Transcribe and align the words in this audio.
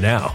now. 0.00 0.34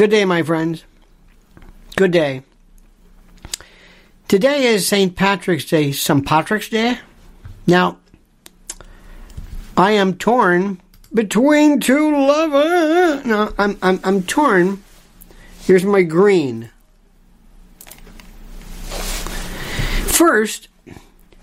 Good 0.00 0.12
day, 0.12 0.24
my 0.24 0.42
friends. 0.42 0.86
Good 1.94 2.10
day. 2.10 2.42
Today 4.28 4.64
is 4.64 4.88
St. 4.88 5.14
Patrick's 5.14 5.66
Day, 5.66 5.92
St. 5.92 6.24
Patrick's 6.24 6.70
Day. 6.70 7.00
Now, 7.66 7.98
I 9.76 9.90
am 9.90 10.14
torn 10.14 10.80
between 11.12 11.80
two 11.80 12.16
lovers. 12.16 13.26
No, 13.26 13.52
I'm, 13.58 13.76
I'm, 13.82 14.00
I'm 14.02 14.22
torn. 14.22 14.82
Here's 15.64 15.84
my 15.84 16.00
green. 16.00 16.70
First, 20.06 20.68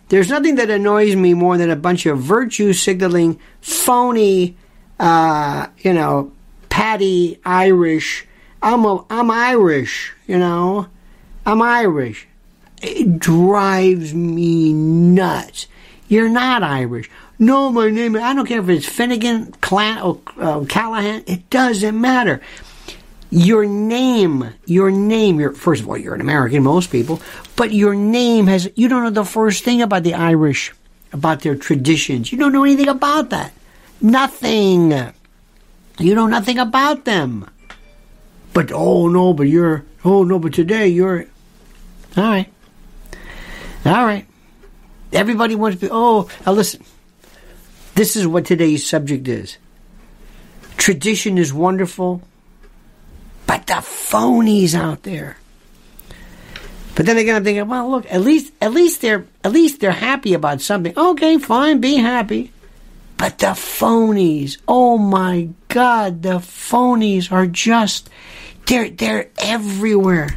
there's 0.10 0.30
nothing 0.30 0.56
that 0.56 0.72
annoys 0.72 1.16
me 1.16 1.36
more 1.36 1.60
than 1.60 1.70
a 1.70 1.76
bunch 1.76 2.08
of 2.08 2.18
virtue 2.18 2.74
signaling, 2.74 3.40
phony, 3.62 4.58
uh, 5.00 5.68
you 5.78 5.94
know, 5.94 6.32
patty 6.70 7.40
Irish. 7.46 8.28
I'm 8.62 8.86
a, 8.86 9.06
I'm 9.10 9.30
Irish, 9.32 10.14
you 10.28 10.38
know. 10.38 10.88
I'm 11.46 11.62
Irish. 11.62 12.28
It 12.82 13.20
drives 13.20 14.14
me 14.14 14.74
nuts. 14.74 15.68
You're 16.08 16.30
not 16.30 16.64
Irish. 16.64 17.10
No, 17.40 17.72
my 17.72 17.90
name. 17.90 18.16
I 18.16 18.34
don't 18.34 18.46
care 18.46 18.60
if 18.62 18.70
it's 18.70 18.88
Finnegan, 18.88 19.52
Clan, 19.62 20.02
or 20.02 20.20
uh, 20.40 20.66
Callahan. 20.66 21.24
It 21.28 21.50
doesn't 21.50 22.00
matter. 22.00 22.42
Your 23.30 23.66
name, 23.66 24.54
your 24.66 24.90
name. 24.92 25.40
Your 25.40 25.52
first 25.54 25.84
of 25.84 25.90
all, 25.90 25.98
you're 25.98 26.16
an 26.16 26.22
American. 26.22 26.64
Most 26.64 26.92
people, 26.92 27.22
but 27.56 27.74
your 27.74 27.94
name 27.94 28.48
has. 28.48 28.70
You 28.76 28.88
don't 28.88 29.04
know 29.04 29.10
the 29.10 29.26
first 29.26 29.64
thing 29.64 29.82
about 29.82 30.04
the 30.04 30.14
Irish. 30.14 30.74
about 31.14 31.42
their 31.42 31.56
traditions. 31.56 32.32
You 32.32 32.38
don't 32.38 32.52
know 32.52 32.64
anything 32.64 32.90
about 32.90 33.30
that. 33.30 33.52
Nothing. 34.02 34.92
You 36.00 36.16
know 36.16 36.28
nothing 36.28 36.58
about 36.60 37.06
them. 37.06 37.50
But 38.58 38.72
oh 38.72 39.08
no, 39.08 39.34
but 39.34 39.44
you're 39.44 39.86
oh 40.04 40.24
no, 40.24 40.40
but 40.40 40.52
today 40.52 40.88
you're 40.88 41.28
all 42.18 42.24
right. 42.24 42.52
All 43.86 44.04
right. 44.04 44.26
Everybody 45.14 45.54
wants 45.54 45.78
to 45.78 45.86
be 45.86 45.92
oh 45.92 46.28
now 46.44 46.54
listen. 46.54 46.84
This 47.94 48.16
is 48.16 48.26
what 48.26 48.48
today's 48.48 48.84
subject 48.84 49.28
is. 49.28 49.60
Tradition 50.76 51.38
is 51.38 51.54
wonderful, 51.54 52.24
but 53.46 53.68
the 53.68 53.74
phonies 53.74 54.74
out 54.74 55.04
there. 55.04 55.38
But 56.96 57.06
then 57.06 57.20
again, 57.20 57.36
I'm 57.36 57.44
thinking, 57.44 57.68
well, 57.68 57.92
look, 57.92 58.12
at 58.12 58.22
least, 58.22 58.54
at 58.60 58.74
least 58.74 59.02
they're, 59.02 59.28
at 59.44 59.52
least 59.52 59.82
they're 59.82 59.92
happy 59.92 60.34
about 60.34 60.62
something. 60.62 60.98
Okay, 60.98 61.38
fine, 61.38 61.80
be 61.80 61.98
happy. 61.98 62.52
But 63.18 63.38
the 63.38 63.54
phonies, 63.54 64.58
oh 64.68 64.98
my 64.98 65.50
God, 65.78 66.24
the 66.24 66.40
phonies 66.40 67.32
are 67.32 67.46
just, 67.46 68.10
they're, 68.66 68.90
they're 68.90 69.30
everywhere. 69.38 70.36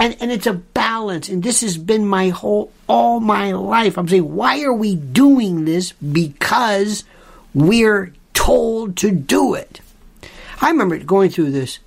And, 0.00 0.16
and 0.20 0.32
it's 0.32 0.46
a 0.46 0.54
balance. 0.54 1.28
And 1.28 1.42
this 1.42 1.60
has 1.60 1.76
been 1.76 2.06
my 2.06 2.30
whole, 2.30 2.72
all 2.88 3.20
my 3.20 3.52
life. 3.52 3.98
I'm 3.98 4.08
saying, 4.08 4.34
why 4.34 4.62
are 4.62 4.72
we 4.72 4.94
doing 4.94 5.66
this? 5.66 5.92
Because 5.92 7.04
we're 7.52 8.14
told 8.32 8.96
to 8.96 9.10
do 9.10 9.52
it. 9.52 9.82
I 10.62 10.70
remember 10.70 10.96
going 10.96 11.28
through 11.28 11.50
this 11.50 11.78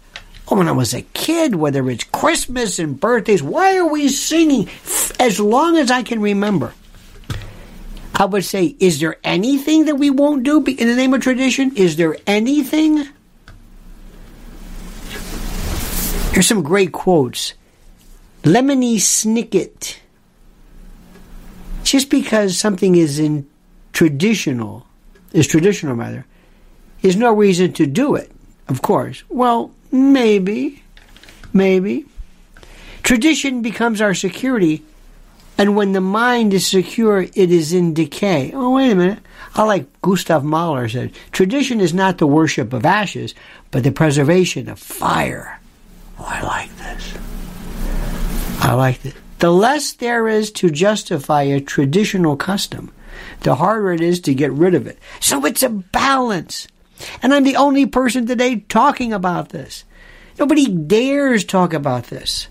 oh, 0.50 0.58
when 0.58 0.68
I 0.68 0.74
was 0.74 0.94
a 0.94 1.02
kid, 1.02 1.56
whether 1.56 1.90
it's 1.90 2.04
Christmas 2.04 2.78
and 2.78 3.00
birthdays. 3.00 3.42
Why 3.42 3.76
are 3.78 3.90
we 3.90 4.08
singing? 4.08 4.70
As 5.20 5.40
long 5.40 5.78
as 5.78 5.90
I 5.90 6.04
can 6.04 6.22
remember. 6.22 6.76
I 8.20 8.26
would 8.26 8.44
say, 8.44 8.76
is 8.80 9.00
there 9.00 9.16
anything 9.24 9.86
that 9.86 9.96
we 9.96 10.10
won't 10.10 10.44
do 10.44 10.58
in 10.58 10.88
the 10.88 10.96
name 10.96 11.14
of 11.14 11.22
tradition? 11.22 11.74
Is 11.78 11.96
there 11.96 12.18
anything? 12.28 13.08
Here's 16.34 16.46
some 16.46 16.62
great 16.62 16.92
quotes. 16.92 17.54
Lemony 18.44 18.96
Snicket. 18.96 19.98
Just 21.84 22.10
because 22.10 22.60
something 22.60 22.96
is 22.96 23.20
in 23.20 23.48
traditional, 23.94 24.86
is 25.32 25.48
traditional 25.48 25.96
rather, 25.96 26.26
is 27.02 27.16
no 27.16 27.34
reason 27.34 27.72
to 27.74 27.88
do 27.88 28.16
it, 28.16 28.30
of 28.68 28.82
course. 28.82 29.24
Well, 29.30 29.72
maybe. 29.92 30.84
Maybe. 31.54 32.06
Tradition 33.02 33.62
becomes 33.62 34.02
our 34.02 34.14
security, 34.14 34.84
and 35.60 35.76
when 35.76 35.92
the 35.92 36.00
mind 36.00 36.54
is 36.54 36.66
secure, 36.66 37.24
it 37.24 37.36
is 37.36 37.74
in 37.74 37.94
decay. 37.94 38.54
Oh, 38.56 38.76
wait 38.76 38.92
a 38.92 38.96
minute. 38.96 39.20
I 39.54 39.64
like 39.64 40.02
Gustav 40.02 40.42
Mahler 40.42 40.88
said 40.88 41.12
tradition 41.34 41.82
is 41.82 41.94
not 41.94 42.18
the 42.18 42.26
worship 42.26 42.72
of 42.72 42.86
ashes, 42.86 43.36
but 43.70 43.84
the 43.84 43.92
preservation 43.92 44.70
of 44.70 44.80
fire. 44.80 45.60
Oh, 46.18 46.24
I 46.26 46.42
like 46.44 46.78
this. 46.78 47.14
I 48.62 48.74
like 48.74 49.02
this. 49.02 49.14
The 49.40 49.52
less 49.52 49.92
there 49.92 50.30
is 50.30 50.50
to 50.52 50.70
justify 50.70 51.44
a 51.44 51.60
traditional 51.60 52.38
custom, 52.38 52.94
the 53.42 53.56
harder 53.56 53.92
it 53.92 54.00
is 54.00 54.22
to 54.22 54.34
get 54.34 54.54
rid 54.54 54.76
of 54.76 54.88
it. 54.88 54.98
So 55.20 55.46
it's 55.46 55.64
a 55.64 55.70
balance. 55.70 56.70
And 57.22 57.34
I'm 57.34 57.44
the 57.44 57.58
only 57.58 57.86
person 57.86 58.26
today 58.26 58.62
talking 58.70 59.12
about 59.12 59.50
this. 59.50 59.84
Nobody 60.38 60.68
dares 60.70 61.44
talk 61.44 61.74
about 61.74 62.06
this. 62.06 62.48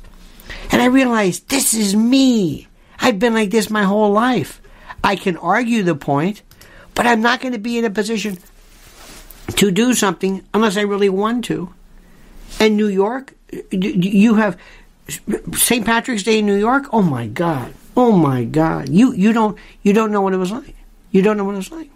And 0.70 0.82
I 0.82 0.86
realize 0.86 1.40
this 1.40 1.72
is 1.72 1.96
me. 1.96 2.67
I've 3.00 3.18
been 3.18 3.34
like 3.34 3.50
this 3.50 3.70
my 3.70 3.84
whole 3.84 4.12
life. 4.12 4.60
I 5.02 5.16
can 5.16 5.36
argue 5.36 5.82
the 5.82 5.94
point, 5.94 6.42
but 6.94 7.06
I'm 7.06 7.20
not 7.20 7.40
going 7.40 7.52
to 7.52 7.58
be 7.58 7.78
in 7.78 7.84
a 7.84 7.90
position 7.90 8.38
to 9.56 9.70
do 9.70 9.94
something 9.94 10.44
unless 10.52 10.76
I 10.76 10.82
really 10.82 11.08
want 11.08 11.44
to. 11.46 11.72
And 12.60 12.76
New 12.76 12.88
York, 12.88 13.34
you 13.70 14.34
have 14.34 14.58
St. 15.54 15.86
Patrick's 15.86 16.22
Day 16.22 16.40
in 16.40 16.46
New 16.46 16.56
York. 16.56 16.86
Oh 16.92 17.02
my 17.02 17.26
God! 17.26 17.72
Oh 17.96 18.12
my 18.12 18.44
God! 18.44 18.88
You 18.88 19.12
you 19.12 19.32
don't 19.32 19.56
you 19.82 19.92
don't 19.92 20.12
know 20.12 20.20
what 20.20 20.34
it 20.34 20.38
was 20.38 20.52
like. 20.52 20.74
You 21.10 21.22
don't 21.22 21.36
know 21.36 21.44
what 21.44 21.54
it 21.54 21.58
was 21.58 21.72
like. 21.72 21.90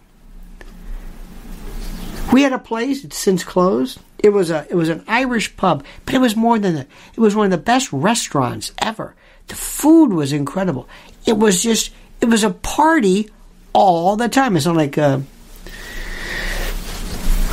We 2.32 2.42
had 2.42 2.52
a 2.52 2.58
place, 2.58 3.04
it's 3.04 3.18
since 3.18 3.44
closed. 3.44 3.98
It 4.18 4.30
was 4.30 4.50
a 4.50 4.66
it 4.70 4.74
was 4.74 4.88
an 4.88 5.04
Irish 5.06 5.56
pub, 5.56 5.84
but 6.06 6.14
it 6.14 6.20
was 6.20 6.36
more 6.36 6.58
than 6.58 6.74
that. 6.74 6.86
It 7.14 7.20
was 7.20 7.34
one 7.34 7.46
of 7.46 7.50
the 7.50 7.58
best 7.58 7.92
restaurants 7.92 8.72
ever. 8.78 9.14
The 9.48 9.54
food 9.54 10.12
was 10.12 10.32
incredible. 10.32 10.88
It 11.26 11.36
was 11.36 11.62
just 11.62 11.92
it 12.20 12.26
was 12.26 12.44
a 12.44 12.50
party 12.50 13.30
all 13.72 14.16
the 14.16 14.28
time. 14.28 14.56
It's 14.56 14.66
not 14.66 14.76
like 14.76 14.96
uh, 14.98 15.20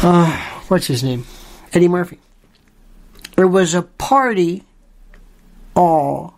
uh 0.01 0.31
what's 0.67 0.87
his 0.87 1.03
name? 1.03 1.25
Eddie 1.73 1.87
Murphy. 1.87 2.19
It 3.37 3.45
was 3.45 3.73
a 3.73 3.83
party 3.83 4.63
all 5.75 6.37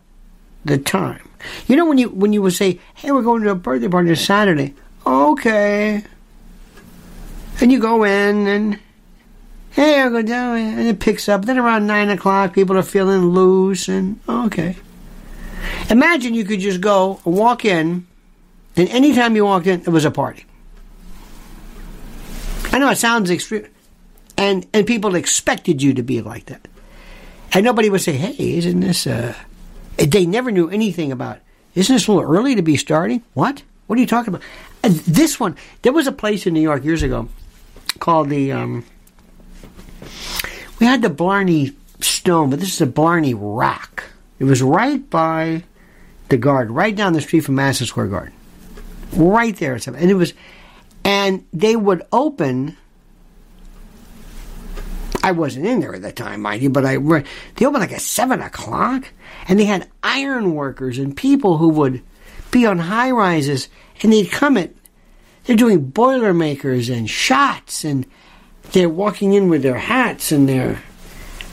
the 0.66 0.78
time. 0.78 1.28
You 1.68 1.76
know 1.76 1.86
when 1.86 1.98
you 1.98 2.10
when 2.10 2.34
you 2.34 2.42
would 2.42 2.54
say, 2.54 2.80
"Hey, 2.94 3.12
we're 3.12 3.24
going 3.24 3.44
to 3.44 3.50
a 3.50 3.56
birthday 3.56 3.88
party 3.88 4.10
on 4.10 4.16
Saturday." 4.16 4.76
Okay, 5.06 6.04
and 7.60 7.72
you 7.72 7.80
go 7.80 8.04
in 8.04 8.48
and 8.48 8.80
hey, 9.72 10.02
I'll 10.02 10.12
go 10.12 10.22
down 10.22 10.58
and 10.58 10.88
it 10.88 11.00
picks 11.00 11.28
up. 11.28 11.46
Then 11.46 11.58
around 11.58 11.88
nine 11.88 12.10
o'clock, 12.10 12.54
people 12.54 12.78
are 12.78 12.84
feeling 12.84 13.30
loose 13.30 13.88
and 13.88 14.20
okay. 14.28 14.76
Imagine 15.90 16.34
you 16.34 16.46
could 16.46 16.60
just 16.60 16.82
go 16.82 17.20
walk 17.26 17.66
in, 17.66 18.08
and 18.76 18.90
anytime 18.90 19.36
you 19.36 19.46
walked 19.46 19.68
in, 19.68 19.82
it 19.82 19.90
was 19.90 20.06
a 20.06 20.12
party. 20.12 20.46
I 22.72 22.80
know 22.80 22.90
it 22.90 22.98
sounds 22.98 23.30
extreme, 23.30 23.68
and 24.38 24.66
and 24.74 24.88
people 24.88 25.16
expected 25.16 25.82
you 25.82 25.94
to 25.96 26.04
be 26.04 26.22
like 26.22 26.46
that, 26.46 26.68
and 27.54 27.66
nobody 27.66 27.90
would 27.90 28.02
say, 28.02 28.14
"Hey, 28.14 28.58
isn't 28.58 28.80
this?" 28.80 29.06
Uh, 29.06 29.36
they 29.98 30.26
never 30.26 30.52
knew 30.52 30.70
anything 30.70 31.12
about. 31.12 31.40
Isn't 31.76 31.96
this 31.96 32.08
a 32.08 32.12
little 32.12 32.30
early 32.30 32.56
to 32.56 32.62
be 32.62 32.78
starting? 32.78 33.24
What? 33.34 33.64
What 33.88 33.98
are 33.98 34.02
you 34.02 34.08
talking 34.08 34.34
about? 34.34 34.46
And 34.84 34.96
this 34.96 35.40
one, 35.40 35.56
there 35.82 35.94
was 35.94 36.08
a 36.08 36.12
place 36.12 36.48
in 36.48 36.54
New 36.54 36.62
York 36.62 36.84
years 36.84 37.04
ago 37.04 37.28
called 38.00 38.30
the. 38.30 38.52
Um, 38.52 38.86
we 40.80 40.86
had 40.86 41.02
the 41.02 41.10
Blarney 41.10 41.76
Stone, 42.00 42.50
but 42.50 42.60
this 42.60 42.74
is 42.74 42.82
a 42.82 42.88
Blarney 42.88 43.36
Rock. 43.38 44.06
It 44.42 44.46
was 44.46 44.64
right 44.64 45.08
by 45.08 45.66
the 46.30 46.38
Garden, 46.38 46.74
right 46.74 46.96
down 46.96 47.14
the 47.14 47.22
street 47.22 47.42
from 47.42 47.54
Madison 47.54 47.86
Square 47.86 48.08
Garden, 48.08 48.34
right 49.14 49.56
there. 49.56 49.76
And 49.76 50.10
it 50.10 50.16
was, 50.16 50.34
and 51.04 51.46
they 51.54 51.76
would 51.76 52.02
open. 52.12 52.76
I 55.22 55.34
wasn't 55.34 55.68
in 55.68 55.80
there 55.80 55.94
at 55.94 56.02
the 56.02 56.12
time, 56.12 56.42
mind 56.42 56.64
you, 56.64 56.72
but 56.72 56.88
I 56.88 56.98
they 56.98 57.68
opened 57.68 57.82
like 57.82 57.92
at 57.92 58.02
seven 58.02 58.42
o'clock, 58.42 59.10
and 59.48 59.60
they 59.60 59.66
had 59.66 59.88
iron 60.02 60.56
workers 60.56 60.98
and 60.98 61.16
people 61.16 61.60
who 61.60 61.70
would 61.70 62.02
be 62.50 62.66
on 62.66 62.80
high 62.80 63.12
rises, 63.12 63.70
and 64.02 64.12
they'd 64.12 64.32
come 64.32 64.58
at 64.58 64.72
they're 65.44 65.56
doing 65.56 65.86
Boilermakers 65.92 66.90
and 66.90 67.08
shots, 67.08 67.84
and 67.84 68.08
they're 68.72 68.90
walking 68.90 69.34
in 69.34 69.50
with 69.50 69.62
their 69.62 69.78
hats 69.78 70.32
and 70.32 70.50
their. 70.50 70.82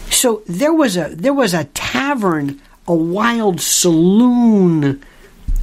So 0.08 0.42
there 0.46 0.72
was 0.72 0.96
a 0.96 1.14
there 1.14 1.34
was 1.34 1.52
a 1.52 1.64
tavern, 1.64 2.62
a 2.88 2.94
wild 2.94 3.60
saloon. 3.60 5.04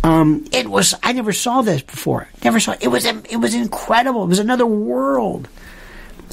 Um, 0.04 0.46
it 0.52 0.68
was 0.68 0.94
I 1.02 1.12
never 1.14 1.34
saw 1.34 1.62
this 1.62 1.82
before. 1.82 2.30
Never 2.44 2.60
saw 2.60 2.76
it. 2.80 2.88
was 2.88 3.06
it 3.06 3.40
was 3.40 3.54
incredible. 3.54 4.24
It 4.24 4.28
was 4.28 4.40
another 4.40 4.66
world. 4.66 5.48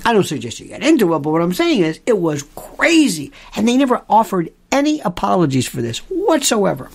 I 0.05 0.13
don't 0.13 0.25
suggest 0.25 0.61
you 0.61 0.67
get 0.67 0.83
into 0.83 1.15
it, 1.15 1.19
but 1.21 1.31
what 1.31 1.43
I'm 1.43 1.55
saying 1.55 1.81
is 1.81 2.01
it 2.07 2.19
was 2.19 2.43
crazy, 2.55 3.33
and 3.57 3.67
they 3.67 3.77
never 3.77 4.03
offered 4.09 4.53
any 4.71 5.01
apologies 5.01 5.67
for 5.67 5.81
this 5.81 5.99
whatsoever. 6.09 6.91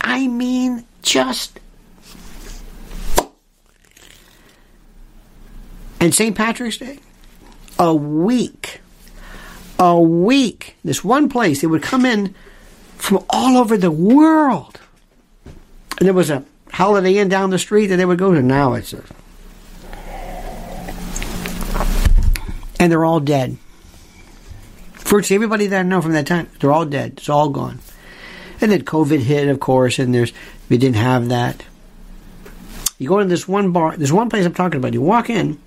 I 0.00 0.26
mean, 0.26 0.86
just 1.02 1.60
and 6.00 6.14
St. 6.14 6.34
Patrick's 6.34 6.78
Day, 6.78 6.98
a 7.78 7.94
week, 7.94 8.80
a 9.80 9.98
week. 9.98 10.76
This 10.84 11.02
one 11.02 11.28
place, 11.28 11.62
they 11.62 11.66
would 11.66 11.82
come 11.82 12.04
in 12.04 12.34
from 12.98 13.24
all 13.30 13.56
over 13.56 13.76
the 13.78 13.90
world. 13.90 14.78
And 15.98 16.06
there 16.06 16.12
was 16.12 16.30
a 16.30 16.44
Holiday 16.70 17.16
Inn 17.16 17.28
down 17.28 17.50
the 17.50 17.58
street 17.58 17.86
that 17.86 17.96
they 17.96 18.04
would 18.04 18.18
go 18.18 18.32
to. 18.32 18.42
Now 18.42 18.74
it's 18.74 18.92
a. 18.92 19.02
And 22.78 22.92
they're 22.92 23.04
all 23.04 23.20
dead. 23.20 23.56
Virtually 24.92 25.34
everybody 25.34 25.66
that 25.66 25.80
I 25.80 25.82
know 25.82 26.00
from 26.00 26.12
that 26.12 26.26
time, 26.26 26.48
they're 26.60 26.72
all 26.72 26.84
dead. 26.84 27.14
It's 27.16 27.28
all 27.28 27.48
gone. 27.48 27.80
And 28.60 28.70
then 28.70 28.82
COVID 28.82 29.20
hit, 29.20 29.48
of 29.48 29.60
course, 29.60 29.98
and 29.98 30.14
there's 30.14 30.32
we 30.68 30.78
didn't 30.78 30.96
have 30.96 31.30
that. 31.30 31.64
You 32.98 33.08
go 33.08 33.18
into 33.18 33.30
this 33.30 33.48
one 33.48 33.72
bar, 33.72 33.96
there's 33.96 34.12
one 34.12 34.28
place 34.28 34.44
I'm 34.44 34.54
talking 34.54 34.78
about. 34.78 34.92
You 34.92 35.00
walk 35.00 35.30
in, 35.30 35.58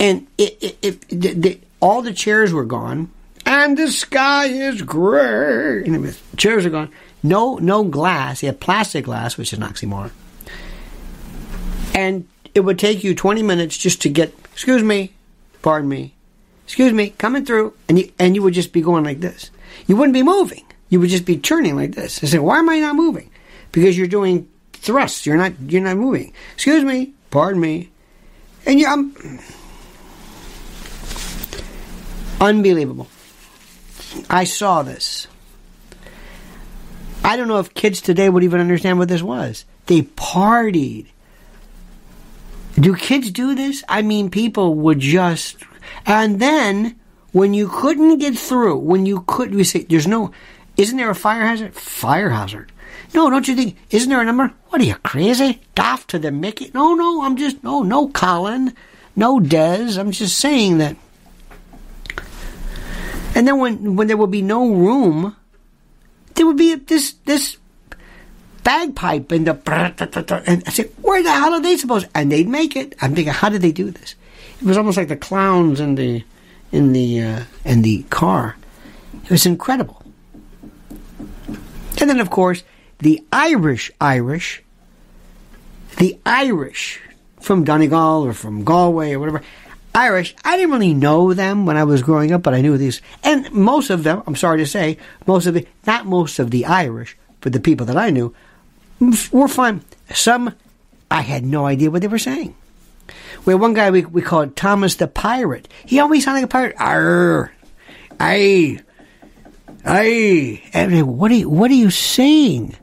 and 0.00 0.26
it, 0.38 0.56
it, 0.60 0.78
it 0.82 1.42
the, 1.42 1.60
all 1.80 2.02
the 2.02 2.12
chairs 2.12 2.52
were 2.52 2.64
gone, 2.64 3.10
and 3.46 3.76
the 3.76 3.88
sky 3.88 4.46
is 4.46 4.82
gray. 4.82 5.84
And 5.84 6.16
chairs 6.36 6.66
are 6.66 6.70
gone. 6.70 6.90
no 7.22 7.56
no 7.56 7.84
glass. 7.84 8.40
They 8.40 8.46
had 8.46 8.60
plastic 8.60 9.04
glass, 9.04 9.36
which 9.36 9.52
is 9.52 9.58
an 9.58 9.64
oxymoron. 9.64 10.10
And 11.94 12.28
it 12.54 12.60
would 12.60 12.78
take 12.78 13.02
you 13.04 13.14
20 13.14 13.42
minutes 13.42 13.76
just 13.76 14.02
to 14.02 14.08
get, 14.08 14.34
excuse 14.52 14.82
me, 14.82 15.12
pardon 15.62 15.88
me, 15.88 16.14
excuse 16.64 16.92
me, 16.92 17.10
coming 17.10 17.44
through, 17.44 17.74
and 17.88 17.98
you 17.98 18.12
and 18.18 18.34
you 18.34 18.42
would 18.42 18.54
just 18.54 18.72
be 18.72 18.80
going 18.80 19.04
like 19.04 19.20
this. 19.20 19.50
You 19.86 19.96
wouldn't 19.96 20.14
be 20.14 20.22
moving. 20.22 20.64
You 20.88 21.00
would 21.00 21.10
just 21.10 21.24
be 21.24 21.36
turning 21.36 21.76
like 21.76 21.94
this. 21.94 22.22
I 22.22 22.26
said, 22.26 22.40
why 22.40 22.58
am 22.58 22.68
I 22.68 22.78
not 22.80 22.96
moving? 22.96 23.30
Because 23.72 23.96
you're 23.96 24.06
doing 24.06 24.48
thrusts. 24.72 25.26
You're 25.26 25.36
not. 25.36 25.52
You're 25.66 25.82
not 25.82 25.96
moving. 25.96 26.32
Excuse 26.54 26.84
me. 26.84 27.12
Pardon 27.30 27.60
me. 27.60 27.90
And 28.66 28.80
you, 28.80 28.86
I'm 28.86 29.14
unbelievable. 32.40 33.08
I 34.28 34.44
saw 34.44 34.82
this. 34.82 35.26
I 37.24 37.36
don't 37.36 37.48
know 37.48 37.58
if 37.58 37.74
kids 37.74 38.00
today 38.00 38.28
would 38.28 38.44
even 38.44 38.60
understand 38.60 38.98
what 38.98 39.08
this 39.08 39.22
was. 39.22 39.64
They 39.86 40.02
partied. 40.02 41.06
Do 42.78 42.94
kids 42.94 43.30
do 43.30 43.54
this? 43.54 43.82
I 43.88 44.02
mean, 44.02 44.30
people 44.30 44.74
would 44.76 45.00
just. 45.00 45.56
And 46.06 46.40
then, 46.40 46.98
when 47.32 47.54
you 47.54 47.68
couldn't 47.68 48.18
get 48.18 48.38
through, 48.38 48.78
when 48.78 49.04
you 49.04 49.24
could, 49.26 49.54
we 49.54 49.64
say, 49.64 49.82
there's 49.82 50.06
no. 50.06 50.30
Isn't 50.76 50.96
there 50.96 51.10
a 51.10 51.14
fire 51.14 51.44
hazard? 51.44 51.74
Fire 51.74 52.30
hazard. 52.30 52.70
No, 53.14 53.30
don't 53.30 53.48
you 53.48 53.56
think? 53.56 53.76
Isn't 53.90 54.10
there 54.10 54.20
a 54.20 54.24
number? 54.24 54.52
What 54.68 54.80
are 54.80 54.84
you 54.84 54.96
crazy? 54.96 55.60
Daft 55.74 56.08
to 56.10 56.18
the 56.18 56.30
Mickey? 56.30 56.70
No, 56.74 56.94
no, 56.94 57.22
I'm 57.22 57.36
just 57.36 57.64
no, 57.64 57.82
no, 57.82 58.08
Colin, 58.08 58.74
no, 59.16 59.40
Des. 59.40 59.98
I'm 59.98 60.10
just 60.12 60.38
saying 60.38 60.78
that. 60.78 60.96
And 63.38 63.46
then 63.46 63.60
when 63.60 63.94
when 63.94 64.08
there 64.08 64.16
would 64.16 64.32
be 64.32 64.42
no 64.42 64.68
room, 64.68 65.36
there 66.34 66.44
would 66.44 66.56
be 66.56 66.74
this 66.74 67.12
this 67.24 67.56
bagpipe 68.64 69.30
and 69.30 69.46
the 69.46 69.54
and 70.44 70.64
I 70.66 70.70
said, 70.70 70.90
where 71.00 71.22
the 71.22 71.30
hell 71.30 71.54
are 71.54 71.60
they 71.60 71.76
supposed? 71.76 72.08
And 72.16 72.32
they'd 72.32 72.48
make 72.48 72.74
it. 72.74 72.96
I'm 73.00 73.14
thinking, 73.14 73.32
how 73.32 73.48
did 73.48 73.62
they 73.62 73.70
do 73.70 73.92
this? 73.92 74.16
It 74.60 74.66
was 74.66 74.76
almost 74.76 74.96
like 74.96 75.06
the 75.06 75.16
clowns 75.16 75.78
in 75.78 75.94
the 75.94 76.24
in 76.72 76.92
the 76.92 77.22
uh, 77.22 77.44
in 77.64 77.82
the 77.82 78.02
car. 78.10 78.56
It 79.22 79.30
was 79.30 79.46
incredible. 79.46 80.02
And 82.00 82.10
then, 82.10 82.18
of 82.18 82.30
course, 82.30 82.64
the 82.98 83.22
Irish 83.30 83.92
Irish, 84.00 84.64
the 85.98 86.18
Irish 86.26 87.00
from 87.40 87.62
Donegal 87.62 88.26
or 88.26 88.32
from 88.32 88.64
Galway 88.64 89.12
or 89.12 89.20
whatever, 89.20 89.42
Irish, 89.94 90.34
I 90.44 90.56
didn't 90.56 90.72
really 90.72 90.94
know 90.94 91.34
them 91.34 91.66
when 91.66 91.76
I 91.76 91.84
was 91.84 92.02
growing 92.02 92.32
up, 92.32 92.42
but 92.42 92.54
I 92.54 92.60
knew 92.60 92.76
these. 92.78 93.02
And 93.24 93.50
most 93.52 93.90
of 93.90 94.04
them, 94.04 94.22
I'm 94.26 94.36
sorry 94.36 94.58
to 94.58 94.66
say, 94.66 94.98
most 95.26 95.46
of 95.46 95.54
the, 95.54 95.66
not 95.86 96.06
most 96.06 96.38
of 96.38 96.50
the 96.50 96.66
Irish, 96.66 97.16
but 97.40 97.52
the 97.52 97.60
people 97.60 97.86
that 97.86 97.96
I 97.96 98.10
knew, 98.10 98.34
were 99.32 99.48
fine. 99.48 99.82
Some, 100.12 100.54
I 101.10 101.22
had 101.22 101.44
no 101.44 101.66
idea 101.66 101.90
what 101.90 102.02
they 102.02 102.08
were 102.08 102.18
saying. 102.18 102.54
We 103.44 103.52
had 103.54 103.60
one 103.60 103.74
guy 103.74 103.90
we, 103.90 104.04
we 104.04 104.22
called 104.22 104.56
Thomas 104.56 104.96
the 104.96 105.08
Pirate. 105.08 105.68
He 105.86 106.00
always 106.00 106.24
sounded 106.24 106.42
like 106.42 106.44
a 106.44 106.48
pirate. 106.48 106.76
Arr, 106.78 107.52
aye, 108.20 108.80
aye. 109.84 110.62
And 110.72 111.18
what 111.18 111.30
are 111.30 111.34
you, 111.34 111.48
what 111.48 111.70
are 111.70 111.74
you 111.74 111.90
saying? 111.90 112.76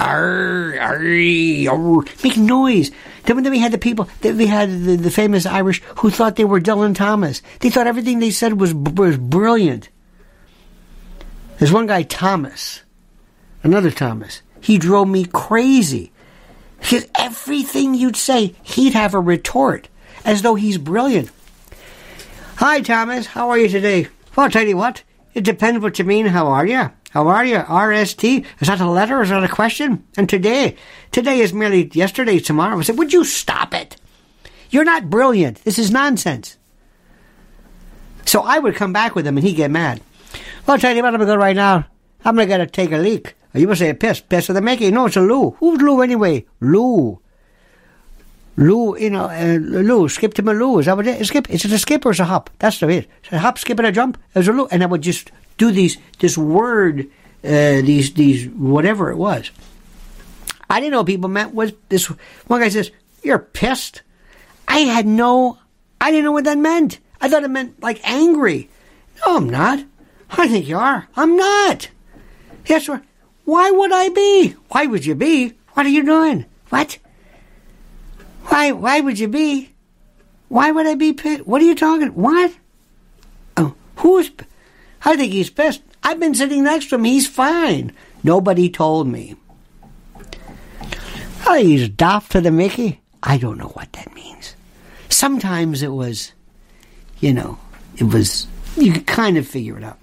Arr, 0.00 0.76
arr, 0.80 2.04
make 2.24 2.36
noise. 2.36 2.90
Then, 3.24 3.42
then 3.42 3.52
we 3.52 3.60
had 3.60 3.72
the 3.72 3.78
people, 3.78 4.08
then 4.20 4.36
we 4.36 4.46
had 4.46 4.68
the, 4.70 4.96
the 4.96 5.10
famous 5.10 5.46
Irish 5.46 5.82
who 5.98 6.10
thought 6.10 6.36
they 6.36 6.44
were 6.44 6.60
Dylan 6.60 6.94
Thomas. 6.94 7.42
They 7.60 7.70
thought 7.70 7.86
everything 7.86 8.18
they 8.18 8.30
said 8.30 8.60
was, 8.60 8.74
was 8.74 9.16
brilliant. 9.16 9.88
There's 11.58 11.72
one 11.72 11.86
guy, 11.86 12.02
Thomas, 12.02 12.82
another 13.62 13.90
Thomas. 13.90 14.42
He 14.60 14.78
drove 14.78 15.08
me 15.08 15.24
crazy. 15.24 16.10
Because 16.80 17.06
everything 17.18 17.94
you'd 17.94 18.16
say, 18.16 18.54
he'd 18.62 18.92
have 18.92 19.14
a 19.14 19.20
retort, 19.20 19.88
as 20.24 20.42
though 20.42 20.54
he's 20.54 20.76
brilliant. 20.76 21.30
Hi, 22.56 22.80
Thomas. 22.80 23.26
How 23.26 23.48
are 23.50 23.58
you 23.58 23.68
today? 23.68 24.08
Well, 24.36 24.44
I'll 24.44 24.50
tell 24.50 24.66
you 24.66 24.76
what. 24.76 25.02
It 25.32 25.44
depends 25.44 25.82
what 25.82 25.98
you 25.98 26.04
mean. 26.04 26.26
How 26.26 26.48
are 26.48 26.66
you? 26.66 26.90
How 27.14 27.28
are 27.28 27.44
you? 27.44 27.58
RST? 27.58 28.44
Is 28.58 28.66
that 28.66 28.80
a 28.80 28.90
letter? 28.90 29.22
Is 29.22 29.28
that 29.28 29.44
a 29.44 29.48
question? 29.48 30.04
And 30.16 30.28
today? 30.28 30.76
Today 31.12 31.38
is 31.38 31.52
merely 31.52 31.88
yesterday, 31.94 32.40
tomorrow. 32.40 32.76
I 32.76 32.82
said, 32.82 32.98
would 32.98 33.12
you 33.12 33.22
stop 33.22 33.72
it? 33.72 33.96
You're 34.70 34.82
not 34.82 35.10
brilliant. 35.10 35.62
This 35.62 35.78
is 35.78 35.92
nonsense. 35.92 36.58
So 38.26 38.40
I 38.40 38.58
would 38.58 38.74
come 38.74 38.92
back 38.92 39.14
with 39.14 39.28
him 39.28 39.36
and 39.36 39.46
he'd 39.46 39.54
get 39.54 39.70
mad. 39.70 40.00
Well, 40.66 40.74
I'll 40.74 40.78
tell 40.78 40.92
you 40.92 41.04
what, 41.04 41.14
I'm 41.14 41.20
going 41.20 41.28
to 41.28 41.34
go 41.34 41.38
right 41.38 41.54
now. 41.54 41.86
I'm 42.24 42.34
going 42.34 42.48
to 42.48 42.66
take 42.66 42.90
a 42.90 42.98
leak. 42.98 43.36
You 43.54 43.68
must 43.68 43.78
say 43.78 43.90
a 43.90 43.94
piss. 43.94 44.18
Piss 44.18 44.48
of 44.48 44.56
the 44.56 44.60
making. 44.60 44.92
No, 44.92 45.06
it's 45.06 45.16
a 45.16 45.20
loo. 45.20 45.52
Who's 45.60 45.80
Lou 45.80 46.02
anyway? 46.02 46.44
Lou. 46.58 47.20
Lou, 48.56 48.98
you 48.98 49.10
know, 49.10 49.26
uh, 49.26 49.58
Lou, 49.60 50.08
skip 50.08 50.34
to 50.34 50.42
my 50.42 50.50
Lou. 50.50 50.80
Is 50.80 50.86
that 50.86 50.96
what 50.96 51.06
it 51.06 51.20
is? 51.20 51.28
Skip? 51.28 51.48
Is 51.48 51.64
it 51.64 51.70
a 51.70 51.78
skip 51.78 52.04
or 52.04 52.10
is 52.10 52.18
it 52.18 52.24
a 52.24 52.26
hop? 52.26 52.50
That's 52.58 52.80
the 52.80 52.88
way. 52.88 53.06
It's 53.22 53.32
a 53.32 53.38
hop, 53.38 53.58
skip, 53.58 53.78
and 53.78 53.86
a 53.86 53.92
jump. 53.92 54.18
It's 54.34 54.48
a 54.48 54.52
Lou. 54.52 54.66
And 54.66 54.82
I 54.82 54.86
would 54.86 55.02
just 55.02 55.30
do 55.56 55.70
these, 55.70 55.98
this 56.18 56.36
word, 56.36 57.10
uh, 57.44 57.82
these, 57.82 58.14
these, 58.14 58.48
whatever 58.48 59.10
it 59.10 59.16
was. 59.16 59.50
I 60.68 60.80
didn't 60.80 60.92
know 60.92 61.04
people 61.04 61.28
meant 61.28 61.54
was 61.54 61.72
this. 61.88 62.06
One 62.46 62.60
guy 62.60 62.68
says, 62.68 62.90
You're 63.22 63.38
pissed. 63.38 64.02
I 64.66 64.78
had 64.78 65.06
no, 65.06 65.58
I 66.00 66.10
didn't 66.10 66.24
know 66.24 66.32
what 66.32 66.44
that 66.44 66.58
meant. 66.58 66.98
I 67.20 67.28
thought 67.28 67.44
it 67.44 67.50
meant 67.50 67.82
like 67.82 68.00
angry. 68.08 68.68
No, 69.24 69.36
I'm 69.36 69.48
not. 69.48 69.84
I 70.30 70.48
think 70.48 70.66
you 70.66 70.76
are. 70.76 71.06
I'm 71.16 71.36
not. 71.36 71.88
Yes, 72.66 72.86
sir. 72.86 73.02
Why 73.44 73.70
would 73.70 73.92
I 73.92 74.08
be? 74.08 74.54
Why 74.70 74.86
would 74.86 75.04
you 75.04 75.14
be? 75.14 75.52
What 75.74 75.86
are 75.86 75.90
you 75.90 76.04
doing? 76.04 76.46
What? 76.70 76.98
Why? 78.46 78.72
Why 78.72 79.00
would 79.00 79.18
you 79.18 79.28
be? 79.28 79.70
Why 80.48 80.70
would 80.70 80.86
I 80.86 80.94
be 80.94 81.12
pissed? 81.12 81.46
What 81.46 81.60
are 81.62 81.64
you 81.64 81.74
talking? 81.74 82.08
What? 82.08 82.52
Oh, 83.56 83.74
who's? 83.96 84.30
I 85.04 85.16
think 85.16 85.32
he's 85.32 85.50
pissed. 85.50 85.82
I've 86.02 86.20
been 86.20 86.34
sitting 86.34 86.64
next 86.64 86.88
to 86.88 86.96
him. 86.96 87.04
He's 87.04 87.26
fine. 87.26 87.92
Nobody 88.22 88.70
told 88.70 89.06
me. 89.06 89.36
Oh, 91.46 91.54
he's 91.54 91.88
daft 91.88 92.32
to 92.32 92.40
the 92.40 92.50
Mickey. 92.50 93.00
I 93.22 93.38
don't 93.38 93.58
know 93.58 93.68
what 93.68 93.92
that 93.92 94.14
means. 94.14 94.54
Sometimes 95.08 95.82
it 95.82 95.92
was, 95.92 96.32
you 97.20 97.32
know, 97.32 97.58
it 97.96 98.04
was. 98.04 98.46
You 98.76 98.92
could 98.92 99.06
kind 99.06 99.36
of 99.36 99.46
figure 99.46 99.76
it 99.76 99.84
out. 99.84 99.98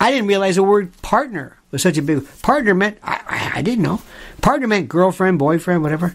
I 0.00 0.10
didn't 0.10 0.26
realize 0.26 0.56
the 0.56 0.62
word 0.62 1.00
partner 1.02 1.56
was 1.70 1.82
such 1.82 1.98
a 1.98 2.02
big 2.02 2.26
partner 2.42 2.74
meant 2.74 2.98
I, 3.02 3.20
I, 3.26 3.58
I, 3.58 3.62
didn't 3.62 3.82
know 3.82 4.00
partner 4.42 4.66
meant 4.66 4.88
girlfriend 4.88 5.38
boyfriend 5.38 5.82
whatever 5.82 6.14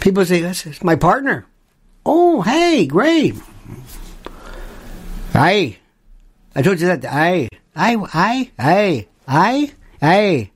people 0.00 0.24
say 0.24 0.40
that's 0.40 0.82
my 0.82 0.96
partner 0.96 1.46
oh 2.04 2.42
hey 2.42 2.86
great 2.86 3.34
I 5.36 5.78
I 6.54 6.62
told 6.62 6.80
you 6.80 6.86
that. 6.86 7.04
I 7.04 7.48
I 7.74 7.96
I 8.12 8.50
I 8.58 9.06
I 9.28 9.72
I 10.00 10.50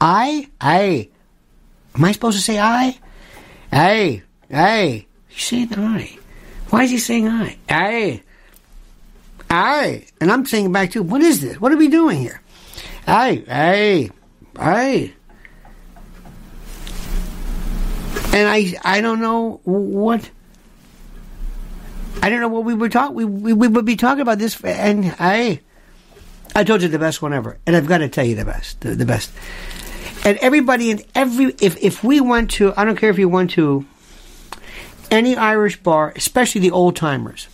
I 0.00 0.48
I 0.60 1.08
am 1.94 2.04
I 2.04 2.12
supposed 2.12 2.38
to 2.38 2.42
say 2.42 2.58
I? 2.58 2.98
I 3.72 4.22
I 4.52 5.06
he's 5.28 5.44
saying 5.46 5.74
I. 5.74 6.18
Why 6.70 6.82
is 6.84 6.90
he 6.90 6.98
saying 6.98 7.28
I? 7.28 7.56
I 7.68 8.22
Aye. 9.50 10.06
And 10.20 10.30
I'm 10.30 10.44
saying 10.44 10.72
back 10.72 10.90
to, 10.92 11.02
what 11.02 11.22
is 11.22 11.40
this? 11.40 11.60
What 11.60 11.72
are 11.72 11.76
we 11.76 11.88
doing 11.88 12.18
here? 12.18 12.40
Aye, 13.06 13.44
aye, 13.48 14.10
aye. 14.58 15.12
And 18.34 18.48
I, 18.48 18.74
I 18.84 19.00
don't 19.00 19.20
know 19.20 19.60
what, 19.64 20.30
I 22.22 22.30
don't 22.30 22.40
know 22.40 22.48
what 22.48 22.64
we 22.64 22.74
would 22.74 22.92
talk, 22.92 23.12
we, 23.12 23.24
we, 23.24 23.52
we 23.52 23.68
would 23.68 23.84
be 23.84 23.96
talking 23.96 24.22
about 24.22 24.38
this, 24.38 24.60
and 24.64 25.14
I, 25.18 25.60
I 26.54 26.64
told 26.64 26.82
you 26.82 26.88
the 26.88 26.98
best 26.98 27.22
one 27.22 27.32
ever, 27.32 27.58
and 27.66 27.76
I've 27.76 27.86
got 27.86 27.98
to 27.98 28.08
tell 28.08 28.24
you 28.24 28.34
the 28.34 28.44
best, 28.44 28.80
the, 28.80 28.94
the 28.94 29.06
best. 29.06 29.30
And 30.24 30.36
everybody 30.38 30.90
in 30.90 31.02
every, 31.14 31.54
if, 31.60 31.76
if 31.82 32.02
we 32.02 32.20
went 32.20 32.50
to, 32.52 32.74
I 32.76 32.84
don't 32.84 32.96
care 32.96 33.10
if 33.10 33.18
you 33.18 33.28
went 33.28 33.52
to 33.52 33.86
any 35.10 35.36
Irish 35.36 35.80
bar, 35.82 36.12
especially 36.16 36.60
the 36.60 36.72
old 36.72 36.96
timers, 36.96 37.48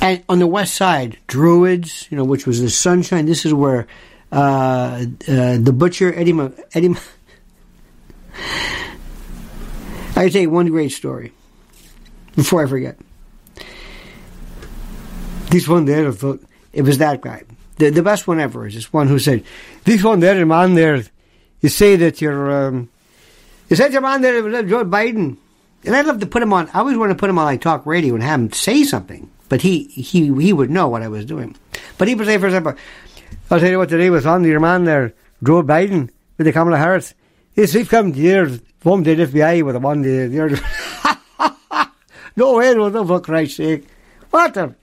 and 0.00 0.22
on 0.28 0.38
the 0.38 0.46
west 0.46 0.74
side, 0.74 1.18
Druids, 1.26 2.08
you 2.10 2.16
know, 2.16 2.24
which 2.24 2.46
was 2.46 2.60
the 2.60 2.70
sunshine. 2.70 3.26
This 3.26 3.46
is 3.46 3.54
where 3.54 3.86
uh, 4.32 5.04
uh, 5.28 5.58
the 5.58 5.72
butcher 5.74 6.12
Eddie. 6.14 6.38
Eddie. 6.74 6.94
I 10.16 10.28
tell 10.28 10.42
you 10.42 10.50
one 10.50 10.66
great 10.66 10.92
story 10.92 11.32
before 12.36 12.64
I 12.64 12.68
forget. 12.68 12.98
This 15.50 15.68
one 15.68 15.84
there, 15.84 16.12
it 16.72 16.82
was 16.82 16.98
that 16.98 17.20
guy. 17.20 17.44
The, 17.76 17.90
the 17.90 18.02
best 18.02 18.26
one 18.26 18.40
ever 18.40 18.66
is 18.66 18.74
this 18.74 18.92
one 18.92 19.08
who 19.08 19.18
said, 19.18 19.44
"This 19.84 20.02
one 20.02 20.20
there, 20.20 20.44
man 20.46 20.74
there, 20.74 21.02
you 21.60 21.68
say 21.68 21.96
that 21.96 22.20
you're, 22.20 22.66
um, 22.68 22.88
you 23.68 23.76
said 23.76 23.92
your 23.92 24.02
man 24.02 24.22
there, 24.22 24.62
Joe 24.62 24.84
Biden." 24.84 25.36
And 25.84 25.94
I'd 25.94 26.06
love 26.06 26.20
to 26.20 26.26
put 26.26 26.42
him 26.42 26.52
on. 26.52 26.70
I 26.72 26.78
always 26.78 26.96
want 26.96 27.10
to 27.10 27.16
put 27.16 27.28
him 27.28 27.38
on 27.38 27.44
like 27.44 27.60
talk 27.60 27.84
radio 27.84 28.14
and 28.14 28.22
have 28.22 28.40
him 28.40 28.52
say 28.52 28.84
something 28.84 29.30
but 29.48 29.62
he 29.62 29.84
he 29.84 30.32
he 30.34 30.52
would 30.52 30.70
know 30.70 30.88
what 30.88 31.02
I 31.02 31.08
was 31.08 31.24
doing. 31.24 31.56
But 31.98 32.08
he 32.08 32.14
was 32.14 32.26
saying, 32.26 32.40
for 32.40 32.46
example, 32.46 32.74
I'll 33.50 33.60
tell 33.60 33.70
you 33.70 33.78
what 33.78 33.88
today 33.88 34.10
was 34.10 34.26
on 34.26 34.44
your 34.44 34.60
man 34.60 34.84
there, 34.84 35.14
Joe 35.42 35.62
Biden 35.62 36.10
with 36.36 36.46
the 36.46 36.52
Kamala 36.52 36.78
Harris. 36.78 37.14
Yes, 37.54 37.74
we've 37.74 37.88
come 37.88 38.12
years 38.14 38.60
from 38.80 39.04
the 39.04 39.14
FBI 39.14 39.62
with 39.62 39.74
the 39.74 39.80
one 39.80 40.02
the, 40.02 40.26
the 40.26 41.18
No 42.36 42.56
way, 42.56 42.74
no, 42.74 43.06
for 43.06 43.20
Christ's 43.20 43.56
sake. 43.56 43.86
What 44.30 44.54
the? 44.54 44.74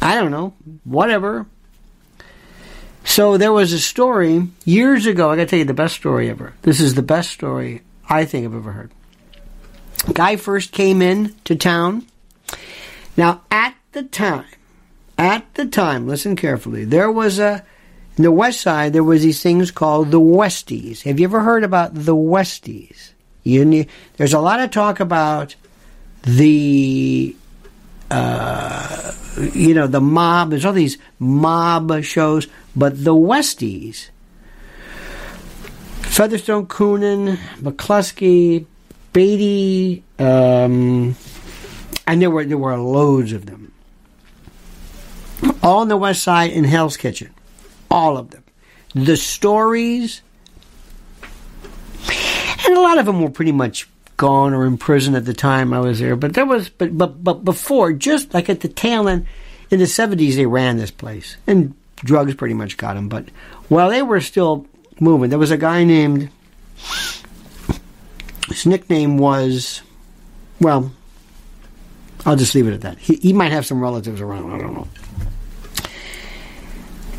I 0.00 0.14
don't 0.14 0.30
know. 0.30 0.54
Whatever. 0.84 1.46
So 3.04 3.36
there 3.38 3.52
was 3.52 3.72
a 3.72 3.78
story 3.78 4.48
years 4.64 5.06
ago. 5.06 5.30
I 5.30 5.36
got 5.36 5.42
to 5.42 5.46
tell 5.46 5.58
you 5.58 5.64
the 5.64 5.74
best 5.74 5.94
story 5.94 6.28
ever. 6.28 6.54
This 6.62 6.80
is 6.80 6.94
the 6.94 7.02
best 7.02 7.30
story 7.30 7.82
I 8.08 8.24
think 8.24 8.44
I've 8.44 8.54
ever 8.54 8.72
heard. 8.72 8.90
Guy 10.12 10.36
first 10.36 10.72
came 10.72 11.02
in 11.02 11.34
to 11.44 11.56
town. 11.56 12.06
Now, 13.16 13.42
at 13.50 13.74
the 13.92 14.02
time, 14.02 14.44
at 15.18 15.54
the 15.54 15.66
time, 15.66 16.06
listen 16.06 16.36
carefully, 16.36 16.84
there 16.84 17.10
was 17.10 17.38
a, 17.38 17.64
in 18.16 18.24
the 18.24 18.30
west 18.30 18.60
side, 18.60 18.92
there 18.92 19.02
was 19.02 19.22
these 19.22 19.42
things 19.42 19.70
called 19.70 20.10
the 20.10 20.20
Westies. 20.20 21.02
Have 21.02 21.18
you 21.18 21.26
ever 21.26 21.40
heard 21.40 21.64
about 21.64 21.94
the 21.94 22.14
Westies? 22.14 23.12
You 23.46 23.64
need, 23.64 23.88
there's 24.16 24.32
a 24.32 24.40
lot 24.40 24.58
of 24.58 24.72
talk 24.72 24.98
about 24.98 25.54
the, 26.22 27.36
uh, 28.10 29.12
you 29.54 29.72
know, 29.72 29.86
the 29.86 30.00
mob. 30.00 30.50
There's 30.50 30.64
all 30.64 30.72
these 30.72 30.98
mob 31.20 32.02
shows, 32.02 32.48
but 32.74 33.04
the 33.04 33.14
Westies, 33.14 34.08
Featherstone, 36.02 36.66
Coonan, 36.66 37.36
McCluskey, 37.60 38.66
Beatty, 39.12 40.02
um, 40.18 41.14
and 42.04 42.20
there 42.20 42.30
were 42.30 42.44
there 42.44 42.58
were 42.58 42.76
loads 42.76 43.32
of 43.32 43.46
them. 43.46 43.70
All 45.62 45.78
on 45.78 45.88
the 45.88 45.96
west 45.96 46.24
side 46.24 46.50
in 46.50 46.64
Hell's 46.64 46.96
Kitchen. 46.96 47.30
All 47.92 48.16
of 48.16 48.30
them. 48.30 48.42
The 48.94 49.16
stories 49.16 50.22
and 52.64 52.76
a 52.76 52.80
lot 52.80 52.98
of 52.98 53.06
them 53.06 53.20
were 53.20 53.30
pretty 53.30 53.52
much 53.52 53.88
gone 54.16 54.54
or 54.54 54.66
in 54.66 54.78
prison 54.78 55.14
at 55.14 55.24
the 55.24 55.34
time 55.34 55.72
I 55.72 55.80
was 55.80 55.98
there. 55.98 56.16
But 56.16 56.34
there 56.34 56.46
was 56.46 56.68
but 56.68 56.96
but 56.96 57.22
but 57.22 57.44
before, 57.44 57.92
just 57.92 58.32
like 58.34 58.48
at 58.48 58.60
the 58.60 58.68
tail 58.68 59.08
end 59.08 59.26
in 59.70 59.78
the 59.78 59.86
seventies 59.86 60.36
they 60.36 60.46
ran 60.46 60.76
this 60.76 60.90
place. 60.90 61.36
And 61.46 61.74
drugs 61.96 62.34
pretty 62.34 62.54
much 62.54 62.76
got 62.76 62.94
them. 62.94 63.08
But 63.08 63.28
while 63.68 63.90
they 63.90 64.02
were 64.02 64.20
still 64.20 64.66
moving, 65.00 65.30
there 65.30 65.38
was 65.38 65.50
a 65.50 65.56
guy 65.56 65.84
named 65.84 66.30
his 68.48 68.66
nickname 68.66 69.18
was, 69.18 69.82
well, 70.60 70.92
I'll 72.24 72.36
just 72.36 72.54
leave 72.54 72.68
it 72.68 72.74
at 72.74 72.80
that. 72.82 72.98
He, 72.98 73.16
he 73.16 73.32
might 73.32 73.52
have 73.52 73.66
some 73.66 73.80
relatives 73.80 74.20
around. 74.20 74.52
I 74.52 74.58
don't 74.58 74.74
know. 74.74 74.88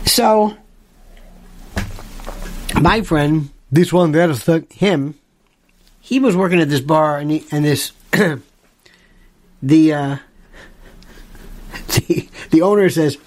So, 0.06 0.56
my 2.80 3.02
friend, 3.02 3.50
this 3.72 3.92
one 3.92 4.12
there, 4.14 4.34
him, 4.70 5.16
he 6.08 6.20
was 6.20 6.38
working 6.38 6.62
at 6.62 6.70
this 6.70 6.80
bar, 6.80 7.18
and, 7.18 7.30
he, 7.30 7.46
and 7.52 7.66
this 7.66 7.92
the 9.62 9.94
uh, 9.94 10.18
the 11.88 12.30
the 12.50 12.62
owner 12.62 12.90
says, 12.90 13.18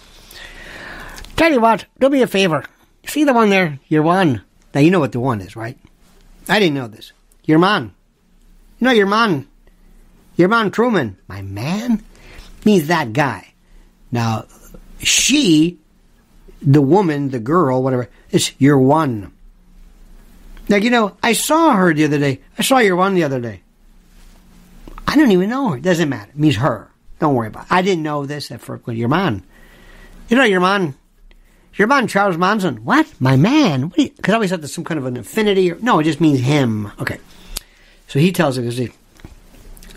"Tell 1.37 1.53
you 1.53 1.61
what, 1.61 1.85
do 1.99 2.09
me 2.09 2.23
a 2.23 2.27
favor. 2.27 2.65
See 3.05 3.25
the 3.25 3.35
one 3.35 3.51
there, 3.51 3.79
your 3.89 4.03
one. 4.03 4.41
Now 4.73 4.81
you 4.81 4.91
know 4.91 4.99
what 4.99 5.13
the 5.13 5.21
one 5.21 5.43
is, 5.43 5.57
right? 5.57 5.79
I 6.49 6.59
didn't 6.59 6.75
know 6.75 6.89
this. 6.89 7.13
Your 7.45 7.59
man. 7.59 7.93
No, 8.81 8.93
your 8.93 9.07
man. 9.07 9.47
Your 10.37 10.49
man 10.49 10.71
Truman. 10.71 11.19
My 11.29 11.43
man? 11.43 12.03
Means 12.65 12.87
that 12.87 13.13
guy. 13.13 13.53
Now, 14.11 14.47
she, 15.01 15.79
the 16.63 16.81
woman, 16.81 17.29
the 17.29 17.41
girl, 17.41 17.83
whatever, 17.83 18.09
is 18.31 18.53
your 18.59 18.79
one. 18.79 19.33
Now, 20.71 20.77
you 20.77 20.89
know, 20.89 21.17
I 21.21 21.33
saw 21.33 21.73
her 21.73 21.93
the 21.93 22.05
other 22.05 22.21
day. 22.21 22.41
I 22.57 22.63
saw 22.63 22.79
your 22.79 22.95
one 22.95 23.15
the 23.15 23.25
other 23.25 23.41
day. 23.41 23.61
I 25.05 25.17
don't 25.17 25.33
even 25.33 25.51
know 25.51 25.71
her. 25.71 25.81
Doesn't 25.81 26.09
matter. 26.09 26.31
It 26.31 26.39
means 26.39 26.55
her. 26.57 26.89
Don't 27.19 27.35
worry 27.35 27.49
about 27.49 27.65
it. 27.65 27.73
I 27.73 27.83
didn't 27.83 28.05
know 28.05 28.25
this 28.25 28.53
at 28.53 28.61
first. 28.61 28.87
Your 28.87 29.09
man. 29.09 29.43
You 30.29 30.37
know 30.37 30.45
your 30.45 30.61
man. 30.61 30.95
Your 31.75 31.89
man, 31.89 32.07
Charles 32.07 32.39
Manson. 32.39 32.85
What? 32.85 33.13
My 33.21 33.37
man? 33.37 33.89
Because 33.89 34.33
I 34.33 34.35
always 34.35 34.51
thought 34.51 34.61
there's 34.61 34.73
some 34.73 34.85
kind 34.85 34.99
of 34.99 35.07
an 35.07 35.17
affinity. 35.17 35.73
Or, 35.73 35.79
no, 35.81 35.99
it 35.99 36.05
just 36.05 36.21
means 36.21 36.39
him. 36.39 36.93
Okay. 37.01 37.19
So 38.07 38.21
he 38.21 38.31
tells 38.31 38.55
her, 38.57 38.63
he, 38.63 38.91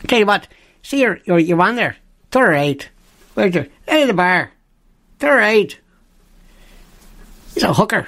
tell 0.07 0.19
you 0.19 0.25
what, 0.25 0.47
see, 0.81 1.01
you're, 1.01 1.19
you're, 1.25 1.37
you're 1.37 1.61
on 1.61 1.75
there. 1.75 1.97
It's 2.27 2.35
all 2.35 2.47
right. 2.47 2.89
Where's 3.35 3.53
your, 3.53 3.67
at 3.87 4.07
the 4.07 4.13
bar. 4.13 4.51
It's 5.15 5.23
all 5.23 5.35
right. 5.35 5.77
He's 7.53 7.61
a 7.61 7.73
hooker. 7.73 8.07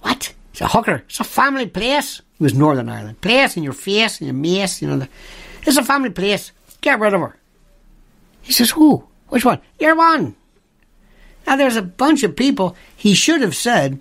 What? 0.00 0.32
He's 0.58 0.64
a 0.64 0.68
hooker. 0.68 1.04
It's 1.06 1.20
a 1.20 1.24
family 1.24 1.66
place. 1.66 2.18
It 2.18 2.42
was 2.42 2.52
Northern 2.52 2.88
Ireland. 2.88 3.20
Place 3.20 3.56
in 3.56 3.62
your 3.62 3.72
face 3.72 4.18
and 4.18 4.26
your 4.26 4.34
mace, 4.34 4.82
you 4.82 4.88
know. 4.88 5.06
It's 5.62 5.76
a 5.76 5.84
family 5.84 6.10
place. 6.10 6.50
Get 6.80 6.98
rid 6.98 7.14
of 7.14 7.20
her. 7.20 7.36
He 8.42 8.52
says, 8.52 8.70
who? 8.70 9.06
Which 9.28 9.44
one? 9.44 9.60
You're 9.78 9.94
one. 9.94 10.34
Now 11.46 11.54
there's 11.54 11.76
a 11.76 11.82
bunch 11.82 12.24
of 12.24 12.34
people. 12.34 12.74
He 12.96 13.14
should 13.14 13.40
have 13.40 13.54
said, 13.54 14.00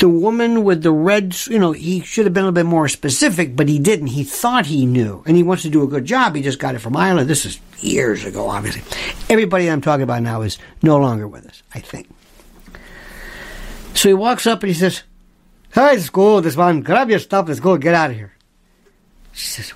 the 0.00 0.08
woman 0.08 0.64
with 0.64 0.82
the 0.82 0.92
red, 0.92 1.36
you 1.48 1.58
know, 1.58 1.72
he 1.72 2.00
should 2.00 2.24
have 2.24 2.32
been 2.32 2.44
a 2.44 2.46
little 2.46 2.54
bit 2.54 2.64
more 2.64 2.88
specific, 2.88 3.56
but 3.56 3.68
he 3.68 3.78
didn't. 3.78 4.06
He 4.08 4.24
thought 4.24 4.64
he 4.64 4.86
knew, 4.86 5.22
and 5.26 5.36
he 5.36 5.42
wants 5.42 5.64
to 5.64 5.70
do 5.70 5.82
a 5.82 5.86
good 5.86 6.06
job. 6.06 6.34
He 6.34 6.40
just 6.40 6.58
got 6.58 6.74
it 6.74 6.78
from 6.78 6.96
Ireland. 6.96 7.28
This 7.28 7.44
is 7.44 7.60
years 7.80 8.24
ago, 8.24 8.48
obviously. 8.48 8.82
Everybody 9.28 9.70
I'm 9.70 9.82
talking 9.82 10.04
about 10.04 10.22
now 10.22 10.40
is 10.40 10.58
no 10.82 10.96
longer 10.96 11.28
with 11.28 11.46
us, 11.46 11.62
I 11.74 11.80
think. 11.80 12.08
So 13.94 14.08
he 14.08 14.14
walks 14.14 14.46
up 14.46 14.62
and 14.62 14.68
he 14.68 14.74
says, 14.74 15.02
Hey, 15.72 15.92
let's 15.92 16.10
go, 16.10 16.40
this 16.40 16.56
man. 16.56 16.80
Grab 16.80 17.10
your 17.10 17.18
stuff, 17.18 17.48
let's 17.48 17.60
go, 17.60 17.76
get 17.76 17.94
out 17.94 18.10
of 18.10 18.16
here. 18.16 18.32
She 19.32 19.46
says, 19.48 19.70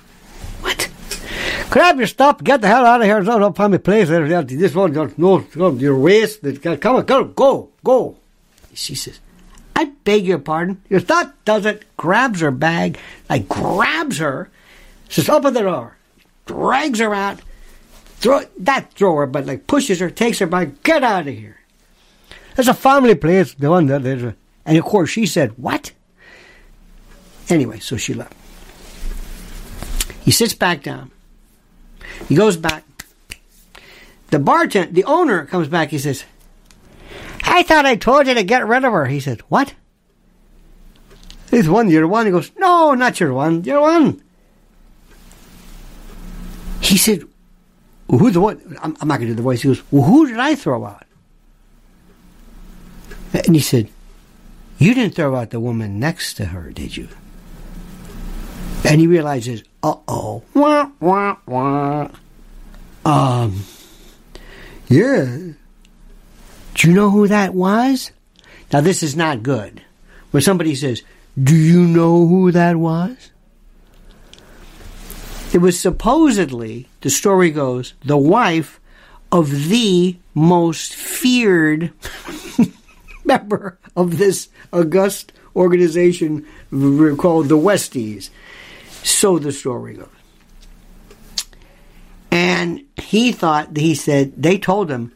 What? 0.61 0.89
Grab 1.69 1.97
your 1.97 2.07
stuff, 2.07 2.43
get 2.43 2.61
the 2.61 2.67
hell 2.67 2.85
out 2.85 3.01
of 3.01 3.07
here. 3.07 3.21
Don't 3.21 3.55
find 3.55 3.71
me 3.71 3.77
place. 3.79 4.09
This 4.09 4.75
one, 4.75 4.93
no, 5.17 5.43
your 5.71 5.97
waist. 5.97 6.41
Come 6.61 6.95
on, 6.95 7.05
go, 7.05 7.23
go, 7.25 7.69
go. 7.83 8.17
She 8.73 8.95
says, 8.95 9.19
I 9.75 9.85
beg 10.03 10.25
your 10.25 10.39
pardon. 10.39 10.81
Your 10.89 10.99
thought 10.99 11.33
does 11.45 11.65
it, 11.65 11.85
grabs 11.97 12.41
her 12.41 12.51
bag, 12.51 12.99
like 13.29 13.47
grabs 13.47 14.19
her, 14.19 14.49
says, 15.09 15.29
open 15.29 15.53
the 15.53 15.61
door, 15.61 15.97
drags 16.45 16.99
her 16.99 17.13
out, 17.13 17.39
throw, 18.17 18.41
not 18.57 18.93
throw 18.93 19.15
her, 19.17 19.25
but 19.25 19.45
like 19.45 19.67
pushes 19.67 19.99
her, 19.99 20.09
takes 20.09 20.39
her 20.39 20.47
bag, 20.47 20.81
get 20.83 21.03
out 21.03 21.27
of 21.27 21.33
here. 21.33 21.59
It's 22.57 22.67
a 22.67 22.73
family 22.73 23.15
place, 23.15 23.53
the 23.53 23.69
one 23.69 23.87
that 23.87 24.05
a, 24.05 24.35
and 24.65 24.77
of 24.77 24.83
course 24.83 25.09
she 25.09 25.25
said, 25.25 25.57
what? 25.57 25.91
Anyway, 27.49 27.79
so 27.79 27.97
she 27.97 28.13
left. 28.13 28.33
He 30.21 30.31
sits 30.31 30.53
back 30.53 30.83
down. 30.83 31.11
He 32.29 32.35
goes 32.35 32.55
back. 32.55 32.83
The 34.29 34.39
bartender, 34.39 34.91
the 34.91 35.03
owner 35.03 35.45
comes 35.45 35.67
back. 35.67 35.89
He 35.89 35.99
says, 35.99 36.23
I 37.43 37.63
thought 37.63 37.85
I 37.85 37.95
told 37.95 38.27
you 38.27 38.33
to 38.33 38.43
get 38.43 38.65
rid 38.65 38.83
of 38.85 38.93
her. 38.93 39.05
He 39.05 39.19
said, 39.19 39.41
What? 39.41 39.73
He's 41.51 41.69
one, 41.69 41.89
you're 41.89 42.07
one. 42.07 42.25
He 42.25 42.31
goes, 42.31 42.51
No, 42.57 42.93
not 42.93 43.19
your 43.19 43.33
one. 43.33 43.63
You're 43.63 43.81
one. 43.81 44.23
He 46.81 46.97
said, 46.97 47.23
Who's 48.09 48.33
the 48.33 48.41
one? 48.41 48.77
I'm, 48.81 48.97
I'm 49.01 49.07
not 49.07 49.17
going 49.17 49.27
to 49.27 49.33
do 49.33 49.35
the 49.35 49.43
voice. 49.43 49.61
He 49.61 49.67
goes, 49.67 49.83
Well, 49.91 50.03
who 50.03 50.27
did 50.27 50.39
I 50.39 50.55
throw 50.55 50.83
out? 50.85 51.05
And 53.33 53.55
he 53.55 53.61
said, 53.61 53.89
You 54.77 54.93
didn't 54.93 55.15
throw 55.15 55.35
out 55.35 55.49
the 55.49 55.59
woman 55.59 55.99
next 55.99 56.35
to 56.35 56.45
her, 56.45 56.71
did 56.71 56.95
you? 56.95 57.09
And 58.85 59.01
he 59.01 59.07
realizes, 59.07 59.63
uh 59.81 59.95
oh. 60.07 60.43
Wah, 60.53 60.89
wah, 60.99 61.37
wah. 61.45 62.09
Um, 63.05 63.63
yeah. 64.87 65.25
Do 66.75 66.87
you 66.87 66.93
know 66.93 67.09
who 67.09 67.27
that 67.27 67.53
was? 67.53 68.11
Now, 68.71 68.81
this 68.81 69.03
is 69.03 69.15
not 69.15 69.43
good. 69.43 69.81
When 70.31 70.41
somebody 70.41 70.75
says, 70.75 71.03
Do 71.41 71.55
you 71.55 71.81
know 71.81 72.27
who 72.27 72.51
that 72.51 72.75
was? 72.75 73.31
It 75.53 75.59
was 75.59 75.79
supposedly, 75.79 76.87
the 77.01 77.11
story 77.11 77.51
goes, 77.51 77.93
the 78.03 78.17
wife 78.17 78.79
of 79.31 79.69
the 79.69 80.17
most 80.33 80.95
feared 80.95 81.91
member 83.25 83.79
of 83.95 84.17
this 84.17 84.49
august 84.71 85.31
organization 85.55 86.45
called 86.71 87.49
the 87.49 87.57
Westies. 87.57 88.29
So 89.03 89.39
the 89.39 89.51
story 89.51 89.95
goes. 89.95 90.07
And 92.31 92.85
he 92.97 93.31
thought, 93.31 93.77
he 93.77 93.93
said, 93.93 94.33
they 94.41 94.57
told 94.57 94.89
him, 94.89 95.13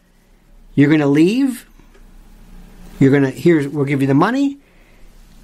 you're 0.76 0.90
going 0.90 1.00
to 1.00 1.08
leave. 1.08 1.68
You're 3.00 3.10
going 3.12 3.24
to, 3.24 3.32
here's, 3.32 3.68
we'll 3.68 3.86
give 3.86 4.02
you 4.02 4.08
the 4.08 4.14
money. 4.14 4.60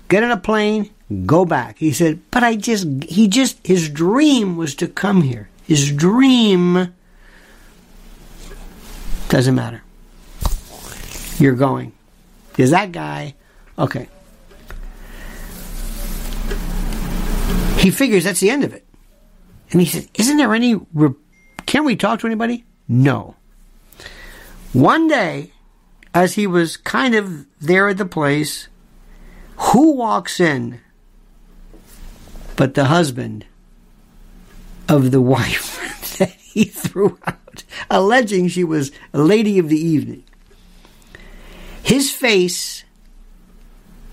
Get 0.07 0.23
on 0.23 0.29
a 0.29 0.37
plane, 0.37 0.91
go 1.25 1.45
back. 1.45 1.79
He 1.79 1.91
said, 1.91 2.19
but 2.29 2.43
I 2.43 2.55
just, 2.55 2.87
he 3.05 3.27
just, 3.27 3.65
his 3.65 3.89
dream 3.89 4.57
was 4.57 4.75
to 4.75 4.87
come 4.87 5.23
here. 5.23 5.49
His 5.63 5.91
dream 5.91 6.93
Doesn't 9.29 9.55
matter. 9.55 9.81
You're 11.39 11.55
going. 11.55 11.93
Is 12.57 12.71
that 12.71 12.91
guy, 12.91 13.35
okay. 13.77 14.07
He 17.79 17.91
figures 17.91 18.23
that's 18.23 18.39
the 18.39 18.49
end 18.49 18.63
of 18.63 18.73
it. 18.73 18.85
And 19.71 19.81
he 19.81 19.87
says, 19.87 20.07
Isn't 20.13 20.37
there 20.37 20.53
any. 20.53 20.75
Re- 20.93 21.15
can 21.65 21.83
we 21.83 21.95
talk 21.95 22.19
to 22.19 22.27
anybody? 22.27 22.63
No. 22.87 23.35
One 24.71 25.07
day, 25.07 25.51
as 26.13 26.33
he 26.35 26.47
was 26.47 26.77
kind 26.77 27.15
of 27.15 27.45
there 27.59 27.89
at 27.89 27.97
the 27.97 28.05
place, 28.05 28.67
who 29.57 29.93
walks 29.93 30.39
in 30.39 30.79
but 32.55 32.75
the 32.75 32.85
husband 32.85 33.45
of 34.87 35.11
the 35.11 35.21
wife 35.35 36.17
that 36.19 36.31
he 36.31 36.65
threw 36.65 37.17
out, 37.25 37.63
alleging 37.89 38.47
she 38.47 38.63
was 38.63 38.91
a 39.13 39.19
lady 39.19 39.57
of 39.59 39.69
the 39.69 39.79
evening? 39.79 40.23
His 41.83 42.11
face, 42.11 42.85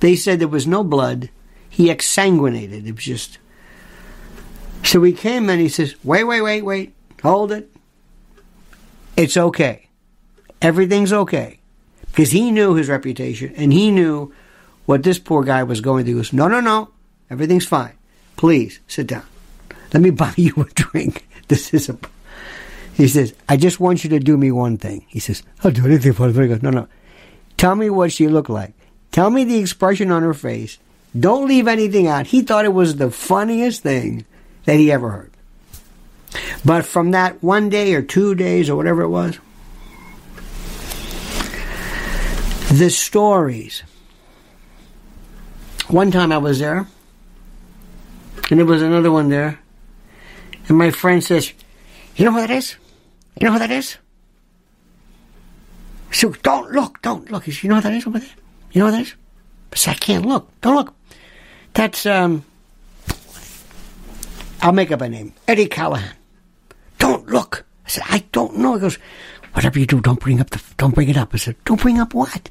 they 0.01 0.17
said 0.17 0.41
there 0.41 0.49
was 0.49 0.67
no 0.67 0.83
blood. 0.85 1.31
He 1.69 1.87
exsanguinated. 1.87 2.87
It 2.87 2.97
was 2.97 3.05
just. 3.05 3.39
So 4.83 5.03
he 5.03 5.13
came 5.13 5.49
and 5.49 5.61
he 5.61 5.69
says, 5.69 5.95
Wait, 6.05 6.25
wait, 6.25 6.43
wait, 6.43 6.63
wait. 6.63 6.95
Hold 7.23 7.53
it. 7.53 7.71
It's 9.17 9.37
okay. 9.37 9.89
Everything's 10.61 11.13
okay. 11.13 11.61
Because 12.07 12.33
he 12.33 12.51
knew 12.51 12.75
his 12.75 12.89
reputation 12.89 13.55
and 13.57 13.73
he 13.73 13.91
knew 13.91 14.33
what 14.87 15.05
this 15.05 15.19
poor 15.19 15.45
guy 15.45 15.63
was 15.63 15.81
going 15.81 16.05
through. 16.05 16.15
He 16.15 16.19
goes, 16.19 16.33
No, 16.33 16.49
no, 16.49 16.61
no. 16.61 16.91
Everything's 17.31 17.67
fine. 17.67 17.93
Please 18.37 18.81
sit 18.89 19.07
down. 19.07 19.25
Let 19.93 20.03
me 20.03 20.11
buy 20.23 20.35
you 20.37 20.55
a 20.57 20.65
drink. 20.75 21.29
This 21.47 21.73
is 21.73 21.89
a. 21.89 21.99
He 22.95 23.07
says, 23.07 23.33
I 23.49 23.57
just 23.57 23.79
want 23.79 24.03
you 24.03 24.11
to 24.11 24.19
do 24.19 24.37
me 24.37 24.51
one 24.51 24.77
thing. 24.77 25.07
He 25.09 25.21
says, 25.21 25.43
I'll 25.63 25.71
do 25.71 25.87
anything 25.87 26.13
for 26.13 26.29
you. 26.29 26.41
He 26.41 26.49
goes, 26.49 26.63
No, 26.63 26.71
no. 26.71 26.89
Tell 27.61 27.77
me 27.77 27.91
what 27.91 28.11
she 28.11 28.27
looked 28.27 28.49
like. 28.49 28.73
Tell 29.13 29.29
me 29.29 29.45
the 29.45 29.59
expression 29.59 30.11
on 30.11 30.23
her 30.23 30.33
face. 30.33 30.79
Don't 31.19 31.47
leave 31.47 31.69
anything 31.69 32.07
out. 32.07 32.29
He 32.29 32.41
thought 32.41 32.65
it 32.65 32.73
was 32.73 32.97
the 32.97 33.11
funniest 33.11 33.83
thing 33.83 34.25
that 34.65 34.77
he 34.77 34.91
ever 34.91 35.11
heard. 35.11 35.31
But 36.65 36.87
from 36.87 37.11
that 37.11 37.43
one 37.43 37.69
day 37.69 37.93
or 37.93 38.01
two 38.01 38.35
days 38.35 38.71
or 38.71 38.77
whatever 38.77 39.03
it 39.03 39.11
was, 39.11 39.39
the 42.73 42.89
stories. 42.89 43.83
One 45.89 46.11
time 46.11 46.33
I 46.33 46.39
was 46.39 46.61
there, 46.61 46.87
and 48.49 48.59
there 48.59 48.65
was 48.65 48.81
another 48.81 49.13
one 49.13 49.29
there, 49.29 49.61
and 50.67 50.79
my 50.79 50.93
friend 50.93 51.23
says, 51.23 51.53
You 52.17 52.25
know 52.25 52.33
who 52.33 52.41
that 52.41 52.51
is? 52.51 52.77
You 53.39 53.49
know 53.49 53.53
who 53.53 53.59
that 53.59 53.71
is? 53.71 53.99
So 56.13 56.33
don't 56.43 56.73
look, 56.73 57.01
don't 57.03 57.31
look. 57.31 57.47
You 57.47 57.69
know 57.69 57.77
what 57.77 57.85
that 57.85 57.93
is 57.95 58.07
over 58.07 58.19
there? 58.19 58.29
You 58.73 58.81
know 58.81 58.87
what 58.87 58.93
that 58.93 59.03
is? 59.03 59.15
I 59.73 59.77
said, 59.77 59.91
I 59.93 59.99
can't 59.99 60.27
look. 60.27 60.51
Don't 60.61 60.75
look. 60.75 60.95
That's, 61.75 62.05
um, 62.07 62.45
I'll 64.61 64.73
make 64.73 64.91
up 64.91 65.01
a 65.01 65.09
name. 65.09 65.33
Eddie 65.47 65.67
Callahan. 65.67 66.17
Don't 66.99 67.29
look. 67.29 67.65
I 67.87 67.89
said, 67.89 68.05
I 68.09 68.25
don't 68.33 68.59
know. 68.59 68.75
He 68.75 68.81
goes, 68.81 68.99
whatever 69.53 69.79
you 69.79 69.87
do, 69.87 70.01
don't 70.01 70.21
bring 70.21 70.41
up 70.41 70.51
the, 70.51 70.63
don't 70.77 70.95
bring 70.95 71.09
it 71.09 71.17
up. 71.17 71.31
I 71.33 71.39
said, 71.39 71.57
don't 71.65 71.81
bring 71.81 71.99
up 71.99 72.15
what? 72.15 72.51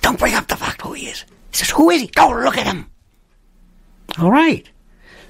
Don't 0.00 0.18
bring 0.18 0.34
up 0.34 0.48
the 0.48 0.56
fact 0.56 0.82
who 0.82 0.94
he 0.94 1.06
is. 1.06 1.24
He 1.50 1.58
says, 1.58 1.70
who 1.70 1.90
is 1.90 2.00
he? 2.00 2.06
Don't 2.08 2.42
look 2.42 2.56
at 2.56 2.66
him. 2.66 2.90
All 4.18 4.30
right. 4.30 4.68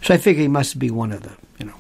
So 0.03 0.15
I 0.15 0.19
figure 0.19 0.43
he 0.43 0.49
must 0.49 0.79
be 0.79 0.91
one 0.91 1.13
of 1.13 1.23
the, 1.23 1.33
you 1.59 1.67
know. 1.67 1.75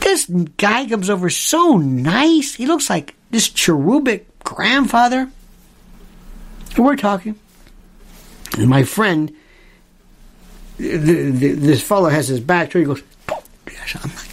This 0.00 0.26
guy 0.56 0.86
comes 0.86 1.08
over 1.08 1.30
so 1.30 1.76
nice. 1.76 2.54
He 2.54 2.66
looks 2.66 2.90
like 2.90 3.14
this 3.30 3.48
cherubic 3.48 4.26
grandfather. 4.44 5.28
And 6.76 6.84
we're 6.84 6.96
talking. 6.96 7.34
And 8.56 8.68
my 8.68 8.84
friend, 8.84 9.34
the, 10.76 10.96
the, 10.96 11.52
this 11.52 11.82
fellow 11.82 12.08
has 12.08 12.28
his 12.28 12.40
back 12.40 12.70
to. 12.70 12.78
He 12.78 12.84
goes, 12.84 13.02
yes, 13.66 13.96
I'm 14.02 14.10
not. 14.10 14.30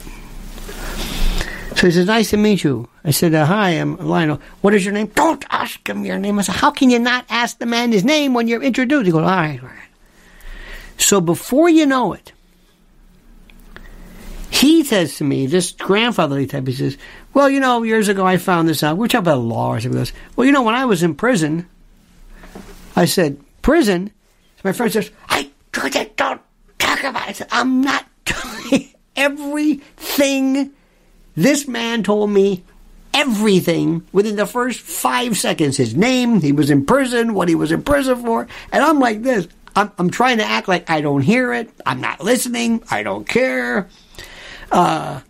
So 1.77 1.87
he 1.87 1.93
says, 1.93 2.05
nice 2.05 2.29
to 2.29 2.37
meet 2.37 2.63
you. 2.63 2.87
I 3.03 3.09
said, 3.09 3.33
uh, 3.33 3.45
hi, 3.45 3.71
I'm 3.71 3.97
Lionel. 3.97 4.39
What 4.61 4.75
is 4.75 4.85
your 4.85 4.93
name? 4.93 5.07
Don't 5.07 5.43
ask 5.49 5.89
him 5.89 6.05
your 6.05 6.19
name. 6.19 6.37
I 6.37 6.43
said, 6.43 6.55
how 6.55 6.69
can 6.69 6.91
you 6.91 6.99
not 6.99 7.25
ask 7.27 7.57
the 7.57 7.65
man 7.65 7.91
his 7.91 8.05
name 8.05 8.35
when 8.35 8.47
you're 8.47 8.61
introduced? 8.61 9.07
He 9.07 9.11
goes, 9.11 9.23
all 9.23 9.27
right, 9.27 9.59
all 9.59 9.67
right. 9.67 9.77
So 10.97 11.19
before 11.21 11.69
you 11.69 11.87
know 11.87 12.13
it, 12.13 12.33
he 14.61 14.83
says 14.83 15.17
to 15.17 15.23
me, 15.23 15.47
this 15.47 15.71
grandfatherly 15.71 16.45
type, 16.45 16.67
he 16.67 16.73
says, 16.73 16.95
well, 17.33 17.49
you 17.49 17.59
know, 17.59 17.81
years 17.81 18.09
ago 18.09 18.27
I 18.27 18.37
found 18.37 18.69
this 18.69 18.83
out. 18.83 18.95
We're 18.95 19.07
talking 19.07 19.25
about 19.25 19.39
law 19.39 19.69
or 19.69 19.79
something. 19.79 19.97
He 19.97 20.05
goes, 20.05 20.13
well, 20.35 20.45
you 20.45 20.51
know, 20.51 20.61
when 20.61 20.75
I 20.75 20.85
was 20.85 21.01
in 21.01 21.15
prison, 21.15 21.67
I 22.95 23.05
said, 23.05 23.41
prison? 23.63 24.11
My 24.63 24.71
friend 24.71 24.93
says, 24.93 25.09
I 25.27 25.49
don't 25.71 26.41
talk 26.77 26.99
about 26.99 27.23
it. 27.23 27.29
I 27.29 27.31
said, 27.31 27.47
I'm 27.51 27.81
not 27.81 28.05
everything. 29.15 30.69
This 31.35 31.67
man 31.67 32.03
told 32.03 32.29
me 32.29 32.63
everything 33.15 34.05
within 34.11 34.35
the 34.35 34.45
first 34.45 34.79
five 34.79 35.39
seconds. 35.39 35.77
His 35.77 35.95
name, 35.95 36.39
he 36.39 36.51
was 36.51 36.69
in 36.69 36.85
prison, 36.85 37.33
what 37.33 37.49
he 37.49 37.55
was 37.55 37.71
in 37.71 37.81
prison 37.81 38.23
for. 38.23 38.47
And 38.71 38.83
I'm 38.83 38.99
like 38.99 39.23
this. 39.23 39.47
I'm, 39.75 39.91
I'm 39.97 40.11
trying 40.11 40.37
to 40.37 40.45
act 40.45 40.67
like 40.67 40.87
I 40.87 41.01
don't 41.01 41.21
hear 41.21 41.51
it. 41.51 41.71
I'm 41.83 41.99
not 41.99 42.21
listening. 42.21 42.83
I 42.91 43.01
don't 43.01 43.27
care. 43.27 43.89
Uh, 44.71 45.21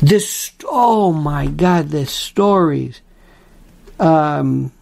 this, 0.00 0.52
oh 0.64 1.12
my 1.12 1.46
God, 1.46 1.88
the 1.88 2.06
stories. 2.06 3.00
Um, 3.98 4.72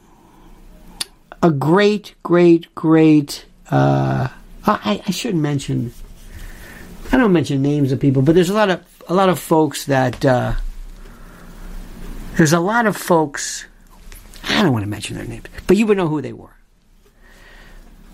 a 1.42 1.50
great, 1.50 2.14
great, 2.22 2.74
great. 2.74 3.44
Uh, 3.70 4.28
I, 4.64 5.02
I 5.06 5.10
shouldn't 5.10 5.42
mention. 5.42 5.92
I 7.10 7.16
don't 7.16 7.32
mention 7.32 7.62
names 7.62 7.90
of 7.90 8.00
people, 8.00 8.22
but 8.22 8.34
there's 8.34 8.50
a 8.50 8.54
lot 8.54 8.70
of 8.70 8.84
a 9.08 9.14
lot 9.14 9.28
of 9.28 9.38
folks 9.38 9.86
that. 9.86 10.24
Uh, 10.24 10.54
there's 12.36 12.52
a 12.52 12.60
lot 12.60 12.86
of 12.86 12.96
folks. 12.96 13.66
I 14.44 14.62
don't 14.62 14.72
want 14.72 14.84
to 14.84 14.88
mention 14.88 15.16
their 15.16 15.26
names, 15.26 15.46
but 15.66 15.76
you 15.76 15.86
would 15.86 15.96
know 15.96 16.06
who 16.06 16.22
they 16.22 16.32
were. 16.32 16.54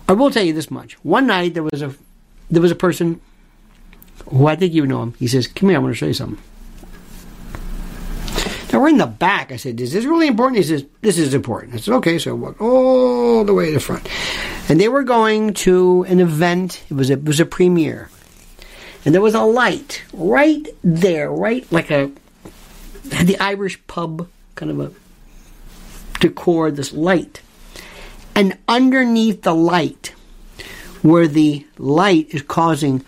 I 0.09 0.13
will 0.13 0.31
tell 0.31 0.43
you 0.43 0.53
this 0.53 0.71
much: 0.71 0.93
one 1.03 1.27
night 1.27 1.53
there 1.53 1.63
was 1.63 1.83
a 1.83 1.93
there 2.49 2.61
was 2.61 2.71
a 2.71 2.75
person 2.75 3.21
who 4.29 4.47
I 4.47 4.55
think 4.55 4.73
you 4.73 4.85
know 4.85 5.03
him. 5.03 5.13
He 5.19 5.27
says, 5.27 5.47
"Come 5.47 5.69
here, 5.69 5.77
I 5.77 5.81
want 5.81 5.93
to 5.93 5.97
show 5.97 6.07
you 6.07 6.13
something." 6.13 6.41
Now 8.73 8.81
we're 8.81 8.89
in 8.89 8.97
the 8.97 9.05
back. 9.05 9.51
I 9.51 9.55
said, 9.55 9.79
"Is 9.79 9.93
this 9.93 10.05
really 10.05 10.27
important?" 10.27 10.57
He 10.57 10.63
says, 10.63 10.85
"This 11.01 11.17
is 11.17 11.33
important." 11.33 11.75
I 11.75 11.77
said, 11.77 11.93
"Okay." 11.95 12.17
So 12.17 12.31
I 12.31 12.33
walked 12.33 12.59
all 12.59 13.45
the 13.45 13.53
way 13.53 13.67
to 13.67 13.73
the 13.73 13.79
front, 13.79 14.07
and 14.67 14.79
they 14.79 14.89
were 14.89 15.03
going 15.03 15.53
to 15.65 16.03
an 16.09 16.19
event. 16.19 16.83
It 16.89 16.95
was 16.95 17.09
a, 17.09 17.13
it 17.13 17.23
was 17.23 17.39
a 17.39 17.45
premiere, 17.45 18.09
and 19.05 19.13
there 19.13 19.21
was 19.21 19.35
a 19.35 19.43
light 19.43 20.03
right 20.13 20.67
there, 20.83 21.31
right 21.31 21.65
like 21.71 21.91
a 21.91 22.11
the 23.03 23.37
Irish 23.39 23.79
pub 23.87 24.27
kind 24.55 24.71
of 24.71 24.79
a 24.79 24.91
decor. 26.19 26.71
This 26.71 26.91
light, 26.91 27.41
and 28.35 28.57
underneath 28.67 29.43
the 29.43 29.55
light, 29.55 30.13
where 31.01 31.27
the 31.27 31.65
light 31.77 32.27
is 32.31 32.41
causing 32.41 33.05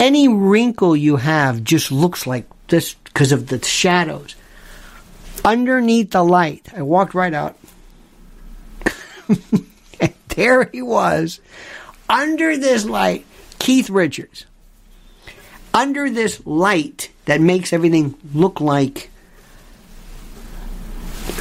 any 0.00 0.28
wrinkle 0.28 0.96
you 0.96 1.16
have, 1.16 1.64
just 1.64 1.90
looks 1.90 2.26
like 2.26 2.46
this 2.68 2.94
because 2.94 3.32
of 3.32 3.48
the 3.48 3.62
shadows 3.64 4.34
underneath 5.44 6.10
the 6.10 6.22
light. 6.22 6.66
I 6.76 6.82
walked 6.82 7.14
right 7.14 7.34
out. 7.34 7.56
and 10.00 10.14
there 10.28 10.64
he 10.64 10.82
was, 10.82 11.40
under 12.08 12.56
this 12.56 12.84
light, 12.84 13.26
Keith 13.58 13.90
Richards. 13.90 14.46
Under 15.74 16.10
this 16.10 16.44
light 16.46 17.10
that 17.26 17.40
makes 17.40 17.72
everything 17.72 18.14
look 18.34 18.60
like 18.60 19.10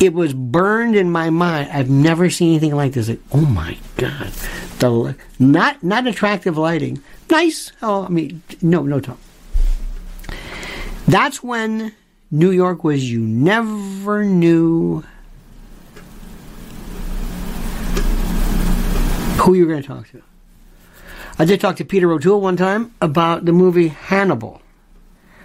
it 0.02 0.14
was 0.14 0.34
burned 0.34 0.96
in 0.96 1.12
my 1.12 1.30
mind. 1.30 1.70
I've 1.72 1.90
never 1.90 2.30
seen 2.30 2.50
anything 2.52 2.76
like 2.76 2.94
this. 2.94 3.10
Like, 3.10 3.22
oh 3.32 3.46
my 3.46 3.78
god, 3.96 4.32
the 4.80 5.16
not 5.40 5.82
not 5.84 6.08
attractive 6.08 6.58
lighting. 6.58 7.02
Nice. 7.30 7.72
Oh, 7.82 8.06
I 8.06 8.10
mean, 8.10 8.42
no, 8.62 8.84
no 8.84 9.00
talk. 9.00 9.18
That's 11.08 11.44
when 11.44 11.94
New 12.32 12.52
York 12.52 12.84
was 12.84 13.10
you 13.10 13.20
never 13.20 14.24
knew 14.24 15.04
who 19.40 19.54
you 19.54 19.66
were 19.66 19.72
going 19.72 19.82
to 19.82 19.88
talk 19.88 20.10
to. 20.10 20.22
I 21.40 21.46
did 21.46 21.62
talk 21.62 21.76
to 21.78 21.86
Peter 21.86 22.12
O'Toole 22.12 22.42
one 22.42 22.58
time 22.58 22.94
about 23.00 23.46
the 23.46 23.54
movie 23.54 23.90
Hannibal. 23.90 24.62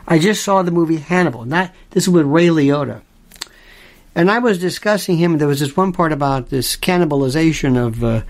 I 0.09 0.19
just 0.19 0.43
saw 0.43 0.63
the 0.63 0.71
movie 0.71 0.97
Hannibal. 0.97 1.45
Not 1.45 1.73
this 1.91 2.05
is 2.05 2.09
with 2.09 2.27
Ray 2.27 2.49
Liotta. 2.49 3.03
And 4.15 4.31
I 4.31 4.41
was 4.41 4.59
discussing 4.59 5.17
him. 5.17 5.39
There 5.39 5.49
was 5.49 5.61
this 5.61 5.77
one 5.77 5.93
part 5.93 6.13
about 6.13 6.49
this 6.49 6.77
cannibalization 6.77 7.77
of 7.77 8.03
uh, 8.03 8.23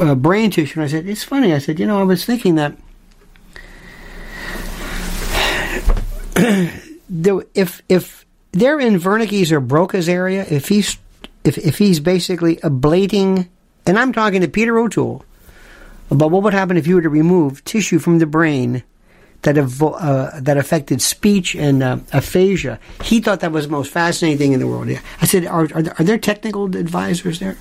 uh, 0.00 0.14
brain 0.14 0.50
tissue. 0.50 0.80
And 0.80 0.84
I 0.84 0.90
said, 0.90 1.08
it's 1.08 1.24
funny. 1.24 1.52
I 1.52 1.58
said, 1.58 1.78
you 1.78 1.86
know, 1.86 2.00
I 2.00 2.04
was 2.04 2.24
thinking 2.24 2.56
that 2.56 2.76
if 7.54 7.82
if 7.88 8.22
they're 8.52 8.78
in 8.78 9.00
Wernicke's 9.00 9.50
or 9.50 9.60
Broca's 9.60 10.08
area. 10.08 10.46
If 10.48 10.68
he's 10.68 10.98
if 11.44 11.58
if 11.58 11.78
he's 11.78 12.00
basically 12.00 12.56
ablating, 12.56 13.48
and 13.86 13.98
I'm 13.98 14.12
talking 14.12 14.42
to 14.42 14.48
Peter 14.48 14.78
O'Toole 14.78 15.24
about 16.10 16.30
what 16.30 16.42
would 16.42 16.54
happen 16.54 16.76
if 16.76 16.86
you 16.86 16.96
were 16.96 17.02
to 17.02 17.08
remove 17.08 17.64
tissue 17.64 17.98
from 17.98 18.18
the 18.18 18.26
brain 18.26 18.82
that 19.42 19.56
evo- 19.56 19.96
uh, 19.98 20.38
that 20.40 20.56
affected 20.56 21.02
speech 21.02 21.56
and 21.56 21.82
uh, 21.82 21.98
aphasia. 22.12 22.78
He 23.02 23.20
thought 23.20 23.40
that 23.40 23.50
was 23.50 23.66
the 23.66 23.72
most 23.72 23.90
fascinating 23.90 24.38
thing 24.38 24.52
in 24.52 24.60
the 24.60 24.66
world. 24.66 24.88
Yeah. 24.88 25.00
I 25.20 25.26
said, 25.26 25.46
"Are 25.46 25.68
are 25.74 25.82
there, 25.82 25.94
are 25.98 26.04
there 26.04 26.18
technical 26.18 26.64
advisors 26.76 27.40
there?" 27.40 27.56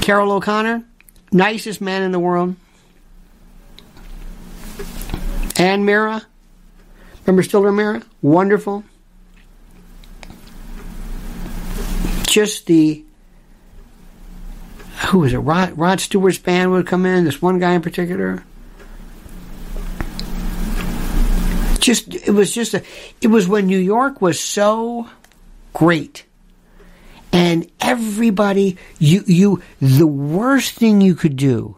Carroll 0.00 0.32
O'Connor, 0.32 0.84
nicest 1.32 1.80
man 1.80 2.02
in 2.02 2.12
the 2.12 2.18
world. 2.18 2.56
Anne 5.56 5.84
Meara, 5.84 6.24
remember 7.24 7.42
Stiller 7.42 7.72
Meara? 7.72 8.02
Wonderful. 8.22 8.84
Just 12.26 12.66
the 12.66 13.04
who 15.10 15.20
was 15.20 15.32
it? 15.32 15.38
Rod, 15.38 15.76
Rod 15.76 16.00
Stewart's 16.00 16.38
band 16.38 16.70
would 16.70 16.86
come 16.86 17.04
in. 17.04 17.24
This 17.24 17.42
one 17.42 17.58
guy 17.58 17.72
in 17.72 17.82
particular. 17.82 18.44
Just 21.80 22.14
it 22.14 22.32
was 22.32 22.54
just 22.54 22.74
a. 22.74 22.82
It 23.20 23.28
was 23.28 23.48
when 23.48 23.66
New 23.66 23.78
York 23.78 24.20
was 24.20 24.38
so 24.38 25.08
great, 25.72 26.24
and 27.32 27.70
everybody 27.80 28.76
you 28.98 29.22
you 29.26 29.62
the 29.80 30.06
worst 30.06 30.74
thing 30.74 31.00
you 31.00 31.14
could 31.14 31.36
do 31.36 31.76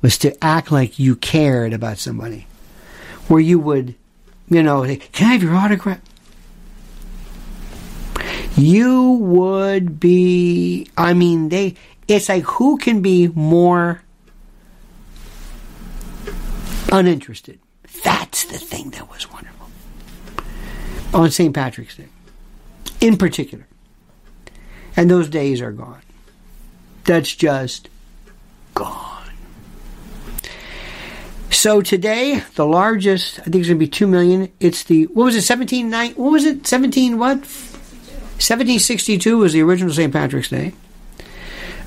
was 0.00 0.18
to 0.18 0.44
act 0.44 0.70
like 0.70 0.98
you 0.98 1.16
cared 1.16 1.72
about 1.72 1.98
somebody, 1.98 2.46
where 3.26 3.40
you 3.40 3.58
would, 3.58 3.94
you 4.48 4.62
know, 4.62 4.84
can 5.12 5.26
I 5.28 5.32
have 5.32 5.42
your 5.42 5.56
autograph? 5.56 6.00
You 8.56 9.12
would 9.12 10.00
be. 10.00 10.88
I 10.96 11.14
mean, 11.14 11.48
they 11.48 11.74
it's 12.06 12.28
like 12.28 12.44
who 12.44 12.78
can 12.78 13.02
be 13.02 13.28
more 13.28 14.02
uninterested? 16.90 17.58
That's 18.04 18.44
the 18.44 18.58
thing 18.58 18.90
that 18.90 19.10
was 19.10 19.30
wonderful. 19.30 19.66
On 21.12 21.30
St. 21.30 21.54
Patrick's 21.54 21.96
Day, 21.96 22.08
in 23.00 23.16
particular. 23.16 23.66
And 24.98 25.08
those 25.08 25.28
days 25.28 25.62
are 25.62 25.70
gone. 25.70 26.00
That's 27.04 27.32
just 27.32 27.88
gone. 28.74 29.30
So 31.50 31.82
today, 31.82 32.42
the 32.56 32.66
largest, 32.66 33.38
I 33.38 33.44
think 33.44 33.56
it's 33.56 33.68
going 33.68 33.78
to 33.78 33.86
be 33.86 33.86
2 33.86 34.08
million. 34.08 34.52
It's 34.58 34.82
the, 34.82 35.04
what 35.04 35.26
was 35.26 35.36
it, 35.36 35.42
17, 35.42 35.88
nine, 35.88 36.14
what 36.14 36.32
was 36.32 36.44
it, 36.44 36.66
17 36.66 37.16
what? 37.16 37.38
1762 37.38 39.38
was 39.38 39.52
the 39.52 39.62
original 39.62 39.94
St. 39.94 40.12
Patrick's 40.12 40.50
Day. 40.50 40.72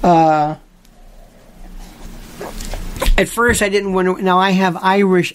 Uh, 0.01 0.55
at 3.17 3.27
first, 3.27 3.61
I 3.61 3.67
didn't 3.67 3.91
want 3.91 4.19
to. 4.19 4.23
Now 4.23 4.39
I 4.39 4.51
have 4.51 4.77
Irish. 4.81 5.33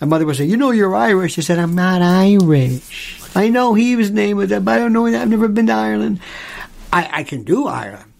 My 0.00 0.06
mother 0.06 0.24
would 0.24 0.36
say, 0.36 0.44
"You 0.44 0.56
know, 0.56 0.72
you're 0.72 0.96
Irish." 0.96 1.38
I 1.38 1.42
said, 1.42 1.58
"I'm 1.58 1.74
not 1.74 2.02
Irish. 2.02 3.20
I 3.36 3.48
know 3.48 3.74
he 3.74 3.96
was 3.96 4.10
named 4.10 4.38
with 4.38 4.50
that, 4.50 4.64
but 4.64 4.74
I 4.74 4.78
don't 4.78 4.92
know. 4.92 5.06
I've 5.06 5.28
never 5.28 5.46
been 5.46 5.68
to 5.68 5.72
Ireland. 5.72 6.20
I, 6.92 7.20
I 7.20 7.22
can 7.24 7.42
do 7.44 7.66
Ireland." 7.66 8.12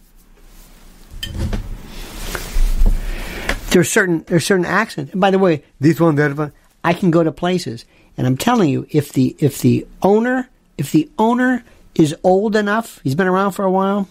There's 3.70 3.90
certain 3.90 4.24
there's 4.28 4.46
certain 4.46 4.64
accents. 4.64 5.12
And 5.12 5.20
by 5.20 5.30
the 5.30 5.38
way, 5.38 5.62
this 5.78 6.00
one, 6.00 6.14
that 6.16 6.36
one, 6.36 6.52
I 6.82 6.94
can 6.94 7.10
go 7.10 7.22
to 7.22 7.32
places, 7.32 7.84
and 8.16 8.26
I'm 8.26 8.36
telling 8.36 8.70
you, 8.70 8.86
if 8.90 9.12
the 9.12 9.36
if 9.38 9.60
the 9.60 9.86
owner 10.02 10.48
if 10.78 10.92
the 10.92 11.10
owner 11.18 11.64
is 11.94 12.16
old 12.22 12.56
enough, 12.56 13.00
he's 13.02 13.14
been 13.14 13.26
around 13.26 13.52
for 13.52 13.64
a 13.64 13.70
while, 13.70 14.08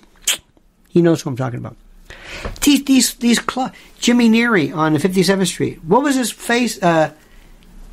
he 0.89 1.01
knows 1.01 1.21
who 1.21 1.29
I'm 1.29 1.37
talking 1.37 1.59
about. 1.59 1.75
These 2.61 2.85
these 2.85 3.13
these 3.15 3.41
cl- 3.41 3.71
Jimmy 3.99 4.29
Neary 4.29 4.75
on 4.75 4.95
57th 4.95 5.47
Street. 5.47 5.83
What 5.83 6.03
was 6.03 6.15
his 6.15 6.31
face? 6.31 6.81
Uh, 6.81 7.13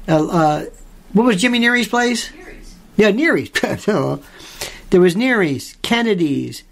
uh, 0.09 0.27
uh, 0.27 0.65
what 1.13 1.25
was 1.25 1.41
Jimmy 1.41 1.61
Neary's 1.61 1.89
place? 1.89 2.31
Neary's. 2.33 2.75
Yeah, 2.97 3.11
Neary's. 3.11 3.51
there 4.95 5.01
was 5.01 5.17
Neary's, 5.17 5.77
Kennedy's, 5.83 6.63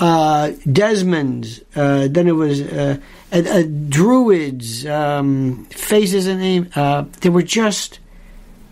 uh, 0.00 0.50
Desmond's. 0.66 1.60
Uh, 1.76 2.08
then 2.10 2.26
it 2.26 2.32
was 2.32 2.60
uh, 2.60 2.98
Druids. 3.88 4.84
Um, 4.84 5.66
faces 5.66 6.26
and 6.26 6.40
name. 6.40 6.70
Uh, 6.74 7.04
there 7.20 7.30
were 7.30 7.44
just 7.44 8.00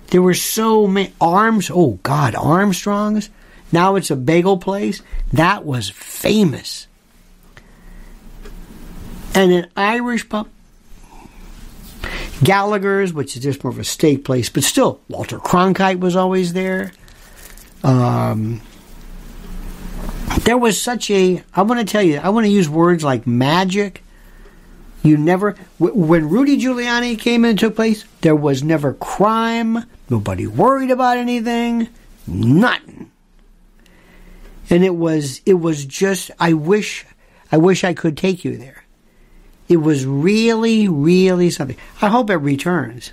there 0.08 0.20
were 0.20 0.34
so 0.34 0.88
many 0.88 1.12
arms. 1.20 1.70
Oh 1.72 2.00
God, 2.02 2.34
Armstrongs. 2.34 3.28
Now 3.70 3.94
it's 3.94 4.10
a 4.10 4.16
bagel 4.16 4.58
place. 4.58 5.02
That 5.32 5.64
was 5.64 5.88
famous 5.88 6.88
and 9.36 9.52
an 9.52 9.70
Irish 9.76 10.28
pub. 10.28 10.48
Gallagher's, 12.42 13.12
which 13.12 13.36
is 13.36 13.44
just 13.44 13.62
more 13.62 13.72
of 13.72 13.78
a 13.78 13.84
steak 13.84 14.24
place, 14.24 14.48
but 14.48 14.64
still, 14.64 15.00
Walter 15.08 15.38
Cronkite 15.38 16.00
was 16.00 16.16
always 16.16 16.54
there. 16.54 16.90
Um, 17.84 18.62
there 20.44 20.58
was 20.58 20.80
such 20.80 21.10
a, 21.10 21.42
I 21.54 21.62
want 21.62 21.80
to 21.80 21.90
tell 21.90 22.02
you, 22.02 22.18
I 22.18 22.28
want 22.28 22.46
to 22.46 22.52
use 22.52 22.68
words 22.68 23.02
like 23.04 23.26
magic. 23.26 24.02
You 25.02 25.16
never, 25.16 25.52
when 25.78 26.28
Rudy 26.28 26.58
Giuliani 26.58 27.18
came 27.18 27.44
and 27.44 27.58
took 27.58 27.76
place, 27.76 28.04
there 28.22 28.34
was 28.34 28.62
never 28.62 28.92
crime. 28.94 29.84
Nobody 30.10 30.46
worried 30.46 30.90
about 30.90 31.16
anything. 31.16 31.88
Nothing. 32.26 33.10
And 34.68 34.84
it 34.84 34.94
was, 34.94 35.42
it 35.46 35.54
was 35.54 35.84
just, 35.84 36.30
I 36.40 36.54
wish, 36.54 37.06
I 37.52 37.58
wish 37.58 37.84
I 37.84 37.94
could 37.94 38.16
take 38.16 38.44
you 38.44 38.56
there. 38.56 38.84
It 39.68 39.76
was 39.76 40.06
really, 40.06 40.88
really 40.88 41.50
something. 41.50 41.76
I 42.02 42.08
hope 42.08 42.30
it 42.30 42.36
returns. 42.36 43.12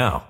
now. 0.00 0.29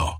Pro. 0.00 0.19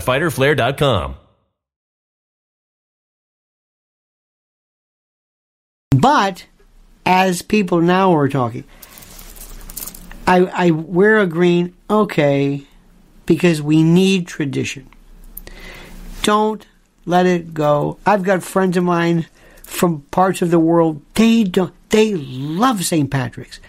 www.fighterflare.com. 0.00 1.14
But 5.90 6.46
as 7.04 7.42
people 7.42 7.80
now 7.80 8.14
are 8.14 8.28
talking, 8.28 8.64
I, 10.26 10.44
I 10.46 10.70
wear 10.70 11.18
a 11.18 11.26
green, 11.26 11.74
okay, 11.88 12.64
because 13.26 13.60
we 13.60 13.82
need 13.82 14.26
tradition. 14.26 14.88
Don't 16.22 16.66
let 17.06 17.26
it 17.26 17.54
go. 17.54 17.98
I've 18.04 18.22
got 18.22 18.42
friends 18.42 18.76
of 18.76 18.84
mine 18.84 19.26
from 19.68 20.02
parts 20.10 20.42
of 20.42 20.50
the 20.50 20.58
world, 20.58 21.02
they 21.14 21.44
don't 21.44 21.74
they 21.90 22.14
love 22.14 22.84
St. 22.84 23.10
Patrick's. 23.10 23.60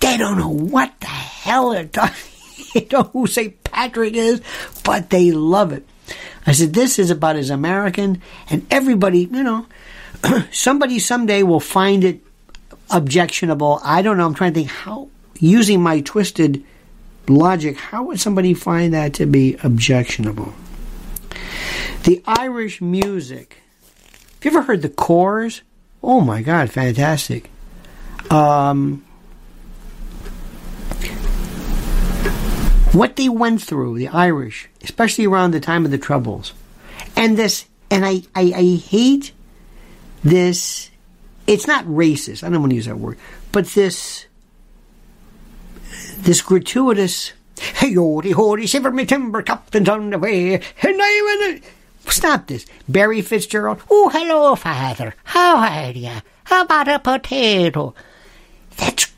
They 0.00 0.16
don't 0.16 0.38
know 0.38 0.48
what 0.48 0.92
the 1.00 1.06
hell 1.06 1.70
they're 1.70 1.86
talking. 1.86 2.14
they 2.74 2.80
don't 2.80 3.14
know 3.14 3.20
who 3.20 3.26
St. 3.26 3.63
Patrick 3.74 4.14
is, 4.14 4.40
but 4.84 5.10
they 5.10 5.32
love 5.32 5.72
it. 5.72 5.84
I 6.46 6.52
said, 6.52 6.74
this 6.74 6.98
is 6.98 7.10
about 7.10 7.36
as 7.36 7.50
American, 7.50 8.22
and 8.48 8.64
everybody, 8.70 9.20
you 9.20 9.42
know, 9.42 9.66
somebody 10.52 10.98
someday 10.98 11.42
will 11.42 11.60
find 11.60 12.04
it 12.04 12.20
objectionable. 12.90 13.80
I 13.82 14.02
don't 14.02 14.16
know. 14.16 14.26
I'm 14.26 14.34
trying 14.34 14.52
to 14.52 14.60
think 14.60 14.70
how, 14.70 15.08
using 15.40 15.82
my 15.82 16.00
twisted 16.00 16.62
logic, 17.28 17.76
how 17.76 18.04
would 18.04 18.20
somebody 18.20 18.54
find 18.54 18.94
that 18.94 19.14
to 19.14 19.26
be 19.26 19.56
objectionable? 19.64 20.54
The 22.04 22.22
Irish 22.26 22.80
music. 22.80 23.58
Have 24.42 24.52
you 24.52 24.58
ever 24.58 24.66
heard 24.66 24.82
the 24.82 24.90
Corrs? 24.90 25.62
Oh 26.02 26.20
my 26.20 26.42
God, 26.42 26.70
fantastic. 26.70 27.50
Um, 28.30 29.04
what 32.94 33.16
they 33.16 33.28
went 33.28 33.60
through, 33.60 33.98
the 33.98 34.08
Irish, 34.08 34.68
especially 34.82 35.26
around 35.26 35.50
the 35.50 35.60
time 35.60 35.84
of 35.84 35.90
the 35.90 35.98
Troubles, 35.98 36.52
and 37.16 37.36
this, 37.36 37.66
and 37.90 38.04
I, 38.04 38.22
I, 38.34 38.52
I 38.54 38.76
hate 38.76 39.32
this. 40.22 40.90
It's 41.46 41.66
not 41.66 41.84
racist. 41.84 42.42
I 42.42 42.48
don't 42.48 42.60
want 42.60 42.70
to 42.70 42.76
use 42.76 42.86
that 42.86 42.98
word, 42.98 43.18
but 43.52 43.66
this, 43.66 44.26
this 46.18 46.40
gratuitous. 46.40 47.32
Hey, 47.56 47.94
hoity, 47.94 48.32
hoity, 48.32 48.66
shiver 48.66 48.90
me 48.90 49.06
timber, 49.06 49.42
captain's 49.42 49.88
on 49.88 50.10
the 50.10 50.18
way, 50.18 50.54
and 50.54 50.62
I'm 50.82 50.92
in 50.92 51.56
it. 51.56 51.64
Stop 52.06 52.48
this. 52.48 52.66
Barry 52.88 53.22
Fitzgerald. 53.22 53.80
Oh, 53.90 54.08
hello, 54.08 54.54
father. 54.56 55.14
How 55.24 55.56
are 55.56 55.92
you? 55.92 56.10
How 56.44 56.62
about 56.62 56.88
a 56.88 56.98
potato? 56.98 57.94
That's 58.76 59.13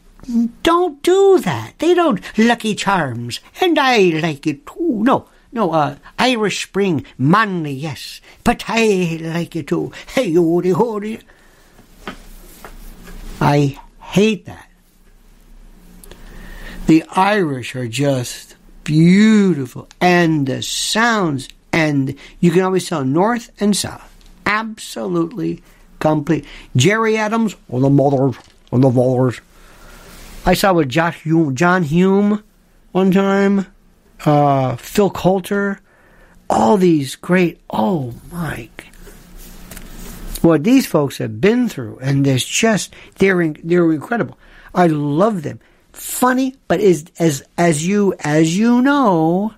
don't 0.63 1.03
do 1.03 1.39
that. 1.41 1.75
They 1.79 1.95
don't 1.95 2.21
Lucky 2.39 2.75
Charms, 2.75 3.41
and 3.61 3.79
I 3.79 3.99
like 3.99 4.47
it 4.47 4.67
too. 4.67 5.03
No, 5.03 5.29
no, 5.53 5.73
uh, 5.73 5.97
Irish 6.19 6.63
Spring, 6.63 7.05
manly, 7.17 7.73
yes, 7.73 8.21
but 8.45 8.65
I 8.69 9.19
like 9.23 9.57
it 9.57 9.69
too. 9.69 9.93
Hey, 10.09 10.33
hoody, 10.33 10.73
hoody. 10.73 11.23
I 13.41 13.79
hate 14.01 14.47
that. 14.47 14.69
The 16.87 17.05
Irish 17.15 17.75
are 17.77 17.89
just 17.89 18.57
beautiful, 18.85 19.89
and 20.01 20.47
the 20.47 20.63
sounds, 20.63 21.49
and 21.73 22.17
you 22.41 22.51
can 22.51 22.63
always 22.63 22.89
tell 22.89 23.05
north 23.05 23.51
and 23.61 23.77
south. 23.77 24.13
Absolutely 24.47 25.63
complete. 25.99 26.45
Gerry 26.75 27.17
Adams 27.17 27.57
on 27.71 27.83
the 27.83 27.91
mothers, 27.91 28.37
on 28.73 28.81
the 28.81 28.91
fathers. 28.91 29.41
I 30.49 30.55
saw 30.55 30.73
with 30.73 30.89
John 30.89 31.13
Hume, 31.13 31.57
John 31.57 31.83
Hume 31.83 32.45
one 32.93 33.11
time, 33.11 33.67
uh, 34.25 34.77
Phil 34.77 35.11
Coulter, 35.11 35.81
all 36.49 36.77
these 36.77 37.17
great. 37.17 37.61
Oh 37.69 38.15
my! 38.31 38.69
What 40.43 40.63
these 40.63 40.87
folks 40.87 41.19
have 41.19 41.41
been 41.41 41.69
through, 41.69 41.99
and 42.01 42.25
there's 42.25 42.45
just 42.45 42.95
they're 43.17 43.53
they're 43.65 43.91
incredible. 43.91 44.39
I 44.73 44.87
love 44.87 45.43
them. 45.43 45.59
Funny, 45.93 46.55
but 46.69 46.79
is 46.79 47.07
as 47.19 47.43
as 47.59 47.85
you 47.85 48.15
as 48.21 48.57
you 48.57 48.81
know, 48.83 49.53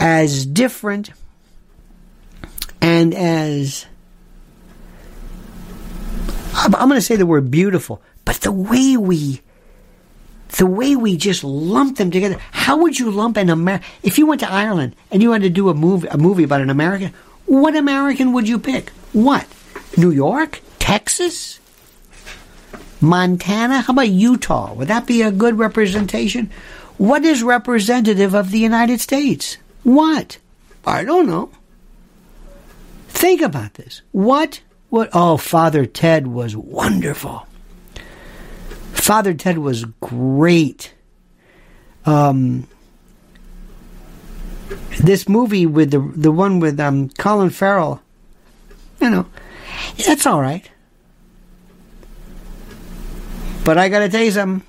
as 0.00 0.44
different 0.44 1.10
and 2.80 3.14
as 3.14 3.86
I'm 6.52 6.72
going 6.72 6.98
to 6.98 7.00
say 7.00 7.14
the 7.14 7.26
word 7.26 7.48
beautiful, 7.48 8.02
but 8.24 8.36
the 8.36 8.50
way 8.50 8.96
we 8.96 9.42
the 10.56 10.66
way 10.66 10.96
we 10.96 11.16
just 11.16 11.44
lump 11.44 11.98
them 11.98 12.10
together. 12.10 12.38
How 12.52 12.76
would 12.78 12.98
you 12.98 13.10
lump 13.10 13.36
an 13.36 13.50
Amer? 13.50 13.80
If 14.02 14.18
you 14.18 14.26
went 14.26 14.40
to 14.40 14.50
Ireland 14.50 14.96
and 15.10 15.22
you 15.22 15.32
had 15.32 15.42
to 15.42 15.50
do 15.50 15.68
a 15.68 15.74
movie, 15.74 16.08
a 16.08 16.16
movie 16.16 16.44
about 16.44 16.60
an 16.60 16.70
American, 16.70 17.12
what 17.46 17.76
American 17.76 18.32
would 18.32 18.48
you 18.48 18.58
pick? 18.58 18.90
What? 19.12 19.46
New 19.96 20.10
York? 20.10 20.60
Texas? 20.78 21.58
Montana? 23.00 23.80
How 23.80 23.92
about 23.92 24.08
Utah? 24.08 24.74
Would 24.74 24.88
that 24.88 25.06
be 25.06 25.22
a 25.22 25.32
good 25.32 25.58
representation? 25.58 26.50
What 26.98 27.24
is 27.24 27.42
representative 27.42 28.34
of 28.34 28.50
the 28.50 28.58
United 28.58 29.00
States? 29.00 29.56
What? 29.82 30.38
I 30.86 31.04
don't 31.04 31.26
know. 31.26 31.50
Think 33.08 33.40
about 33.40 33.74
this. 33.74 34.02
What? 34.12 34.60
What? 34.90 35.10
Oh, 35.12 35.36
Father 35.36 35.86
Ted 35.86 36.26
was 36.26 36.56
wonderful. 36.56 37.46
Father 39.00 39.32
Ted 39.32 39.58
was 39.58 39.84
great. 40.00 40.92
Um, 42.04 42.68
this 45.00 45.28
movie 45.28 45.66
with 45.66 45.90
the 45.90 46.00
the 46.00 46.30
one 46.30 46.60
with 46.60 46.78
um, 46.78 47.08
Colin 47.08 47.50
Farrell, 47.50 48.02
you 49.00 49.10
know, 49.10 49.26
that's 50.06 50.26
all 50.26 50.40
right. 50.40 50.70
But 53.64 53.78
I 53.78 53.88
got 53.88 54.00
to 54.00 54.08
tell 54.08 54.22
you 54.22 54.30
something. 54.30 54.66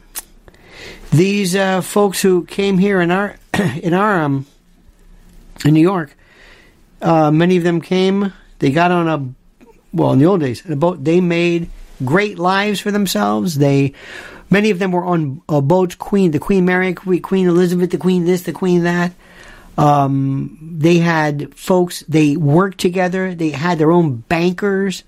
These 1.11 1.55
uh, 1.55 1.81
folks 1.81 2.21
who 2.21 2.45
came 2.45 2.77
here 2.77 3.01
in 3.01 3.11
our 3.11 3.37
in 3.83 3.93
our 3.93 4.21
um, 4.21 4.45
in 5.65 5.73
New 5.73 5.81
York, 5.81 6.15
uh, 7.01 7.31
many 7.31 7.57
of 7.57 7.63
them 7.63 7.81
came. 7.81 8.33
They 8.59 8.71
got 8.71 8.91
on 8.91 9.07
a 9.07 9.67
well 9.93 10.13
in 10.13 10.19
the 10.19 10.25
old 10.25 10.39
days 10.39 10.63
a 10.69 10.75
boat. 10.75 11.03
They 11.03 11.19
made 11.19 11.69
great 12.05 12.39
lives 12.39 12.79
for 12.79 12.91
themselves. 12.91 13.55
They, 13.57 13.93
many 14.49 14.69
of 14.69 14.79
them 14.79 14.91
were 14.91 15.03
on 15.03 15.41
a 15.49 15.61
boat. 15.61 15.97
Queen, 15.97 16.31
the 16.31 16.39
Queen 16.39 16.65
Mary, 16.65 16.93
Queen 16.93 17.47
Elizabeth, 17.47 17.91
the 17.91 17.97
Queen 17.97 18.25
this, 18.25 18.43
the 18.43 18.53
Queen 18.53 18.83
that. 18.83 19.13
Um, 19.77 20.57
they 20.61 20.97
had 20.97 21.55
folks. 21.55 22.01
They 22.07 22.35
worked 22.35 22.77
together. 22.79 23.33
They 23.33 23.49
had 23.49 23.77
their 23.79 23.91
own 23.91 24.17
bankers. 24.17 25.03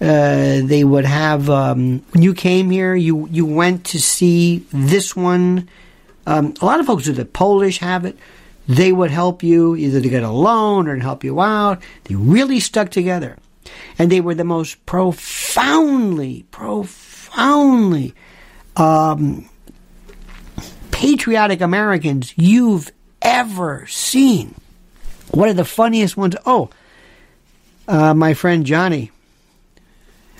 Uh, 0.00 0.60
they 0.62 0.84
would 0.84 1.04
have 1.04 1.50
um, 1.50 2.04
when 2.12 2.22
you 2.22 2.32
came 2.32 2.70
here, 2.70 2.94
you 2.94 3.28
you 3.30 3.44
went 3.44 3.86
to 3.86 4.00
see 4.00 4.64
this 4.72 5.16
one. 5.16 5.68
Um, 6.26 6.54
a 6.60 6.64
lot 6.64 6.78
of 6.78 6.86
folks 6.86 7.04
do 7.04 7.12
the 7.12 7.24
Polish 7.24 7.78
have 7.78 8.04
it. 8.04 8.16
They 8.68 8.92
would 8.92 9.10
help 9.10 9.42
you 9.42 9.74
either 9.74 10.00
to 10.00 10.08
get 10.08 10.22
a 10.22 10.30
loan 10.30 10.86
or 10.86 10.96
to 10.96 11.02
help 11.02 11.24
you 11.24 11.40
out. 11.40 11.82
They 12.04 12.14
really 12.14 12.60
stuck 12.60 12.90
together, 12.90 13.38
and 13.98 14.10
they 14.10 14.20
were 14.20 14.34
the 14.34 14.44
most 14.44 14.84
profoundly, 14.86 16.44
profoundly 16.50 18.14
um, 18.76 19.48
patriotic 20.90 21.60
Americans 21.60 22.32
you've 22.36 22.90
ever 23.22 23.86
seen. 23.86 24.54
One 25.30 25.48
of 25.48 25.56
the 25.56 25.64
funniest 25.64 26.16
ones. 26.16 26.36
Oh, 26.46 26.70
uh, 27.86 28.14
my 28.14 28.34
friend 28.34 28.64
Johnny 28.64 29.10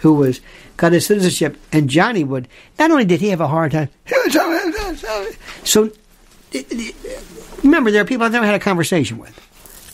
who 0.01 0.15
was 0.15 0.41
got 0.77 0.93
his 0.93 1.07
citizenship, 1.07 1.57
and 1.73 1.89
Johnny 1.89 2.25
would. 2.25 2.49
Not 2.79 2.91
only 2.91 3.05
did 3.05 3.21
he 3.21 3.29
have 3.29 3.41
a 3.41 3.49
hard 3.49 3.73
time, 3.73 3.89
so 5.65 5.91
remember 7.63 7.91
there 7.91 8.03
are 8.03 8.07
people 8.07 8.25
I've 8.25 8.33
never 8.33 8.47
had 8.47 8.55
a 8.55 8.61
conversation 8.61 9.19
with, 9.19 9.48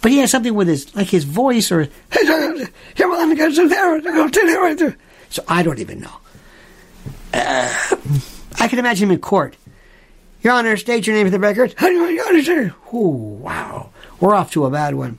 but 0.04 0.12
he 0.12 0.18
has 0.18 0.30
something 0.30 0.52
with 0.54 0.68
his 0.68 0.94
like 0.94 1.06
his 1.06 1.24
voice 1.24 1.72
or. 1.72 1.88
So 5.30 5.42
I 5.48 5.62
don't 5.62 5.78
even 5.78 6.00
know. 6.00 6.12
Uh, 7.32 7.96
I 8.60 8.68
can 8.68 8.78
imagine 8.78 9.08
him 9.08 9.12
in 9.12 9.20
court. 9.20 9.56
Your 10.42 10.52
Honor, 10.52 10.76
state 10.76 11.06
your 11.06 11.16
name 11.16 11.26
for 11.26 11.30
the 11.30 11.38
record. 11.38 11.74
Oh, 12.92 13.08
wow. 13.08 13.88
We're 14.20 14.34
off 14.34 14.50
to 14.50 14.66
a 14.66 14.70
bad 14.70 14.94
one. 14.94 15.18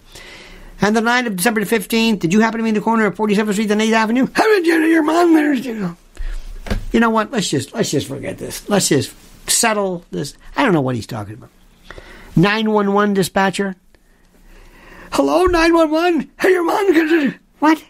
And 0.80 0.96
the 0.96 1.02
night 1.02 1.26
of 1.26 1.36
December 1.36 1.66
the 1.66 1.76
15th, 1.76 2.20
did 2.20 2.32
you 2.32 2.42
happen 2.42 2.60
to 2.60 2.64
be 2.64 2.70
in 2.70 2.76
the 2.76 2.82
corner 2.82 3.08
of 3.08 3.16
47th 3.16 3.54
Street 3.54 3.72
and 3.72 3.82
8th 3.82 3.92
Avenue? 3.92 4.28
How 4.34 4.44
did 4.44 4.68
you 4.68 4.80
know 4.80 4.86
your 4.86 5.02
mom 5.02 5.34
there? 5.34 5.56
You 6.92 7.00
know 7.00 7.10
what? 7.10 7.32
Let's 7.32 7.50
just 7.50 7.74
let's 7.74 7.90
just 7.90 8.08
forget 8.08 8.38
this. 8.38 8.70
Let's 8.70 8.90
just 8.90 9.16
settle 9.50 10.06
this. 10.12 10.38
I 10.56 10.64
don't 10.64 10.74
know 10.74 10.82
what 10.82 10.94
he's 10.94 11.08
talking 11.08 11.34
about. 11.34 11.50
911 12.36 13.16
dispatcher. 13.16 13.76
Hello, 15.16 15.46
911. 15.46 16.30
Hey, 16.42 16.50
your 16.50 16.66
mom. 16.66 17.40
What? 17.60 17.82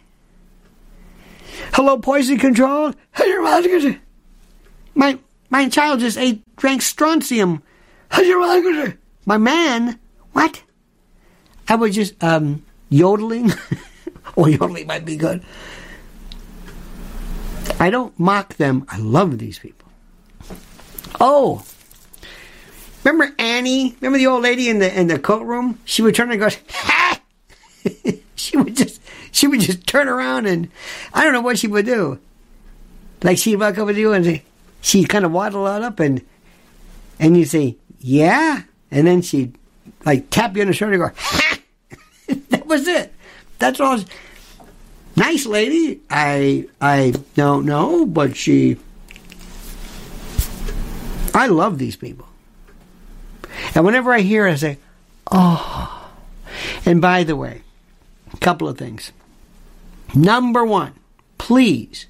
Hello, 1.73 1.97
poison 1.97 2.37
control. 2.37 2.93
Hey, 3.15 3.25
your 3.25 3.41
mom. 3.41 3.99
My 4.93 5.17
my 5.49 5.67
child 5.67 6.01
just 6.01 6.19
ate 6.19 6.43
drank 6.55 6.83
strontium. 6.83 7.63
Hey, 8.11 8.27
your 8.27 8.39
mom. 8.39 8.93
My 9.25 9.39
man. 9.39 9.99
What? 10.33 10.61
I 11.67 11.73
was 11.73 11.95
just 11.95 12.23
um 12.23 12.63
yodeling. 12.89 13.51
or 14.35 14.47
yodeling 14.47 14.85
might 14.85 15.03
be 15.03 15.17
good. 15.17 15.43
I 17.79 17.89
don't 17.89 18.13
mock 18.19 18.53
them. 18.57 18.85
I 18.87 18.99
love 18.99 19.39
these 19.39 19.57
people. 19.57 19.89
Oh, 21.19 21.65
remember 23.05 23.33
Annie? 23.39 23.95
Remember 24.01 24.17
the 24.17 24.27
old 24.27 24.43
lady 24.43 24.67
in 24.69 24.79
the 24.79 24.99
in 24.99 25.07
the 25.07 25.19
coat 25.19 25.43
room? 25.43 25.79
She 25.85 26.01
would 26.01 26.15
turn 26.15 26.31
and 26.31 26.39
go, 26.39 26.49
ha! 26.69 27.21
she 28.35 28.57
would 28.57 28.75
just 28.75 29.01
she 29.31 29.47
would 29.47 29.61
just 29.61 29.85
turn 29.87 30.07
around 30.07 30.47
and 30.47 30.69
I 31.13 31.23
don't 31.23 31.33
know 31.33 31.41
what 31.41 31.59
she 31.59 31.67
would 31.67 31.85
do. 31.85 32.19
Like 33.23 33.37
she'd 33.37 33.57
walk 33.57 33.77
over 33.77 33.93
to 33.93 33.99
you 33.99 34.13
and 34.13 34.41
she'd 34.81 35.09
kind 35.09 35.25
of 35.25 35.31
waddle 35.31 35.65
out 35.67 35.83
up 35.83 35.99
and 35.99 36.21
and 37.19 37.37
you 37.37 37.45
say, 37.45 37.77
yeah, 37.99 38.63
and 38.91 39.07
then 39.07 39.21
she'd 39.21 39.55
like 40.05 40.29
tap 40.29 40.55
you 40.55 40.61
on 40.61 40.67
the 40.67 40.73
shoulder 40.73 40.93
and 40.95 41.03
go, 41.03 41.11
ha! 41.15 41.59
that 42.49 42.65
was 42.65 42.87
it. 42.87 43.13
That's 43.59 43.79
all. 43.79 43.99
Nice 45.15 45.45
lady. 45.45 46.01
I 46.09 46.67
I 46.81 47.13
don't 47.35 47.65
know, 47.65 48.05
but 48.05 48.35
she. 48.35 48.77
I 51.33 51.47
love 51.47 51.77
these 51.77 51.95
people. 51.95 52.27
And 53.75 53.85
whenever 53.85 54.13
I 54.13 54.21
hear, 54.21 54.47
it, 54.47 54.53
I 54.53 54.55
say, 54.55 54.77
"Oh." 55.31 56.09
And 56.85 57.01
by 57.01 57.23
the 57.23 57.35
way, 57.35 57.61
a 58.33 58.37
couple 58.37 58.67
of 58.67 58.77
things. 58.77 59.11
Number 60.15 60.63
one, 60.63 60.93
please 61.37 62.07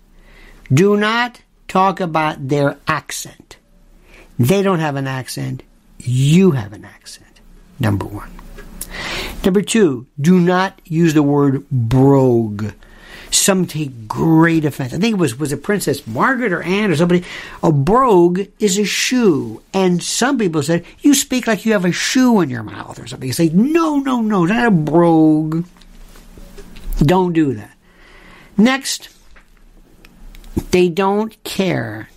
do 0.71 0.95
not 0.95 1.41
talk 1.67 1.99
about 1.99 2.47
their 2.47 2.77
accent. 2.87 3.57
They 4.37 4.61
don't 4.61 4.79
have 4.79 4.95
an 4.95 5.07
accent. 5.07 5.63
You 5.97 6.51
have 6.51 6.73
an 6.73 6.85
accent. 6.85 7.39
Number 7.79 8.05
one. 8.05 8.31
Number 9.43 9.61
two, 9.61 10.07
do 10.19 10.39
not 10.39 10.81
use 10.85 11.13
the 11.13 11.23
word 11.23 11.67
brogue. 11.69 12.71
Some 13.35 13.67
take 13.67 14.07
great 14.07 14.63
offense. 14.63 14.93
I 14.93 14.97
think 14.97 15.15
it 15.15 15.19
was 15.19 15.37
was 15.37 15.51
it 15.51 15.61
Princess 15.61 16.07
Margaret 16.07 16.53
or 16.53 16.63
Anne 16.63 16.89
or 16.89 16.95
somebody. 16.95 17.23
A 17.61 17.71
brogue 17.71 18.47
is 18.59 18.77
a 18.77 18.85
shoe, 18.85 19.61
and 19.73 20.01
some 20.01 20.37
people 20.37 20.63
said 20.63 20.85
you 21.01 21.13
speak 21.13 21.45
like 21.45 21.65
you 21.65 21.73
have 21.73 21.83
a 21.83 21.91
shoe 21.91 22.39
in 22.39 22.49
your 22.49 22.63
mouth 22.63 22.97
or 22.97 23.05
something. 23.07 23.27
You 23.27 23.33
say 23.33 23.49
no, 23.49 23.99
no, 23.99 24.21
no, 24.21 24.45
not 24.45 24.65
a 24.65 24.71
brogue. 24.71 25.65
Don't 26.99 27.33
do 27.33 27.53
that. 27.55 27.75
Next, 28.57 29.09
they 30.71 30.87
don't 30.87 31.43
care 31.43 32.09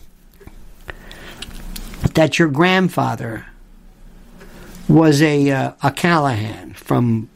that 2.15 2.39
your 2.39 2.49
grandfather 2.49 3.47
was 4.89 5.21
a 5.21 5.51
uh, 5.51 5.73
a 5.83 5.91
Callahan 5.91 6.75
from 6.75 7.29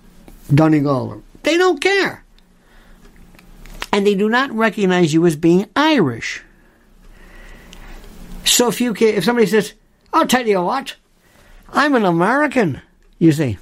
Donegal. 0.54 1.20
They 1.42 1.58
don't 1.58 1.80
care. 1.80 2.24
And 3.92 4.06
they 4.06 4.14
do 4.14 4.28
not 4.28 4.50
recognize 4.50 5.12
you 5.12 5.26
as 5.26 5.36
being 5.36 5.68
Irish. 5.76 6.42
So 8.44 8.68
if 8.68 8.80
you 8.80 8.94
if 8.98 9.24
somebody 9.24 9.46
says, 9.46 9.74
"I'll 10.12 10.26
tell 10.26 10.46
you 10.46 10.62
what, 10.62 10.96
I'm 11.72 11.94
an 11.94 12.04
American," 12.04 12.80
you 13.18 13.32
say, 13.32 13.58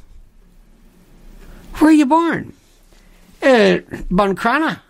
"Where 1.75 1.91
are 1.91 1.93
you 1.93 2.07
born?" 2.07 2.53
Uh, 3.43 3.81
Buncrana. 4.11 4.81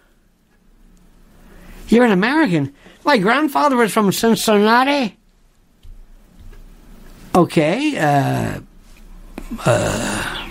You're 1.88 2.04
an 2.04 2.12
American. 2.12 2.74
My 3.04 3.18
grandfather 3.18 3.76
was 3.76 3.92
from 3.92 4.12
Cincinnati. 4.12 5.16
Okay. 7.34 7.96
Uh, 7.96 8.60
uh, 9.64 10.48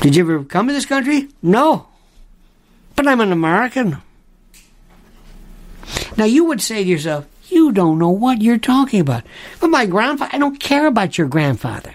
did 0.00 0.16
you 0.16 0.22
ever 0.22 0.44
come 0.44 0.66
to 0.66 0.72
this 0.72 0.86
country? 0.86 1.28
No. 1.42 1.88
But 2.96 3.06
I'm 3.06 3.20
an 3.20 3.32
American. 3.32 3.98
Now 6.16 6.24
you 6.24 6.44
would 6.44 6.60
say 6.60 6.82
to 6.84 6.88
yourself, 6.88 7.26
you 7.48 7.72
don't 7.72 7.98
know 7.98 8.10
what 8.10 8.42
you're 8.42 8.58
talking 8.58 9.00
about. 9.00 9.24
But 9.60 9.68
my 9.68 9.86
grandfather, 9.86 10.30
I 10.34 10.38
don't 10.38 10.60
care 10.60 10.86
about 10.86 11.18
your 11.18 11.28
grandfather. 11.28 11.94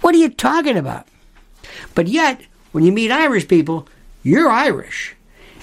What 0.00 0.14
are 0.14 0.18
you 0.18 0.30
talking 0.30 0.76
about? 0.76 1.06
But 1.94 2.08
yet, 2.08 2.40
when 2.72 2.84
you 2.84 2.92
meet 2.92 3.10
Irish 3.10 3.48
people, 3.48 3.88
you're 4.22 4.50
Irish. 4.50 5.14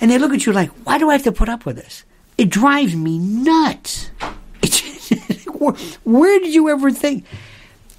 And 0.02 0.10
they 0.10 0.18
look 0.18 0.34
at 0.34 0.46
you 0.46 0.54
like, 0.54 0.70
why 0.86 0.98
do 0.98 1.10
I 1.10 1.14
have 1.14 1.24
to 1.24 1.32
put 1.32 1.50
up 1.50 1.66
with 1.66 1.76
this? 1.76 2.04
It 2.38 2.50
drives 2.50 2.96
me 2.96 3.20
nuts. 3.20 4.10
where, 5.54 5.74
where 6.04 6.40
did 6.40 6.54
you 6.54 6.70
ever 6.70 6.92
think? 6.92 7.26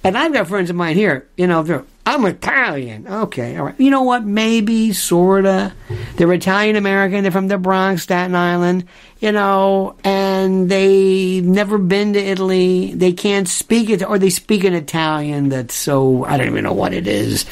And 0.03 0.17
I've 0.17 0.33
got 0.33 0.47
friends 0.47 0.69
of 0.69 0.75
mine 0.75 0.97
here, 0.97 1.27
you 1.37 1.47
know, 1.47 1.85
I'm 2.07 2.23
Italian. 2.25 3.07
Okay, 3.07 3.57
all 3.57 3.65
right. 3.65 3.79
You 3.79 3.89
know 3.89 4.03
what? 4.03 4.23
Maybe, 4.23 4.93
sorta. 4.93 5.73
They're 6.15 6.31
Italian 6.31 6.75
American. 6.75 7.23
They're 7.23 7.31
from 7.31 7.47
the 7.47 7.57
Bronx, 7.57 8.03
Staten 8.03 8.35
Island, 8.35 8.85
you 9.19 9.31
know, 9.31 9.95
and 10.03 10.69
they've 10.69 11.43
never 11.43 11.79
been 11.79 12.13
to 12.13 12.19
Italy. 12.19 12.93
They 12.93 13.11
can't 13.11 13.47
speak 13.47 13.89
it, 13.89 14.03
or 14.03 14.19
they 14.19 14.29
speak 14.29 14.63
an 14.63 14.73
Italian 14.73 15.49
that's 15.49 15.73
so, 15.73 16.23
I 16.25 16.37
don't 16.37 16.47
even 16.47 16.63
know 16.63 16.73
what 16.73 16.93
it 16.93 17.07
is. 17.07 17.45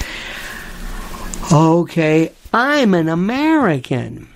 Okay, 1.51 2.31
I'm 2.53 2.93
an 2.93 3.09
American. 3.09 4.27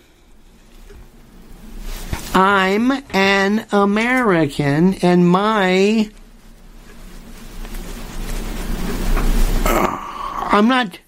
I'm 2.34 2.92
an 3.14 3.66
American, 3.72 4.96
and 4.96 5.28
my 5.28 6.10
I'm 10.58 10.68
not 10.68 11.00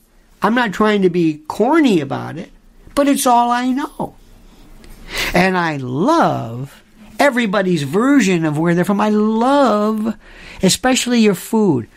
I'm 0.43 0.53
not 0.53 0.73
trying 0.73 1.01
to 1.01 1.09
be 1.09 1.39
corny 1.47 2.01
about 2.01 2.37
it, 2.37 2.51
but 2.93 3.07
it's 3.07 3.25
all 3.25 3.49
I 3.49 3.71
know. 3.71 4.15
And 5.33 5.57
I 5.57 5.77
love 5.77 6.83
everybody's 7.17 7.81
version 7.81 8.45
of 8.45 8.59
where 8.59 8.75
they're 8.75 8.85
from. 8.85 9.01
I 9.01 9.09
love 9.09 10.15
especially 10.61 11.21
your 11.21 11.33
food. 11.33 11.87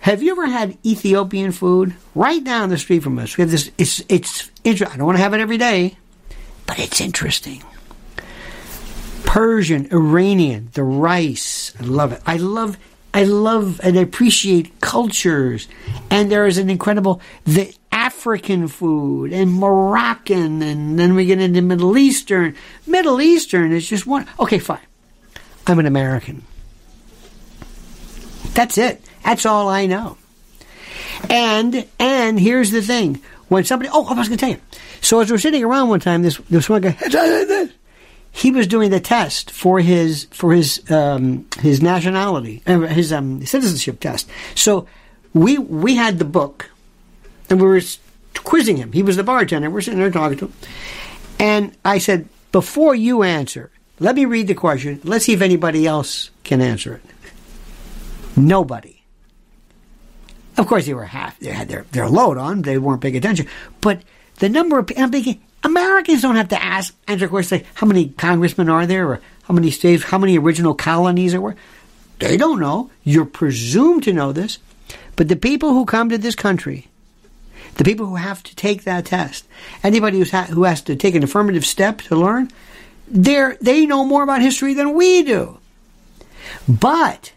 Have 0.00 0.22
you 0.22 0.32
ever 0.32 0.46
had 0.46 0.76
Ethiopian 0.84 1.52
food? 1.52 1.94
Right 2.14 2.44
down 2.44 2.68
the 2.68 2.76
street 2.76 3.02
from 3.02 3.18
us. 3.18 3.38
We 3.38 3.42
have 3.42 3.50
this 3.50 3.70
it's 3.78 4.02
it's 4.10 4.50
interesting. 4.62 4.94
I 4.94 4.98
don't 4.98 5.06
want 5.06 5.16
to 5.16 5.22
have 5.22 5.32
it 5.32 5.40
every 5.40 5.58
day, 5.58 5.96
but 6.66 6.78
it's 6.78 7.00
interesting. 7.00 7.62
Persian, 9.24 9.88
Iranian, 9.90 10.68
the 10.74 10.82
rice. 10.82 11.72
I 11.80 11.84
love 11.84 12.12
it. 12.12 12.20
I 12.26 12.36
love 12.36 12.76
I 13.14 13.24
love 13.24 13.80
and 13.82 13.98
appreciate 13.98 14.80
cultures, 14.80 15.68
and 16.10 16.32
there 16.32 16.46
is 16.46 16.56
an 16.58 16.70
incredible 16.70 17.20
the 17.44 17.74
African 17.90 18.68
food 18.68 19.32
and 19.32 19.52
Moroccan, 19.52 20.62
and 20.62 20.98
then 20.98 21.14
we 21.14 21.26
get 21.26 21.38
into 21.40 21.60
Middle 21.60 21.98
Eastern. 21.98 22.56
Middle 22.86 23.20
Eastern 23.20 23.72
is 23.72 23.86
just 23.86 24.06
one. 24.06 24.26
Okay, 24.40 24.58
fine. 24.58 24.80
I'm 25.66 25.78
an 25.78 25.86
American. 25.86 26.42
That's 28.54 28.78
it. 28.78 29.02
That's 29.24 29.46
all 29.46 29.68
I 29.68 29.86
know. 29.86 30.16
And 31.28 31.86
and 31.98 32.40
here's 32.40 32.70
the 32.70 32.82
thing: 32.82 33.20
when 33.48 33.64
somebody, 33.64 33.90
oh, 33.92 34.06
I 34.06 34.14
was 34.14 34.28
going 34.28 34.38
to 34.38 34.44
tell 34.44 34.54
you. 34.54 34.60
So 35.02 35.20
as 35.20 35.30
we're 35.30 35.38
sitting 35.38 35.62
around 35.62 35.90
one 35.90 36.00
time, 36.00 36.22
this 36.22 36.38
this 36.48 36.68
one 36.68 36.80
guy, 36.80 36.96
he 38.32 38.50
was 38.50 38.66
doing 38.66 38.90
the 38.90 38.98
test 38.98 39.50
for 39.50 39.80
his 39.80 40.24
for 40.30 40.52
his 40.52 40.90
um, 40.90 41.46
his 41.60 41.82
nationality, 41.82 42.62
uh, 42.66 42.80
his 42.80 43.12
um, 43.12 43.44
citizenship 43.44 44.00
test. 44.00 44.28
So 44.54 44.86
we 45.34 45.58
we 45.58 45.96
had 45.96 46.18
the 46.18 46.24
book, 46.24 46.70
and 47.48 47.60
we 47.60 47.68
were 47.68 47.80
quizzing 48.42 48.78
him. 48.78 48.92
He 48.92 49.02
was 49.02 49.16
the 49.16 49.22
bartender. 49.22 49.70
We're 49.70 49.82
sitting 49.82 50.00
there 50.00 50.10
talking 50.10 50.38
to 50.38 50.46
him, 50.46 50.52
and 51.38 51.76
I 51.84 51.98
said, 51.98 52.28
before 52.52 52.94
you 52.94 53.22
answer, 53.22 53.70
let 54.00 54.14
me 54.14 54.24
read 54.24 54.46
the 54.46 54.54
question. 54.54 55.00
Let's 55.04 55.26
see 55.26 55.34
if 55.34 55.42
anybody 55.42 55.86
else 55.86 56.30
can 56.42 56.60
answer 56.60 56.94
it. 56.94 57.02
Nobody. 58.36 59.02
Of 60.56 60.66
course, 60.66 60.86
they 60.86 60.94
were 60.94 61.04
half. 61.04 61.38
They 61.38 61.50
had 61.50 61.68
their, 61.68 61.84
their 61.92 62.08
load 62.08 62.36
on. 62.36 62.62
They 62.62 62.78
weren't 62.78 63.00
paying 63.00 63.16
attention. 63.16 63.46
But 63.80 64.02
the 64.36 64.48
number 64.48 64.78
of 64.78 64.90
I'm 64.96 65.10
thinking 65.10 65.42
Americans 65.64 66.22
don't 66.22 66.36
have 66.36 66.48
to 66.48 66.62
ask 66.62 66.94
answer 67.06 67.28
questions 67.28 67.62
like 67.62 67.74
how 67.74 67.86
many 67.86 68.08
congressmen 68.08 68.68
are 68.68 68.86
there, 68.86 69.08
or 69.08 69.20
how 69.44 69.54
many 69.54 69.70
states, 69.70 70.04
how 70.04 70.18
many 70.18 70.38
original 70.38 70.74
colonies 70.74 71.32
there 71.32 71.40
were. 71.40 71.56
They 72.18 72.36
don't 72.36 72.60
know. 72.60 72.90
You're 73.04 73.24
presumed 73.24 74.04
to 74.04 74.12
know 74.12 74.32
this. 74.32 74.58
But 75.16 75.28
the 75.28 75.36
people 75.36 75.70
who 75.70 75.84
come 75.84 76.08
to 76.10 76.18
this 76.18 76.34
country, 76.34 76.88
the 77.74 77.84
people 77.84 78.06
who 78.06 78.16
have 78.16 78.42
to 78.44 78.56
take 78.56 78.84
that 78.84 79.06
test, 79.06 79.46
anybody 79.82 80.18
who's 80.18 80.30
ha- 80.30 80.44
who 80.44 80.64
has 80.64 80.82
to 80.82 80.96
take 80.96 81.14
an 81.14 81.22
affirmative 81.22 81.66
step 81.66 82.00
to 82.02 82.16
learn, 82.16 82.50
they 83.08 83.52
they 83.60 83.86
know 83.86 84.04
more 84.04 84.22
about 84.22 84.42
history 84.42 84.74
than 84.74 84.94
we 84.94 85.22
do. 85.22 85.58
But 86.68 87.32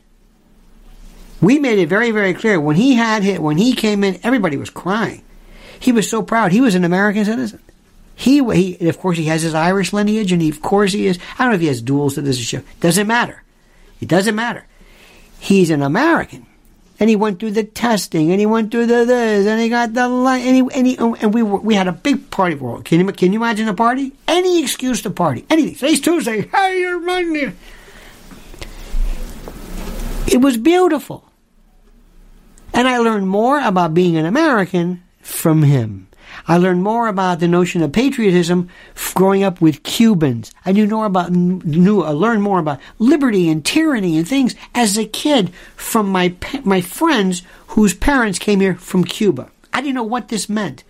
we 1.42 1.60
made 1.60 1.80
it 1.80 1.90
very, 1.90 2.12
very 2.12 2.34
clear 2.34 2.60
when 2.60 2.76
he 2.76 2.96
had 2.96 3.24
hit, 3.24 3.42
when 3.42 3.58
he 3.58 3.74
came 3.74 4.04
in, 4.04 4.20
everybody 4.24 4.58
was 4.58 4.70
crying. 4.70 5.22
He 5.80 5.92
was 5.92 6.10
so 6.10 6.22
proud. 6.22 6.52
He 6.52 6.62
was 6.62 6.76
an 6.76 6.84
American 6.84 7.26
citizen. 7.26 7.60
He, 8.16 8.44
he 8.54 8.88
of 8.88 8.98
course, 9.00 9.18
he 9.18 9.26
has 9.26 9.42
his 9.42 9.54
Irish 9.54 9.92
lineage, 9.94 10.32
and 10.32 10.42
he, 10.42 10.50
of 10.50 10.62
course, 10.62 10.94
he 10.94 11.08
is. 11.08 11.20
I 11.38 11.44
don't 11.44 11.52
know 11.52 11.56
if 11.56 11.62
he 11.62 11.68
has 11.68 11.82
dual 11.82 12.10
citizenship. 12.10 12.66
Doesn't 12.80 13.08
matter. 13.08 13.44
It 14.02 14.08
doesn't 14.08 14.36
matter. 14.36 14.66
He's 15.40 15.70
an 15.70 15.82
American, 15.82 16.46
and 17.00 17.10
he 17.10 17.16
went 17.16 17.40
through 17.40 17.52
the 17.52 17.64
testing, 17.64 18.32
and 18.32 18.40
he 18.40 18.46
went 18.46 18.72
through 18.72 18.86
the 18.86 19.06
this, 19.06 19.46
and 19.46 19.60
he 19.60 19.70
got 19.70 19.94
the 19.94 20.02
and 20.02 20.56
he, 20.56 20.78
and, 20.78 20.88
he, 20.88 20.98
and 20.98 21.34
we 21.34 21.44
were, 21.44 21.60
we 21.60 21.76
had 21.76 21.88
a 21.88 21.92
big 21.92 22.32
party 22.32 22.56
for 22.56 22.82
Can 22.82 23.00
you 23.00 23.12
can 23.12 23.34
you 23.34 23.40
imagine 23.40 23.68
a 23.68 23.74
party? 23.74 24.14
Any 24.28 24.62
excuse 24.62 25.02
to 25.02 25.10
party, 25.10 25.46
anything. 25.50 25.76
Today's 25.76 26.00
Tuesday. 26.00 26.48
Hey, 26.48 26.80
you're 26.80 27.00
Monday. 27.00 27.54
It 30.28 30.42
was 30.42 30.58
beautiful. 30.58 31.30
And 32.74 32.88
I 32.88 32.98
learned 32.98 33.28
more 33.28 33.60
about 33.62 33.94
being 33.94 34.18
an 34.18 34.26
American 34.26 35.04
from 35.22 35.64
him. 35.64 36.08
I 36.48 36.58
learned 36.58 36.84
more 36.84 37.08
about 37.08 37.40
the 37.40 37.48
notion 37.48 37.82
of 37.82 37.92
patriotism 37.92 38.70
growing 39.16 39.44
up 39.44 39.62
with 39.62 39.84
Cubans. 39.84 40.54
I 40.66 40.72
knew 40.72 40.88
more 40.88 41.06
about 41.06 41.32
knew 41.32 42.04
I 42.04 42.12
learned 42.12 42.44
more 42.44 42.60
about 42.60 42.80
liberty 43.00 43.50
and 43.50 43.66
tyranny 43.66 44.18
and 44.18 44.28
things 44.28 44.56
as 44.76 44.98
a 44.98 45.06
kid 45.06 45.52
from 45.76 46.10
my 46.10 46.36
my 46.64 46.82
friends 46.82 47.42
whose 47.70 47.94
parents 47.94 48.38
came 48.38 48.60
here 48.60 48.76
from 48.76 49.04
Cuba. 49.04 49.50
I 49.74 49.82
didn't 49.82 49.96
know 49.96 50.04
what 50.04 50.30
this 50.30 50.48
meant, 50.48 50.84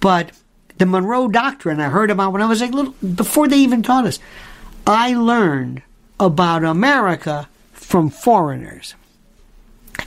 but 0.00 0.32
the 0.78 0.86
Monroe 0.86 1.28
Doctrine 1.28 1.80
I 1.80 1.88
heard 1.88 2.10
about 2.10 2.32
when 2.32 2.42
I 2.42 2.46
was 2.46 2.60
like 2.60 2.72
little 2.72 2.94
before 3.14 3.46
they 3.46 3.58
even 3.58 3.82
taught 3.82 4.06
us. 4.06 4.18
I 4.86 5.14
learned 5.14 5.82
about 6.18 6.64
America 6.64 7.48
from 7.72 8.10
foreigners. 8.10 8.94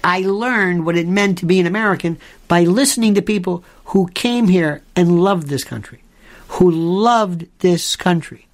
I 0.04 0.22
learned 0.22 0.86
what 0.86 0.98
it 0.98 1.08
meant 1.08 1.38
to 1.40 1.46
be 1.46 1.60
an 1.60 1.68
American 1.68 2.18
by 2.48 2.64
listening 2.64 3.16
to 3.16 3.22
people 3.22 3.64
who 3.86 4.08
came 4.08 4.48
here 4.48 4.82
and 4.96 5.22
loved 5.24 5.48
this 5.48 5.64
country, 5.64 6.04
who 6.48 6.72
loved 6.72 7.48
this 7.60 7.96
country, 7.96 8.48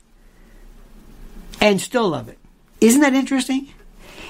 and 1.61 1.79
still 1.79 2.09
love 2.09 2.29
it. 2.29 2.37
Isn't 2.81 3.01
that 3.01 3.13
interesting? 3.13 3.69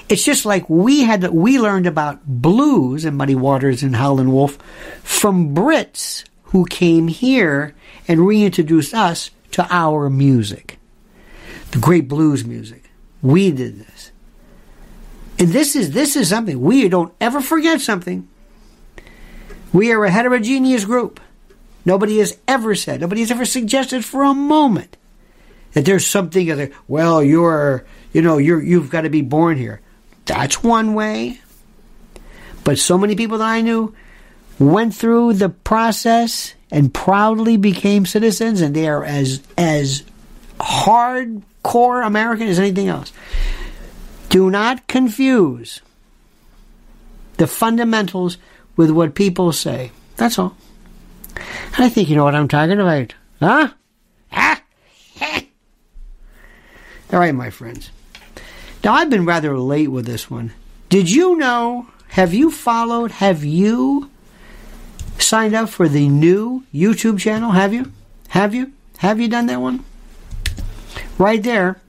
It's 0.08 0.24
just 0.24 0.46
like 0.46 0.68
we 0.70 1.02
had 1.02 1.20
that 1.20 1.34
we 1.34 1.58
learned 1.58 1.86
about 1.86 2.26
blues 2.26 3.04
and 3.04 3.16
Muddy 3.16 3.34
Waters 3.34 3.82
and 3.82 3.96
Howlin' 3.96 4.32
Wolf 4.32 4.56
from 5.02 5.54
Brits 5.54 6.24
who 6.44 6.64
came 6.64 7.08
here 7.08 7.74
and 8.06 8.26
reintroduced 8.26 8.94
us 8.94 9.30
to 9.52 9.66
our 9.70 10.08
music, 10.08 10.78
the 11.72 11.78
great 11.78 12.08
blues 12.08 12.44
music. 12.44 12.84
We 13.20 13.50
did 13.50 13.80
this. 13.80 14.07
And 15.38 15.48
this 15.48 15.76
is 15.76 15.92
this 15.92 16.16
is 16.16 16.28
something 16.28 16.60
we 16.60 16.88
don't 16.88 17.12
ever 17.20 17.40
forget 17.40 17.80
something. 17.80 18.28
We 19.72 19.92
are 19.92 20.04
a 20.04 20.10
heterogeneous 20.10 20.84
group. 20.84 21.20
Nobody 21.84 22.18
has 22.18 22.36
ever 22.46 22.74
said, 22.74 23.00
nobody 23.00 23.22
has 23.22 23.30
ever 23.30 23.44
suggested 23.44 24.04
for 24.04 24.22
a 24.22 24.34
moment 24.34 24.96
that 25.72 25.84
there's 25.84 26.06
something 26.06 26.50
other. 26.50 26.70
Well, 26.86 27.22
you're, 27.22 27.84
you 28.12 28.22
know, 28.22 28.38
you're 28.38 28.62
you've 28.62 28.90
got 28.90 29.02
to 29.02 29.10
be 29.10 29.22
born 29.22 29.56
here. 29.56 29.80
That's 30.26 30.62
one 30.62 30.94
way. 30.94 31.40
But 32.64 32.78
so 32.78 32.98
many 32.98 33.16
people 33.16 33.38
that 33.38 33.48
I 33.48 33.60
knew 33.60 33.94
went 34.58 34.94
through 34.94 35.34
the 35.34 35.48
process 35.48 36.54
and 36.70 36.92
proudly 36.92 37.56
became 37.56 38.04
citizens, 38.04 38.60
and 38.60 38.74
they 38.74 38.88
are 38.88 39.04
as 39.04 39.40
as 39.56 40.02
hardcore 40.58 42.04
American 42.04 42.48
as 42.48 42.58
anything 42.58 42.88
else. 42.88 43.12
Do 44.28 44.50
not 44.50 44.86
confuse 44.88 45.80
the 47.38 47.46
fundamentals 47.46 48.36
with 48.76 48.90
what 48.90 49.14
people 49.14 49.52
say. 49.52 49.90
That's 50.16 50.38
all. 50.38 50.56
And 51.36 51.84
I 51.84 51.88
think 51.88 52.08
you 52.08 52.16
know 52.16 52.24
what 52.24 52.34
I'm 52.34 52.48
talking 52.48 52.80
about. 52.80 53.14
Huh? 53.40 53.72
Ah? 54.32 54.62
all 57.12 57.18
right, 57.18 57.34
my 57.34 57.50
friends. 57.50 57.90
Now, 58.84 58.94
I've 58.94 59.10
been 59.10 59.24
rather 59.24 59.58
late 59.58 59.88
with 59.88 60.06
this 60.06 60.30
one. 60.30 60.52
Did 60.88 61.10
you 61.10 61.36
know? 61.36 61.86
Have 62.08 62.34
you 62.34 62.50
followed? 62.50 63.12
Have 63.12 63.44
you 63.44 64.10
signed 65.18 65.54
up 65.54 65.68
for 65.68 65.88
the 65.88 66.08
new 66.08 66.64
YouTube 66.74 67.18
channel? 67.18 67.52
Have 67.52 67.72
you? 67.72 67.92
Have 68.28 68.54
you? 68.54 68.72
Have 68.98 69.20
you 69.20 69.28
done 69.28 69.46
that 69.46 69.60
one? 69.60 69.84
Right 71.18 71.42
there. 71.42 71.80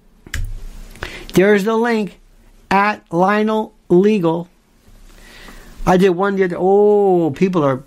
There's 1.33 1.63
the 1.63 1.75
link 1.75 2.18
at 2.71 3.03
Lionel 3.11 3.73
Legal. 3.89 4.47
I 5.85 5.97
did 5.97 6.09
one 6.09 6.35
the 6.35 6.43
other. 6.43 6.57
Oh, 6.59 7.31
people 7.31 7.63
are 7.63 7.83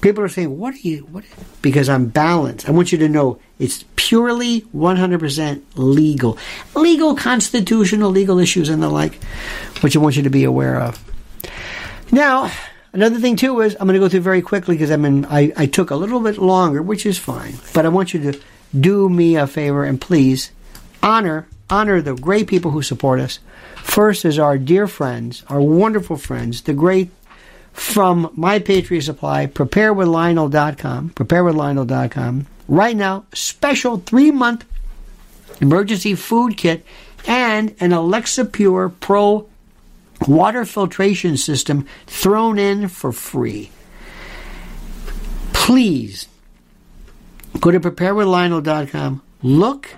people 0.00 0.24
are 0.24 0.28
saying, 0.28 0.58
"What 0.58 0.74
are 0.74 0.78
you?" 0.78 1.06
What? 1.10 1.24
Because 1.60 1.88
I'm 1.88 2.06
balanced. 2.06 2.68
I 2.68 2.72
want 2.72 2.92
you 2.92 2.98
to 2.98 3.08
know 3.08 3.38
it's 3.58 3.84
purely 3.96 4.60
100% 4.74 5.62
legal, 5.74 6.38
legal, 6.74 7.16
constitutional, 7.16 8.10
legal 8.10 8.38
issues 8.38 8.68
and 8.68 8.82
the 8.82 8.88
like, 8.88 9.22
which 9.80 9.96
I 9.96 9.98
want 9.98 10.16
you 10.16 10.22
to 10.22 10.30
be 10.30 10.44
aware 10.44 10.80
of. 10.80 11.02
Now, 12.12 12.52
another 12.92 13.18
thing 13.18 13.36
too 13.36 13.60
is 13.60 13.74
I'm 13.74 13.86
going 13.86 13.94
to 13.94 14.00
go 14.00 14.08
through 14.08 14.20
very 14.20 14.42
quickly 14.42 14.76
because 14.76 14.90
I 14.90 14.96
mean 14.96 15.24
I, 15.26 15.52
I 15.56 15.66
took 15.66 15.90
a 15.90 15.96
little 15.96 16.20
bit 16.20 16.38
longer, 16.38 16.80
which 16.80 17.04
is 17.04 17.18
fine. 17.18 17.54
But 17.74 17.84
I 17.84 17.88
want 17.88 18.14
you 18.14 18.32
to 18.32 18.40
do 18.78 19.08
me 19.08 19.36
a 19.36 19.46
favor 19.46 19.84
and 19.84 20.00
please 20.00 20.52
honor 21.02 21.48
honor 21.70 22.00
the 22.00 22.14
great 22.14 22.46
people 22.46 22.70
who 22.70 22.82
support 22.82 23.20
us. 23.20 23.38
First 23.76 24.24
is 24.24 24.38
our 24.38 24.58
dear 24.58 24.86
friends, 24.86 25.44
our 25.48 25.60
wonderful 25.60 26.16
friends, 26.16 26.62
the 26.62 26.74
great 26.74 27.10
from 27.72 28.30
My 28.34 28.58
Patriot 28.58 29.02
Supply, 29.02 29.46
preparewithlionel.com, 29.46 31.10
preparewithlionel.com. 31.10 32.46
Right 32.68 32.96
now, 32.96 33.26
special 33.32 33.98
three 33.98 34.30
month 34.30 34.64
emergency 35.60 36.14
food 36.14 36.56
kit 36.56 36.84
and 37.26 37.74
an 37.80 37.90
Alexapure 37.90 38.92
Pro 39.00 39.48
water 40.26 40.64
filtration 40.64 41.36
system 41.36 41.86
thrown 42.06 42.58
in 42.58 42.88
for 42.88 43.12
free. 43.12 43.70
Please 45.52 46.28
go 47.60 47.70
to 47.70 47.80
preparewithlionel.com. 47.80 49.22
Look 49.42 49.90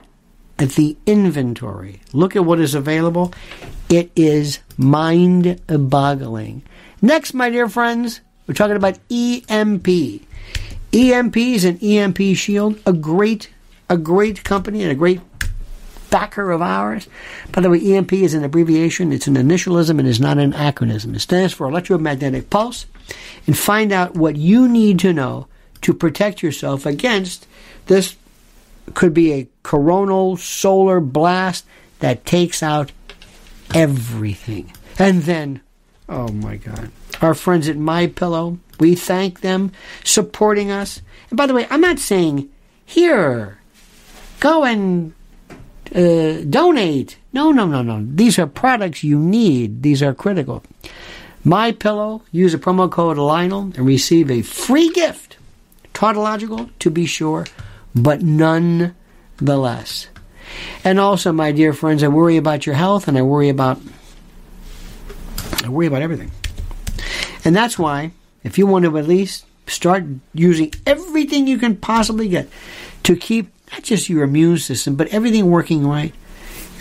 at 0.58 0.70
the 0.70 0.96
inventory. 1.06 2.00
Look 2.12 2.36
at 2.36 2.44
what 2.44 2.60
is 2.60 2.74
available. 2.74 3.32
It 3.88 4.10
is 4.16 4.58
mind 4.76 5.60
boggling. 5.66 6.62
Next, 7.00 7.32
my 7.32 7.48
dear 7.50 7.68
friends, 7.68 8.20
we're 8.46 8.54
talking 8.54 8.76
about 8.76 8.98
EMP. 9.10 9.88
EMP 10.92 11.36
is 11.36 11.64
an 11.64 11.78
EMP 11.78 12.18
shield, 12.34 12.80
a 12.86 12.92
great, 12.92 13.50
a 13.88 13.96
great 13.96 14.42
company 14.42 14.82
and 14.82 14.90
a 14.90 14.94
great 14.94 15.20
backer 16.10 16.50
of 16.50 16.62
ours. 16.62 17.08
By 17.52 17.60
the 17.60 17.70
way, 17.70 17.94
EMP 17.94 18.12
is 18.14 18.34
an 18.34 18.44
abbreviation, 18.44 19.12
it's 19.12 19.26
an 19.26 19.36
initialism, 19.36 19.98
and 19.98 20.08
is 20.08 20.20
not 20.20 20.38
an 20.38 20.52
acronym. 20.52 21.14
It 21.14 21.20
stands 21.20 21.52
for 21.52 21.68
electromagnetic 21.68 22.50
pulse. 22.50 22.86
And 23.46 23.56
find 23.56 23.92
out 23.92 24.14
what 24.14 24.36
you 24.36 24.68
need 24.68 24.98
to 25.00 25.12
know 25.12 25.46
to 25.82 25.94
protect 25.94 26.42
yourself 26.42 26.84
against 26.84 27.46
this 27.86 28.16
could 28.94 29.14
be 29.14 29.32
a 29.32 29.48
coronal 29.62 30.36
solar 30.36 31.00
blast 31.00 31.64
that 32.00 32.24
takes 32.24 32.62
out 32.62 32.92
everything. 33.74 34.72
And 34.98 35.22
then, 35.22 35.60
oh 36.08 36.28
my 36.28 36.56
God, 36.56 36.90
our 37.20 37.34
friends 37.34 37.68
at 37.68 37.76
My 37.76 38.06
Pillow, 38.06 38.58
we 38.80 38.94
thank 38.94 39.40
them 39.40 39.72
supporting 40.04 40.70
us. 40.70 41.02
And 41.30 41.36
by 41.36 41.46
the 41.46 41.54
way, 41.54 41.66
I'm 41.70 41.80
not 41.80 41.98
saying 41.98 42.48
here, 42.84 43.58
go 44.40 44.64
and 44.64 45.12
uh, 45.94 46.42
donate. 46.48 47.18
No, 47.32 47.50
no, 47.50 47.66
no, 47.66 47.82
no. 47.82 48.04
These 48.14 48.38
are 48.38 48.46
products 48.46 49.04
you 49.04 49.18
need. 49.18 49.82
These 49.82 50.02
are 50.02 50.14
critical. 50.14 50.62
My 51.44 51.72
Pillow. 51.72 52.22
Use 52.32 52.54
a 52.54 52.58
promo 52.58 52.90
code 52.90 53.18
Lionel 53.18 53.72
and 53.76 53.86
receive 53.86 54.30
a 54.30 54.42
free 54.42 54.90
gift. 54.90 55.36
Tautological, 55.94 56.70
to 56.78 56.90
be 56.90 57.06
sure, 57.06 57.46
but 58.02 58.22
nonetheless. 58.22 60.08
And 60.84 60.98
also, 60.98 61.32
my 61.32 61.52
dear 61.52 61.72
friends, 61.72 62.02
I 62.02 62.08
worry 62.08 62.36
about 62.36 62.66
your 62.66 62.74
health 62.74 63.08
and 63.08 63.18
I 63.18 63.22
worry 63.22 63.48
about 63.48 63.80
I 65.64 65.68
worry 65.68 65.86
about 65.86 66.02
everything. 66.02 66.30
And 67.44 67.54
that's 67.54 67.78
why, 67.78 68.12
if 68.42 68.58
you 68.58 68.66
want 68.66 68.84
to 68.84 68.98
at 68.98 69.06
least 69.06 69.44
start 69.66 70.04
using 70.32 70.72
everything 70.86 71.46
you 71.46 71.58
can 71.58 71.76
possibly 71.76 72.28
get 72.28 72.48
to 73.04 73.16
keep 73.16 73.52
not 73.70 73.82
just 73.82 74.08
your 74.08 74.24
immune 74.24 74.58
system, 74.58 74.96
but 74.96 75.08
everything 75.08 75.50
working 75.50 75.86
right, 75.86 76.14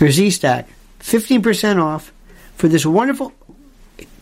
your 0.00 0.10
Z 0.10 0.30
Stack, 0.30 0.68
15% 1.00 1.82
off 1.82 2.12
for 2.56 2.68
this 2.68 2.86
wonderful. 2.86 3.32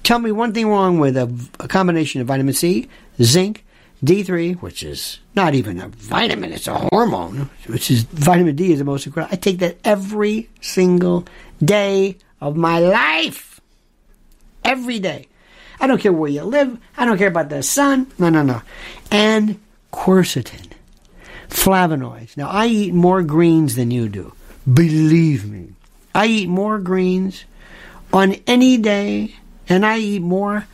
Tell 0.02 0.18
me 0.18 0.32
one 0.32 0.52
thing 0.52 0.68
wrong 0.68 0.98
with 0.98 1.16
a, 1.16 1.32
a 1.60 1.68
combination 1.68 2.20
of 2.20 2.26
vitamin 2.26 2.54
C, 2.54 2.88
zinc, 3.22 3.64
D3, 4.04 4.60
which 4.60 4.82
is 4.82 5.20
not 5.34 5.54
even 5.54 5.80
a 5.80 5.88
vitamin, 5.88 6.52
it's 6.52 6.68
a 6.68 6.88
hormone, 6.92 7.50
which 7.66 7.90
is 7.90 8.02
vitamin 8.02 8.54
D 8.54 8.72
is 8.72 8.78
the 8.78 8.84
most 8.84 9.06
incredible. 9.06 9.34
I 9.34 9.36
take 9.36 9.58
that 9.58 9.78
every 9.84 10.48
single 10.60 11.26
day 11.64 12.18
of 12.40 12.56
my 12.56 12.78
life. 12.78 13.60
Every 14.64 14.98
day. 14.98 15.28
I 15.80 15.86
don't 15.86 16.00
care 16.00 16.12
where 16.12 16.30
you 16.30 16.42
live. 16.42 16.78
I 16.96 17.04
don't 17.04 17.18
care 17.18 17.28
about 17.28 17.48
the 17.48 17.62
sun. 17.62 18.10
No, 18.18 18.28
no, 18.28 18.42
no. 18.42 18.62
And 19.10 19.60
quercetin, 19.92 20.72
flavonoids. 21.48 22.36
Now, 22.36 22.48
I 22.48 22.66
eat 22.66 22.94
more 22.94 23.22
greens 23.22 23.76
than 23.76 23.90
you 23.90 24.08
do. 24.08 24.32
Believe 24.70 25.48
me. 25.48 25.74
I 26.14 26.26
eat 26.26 26.48
more 26.48 26.78
greens 26.78 27.44
on 28.12 28.36
any 28.46 28.78
day, 28.78 29.34
and 29.68 29.84
I 29.84 29.98
eat 29.98 30.22
more 30.22 30.66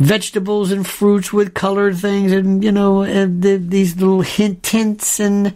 vegetables 0.00 0.72
and 0.72 0.86
fruits 0.86 1.32
with 1.32 1.54
colored 1.54 1.96
things, 1.96 2.32
and 2.32 2.64
you 2.64 2.72
know, 2.72 3.02
and 3.02 3.42
the, 3.42 3.56
these 3.56 3.96
little 3.96 4.22
hint 4.22 4.62
tints 4.62 5.20
and 5.20 5.54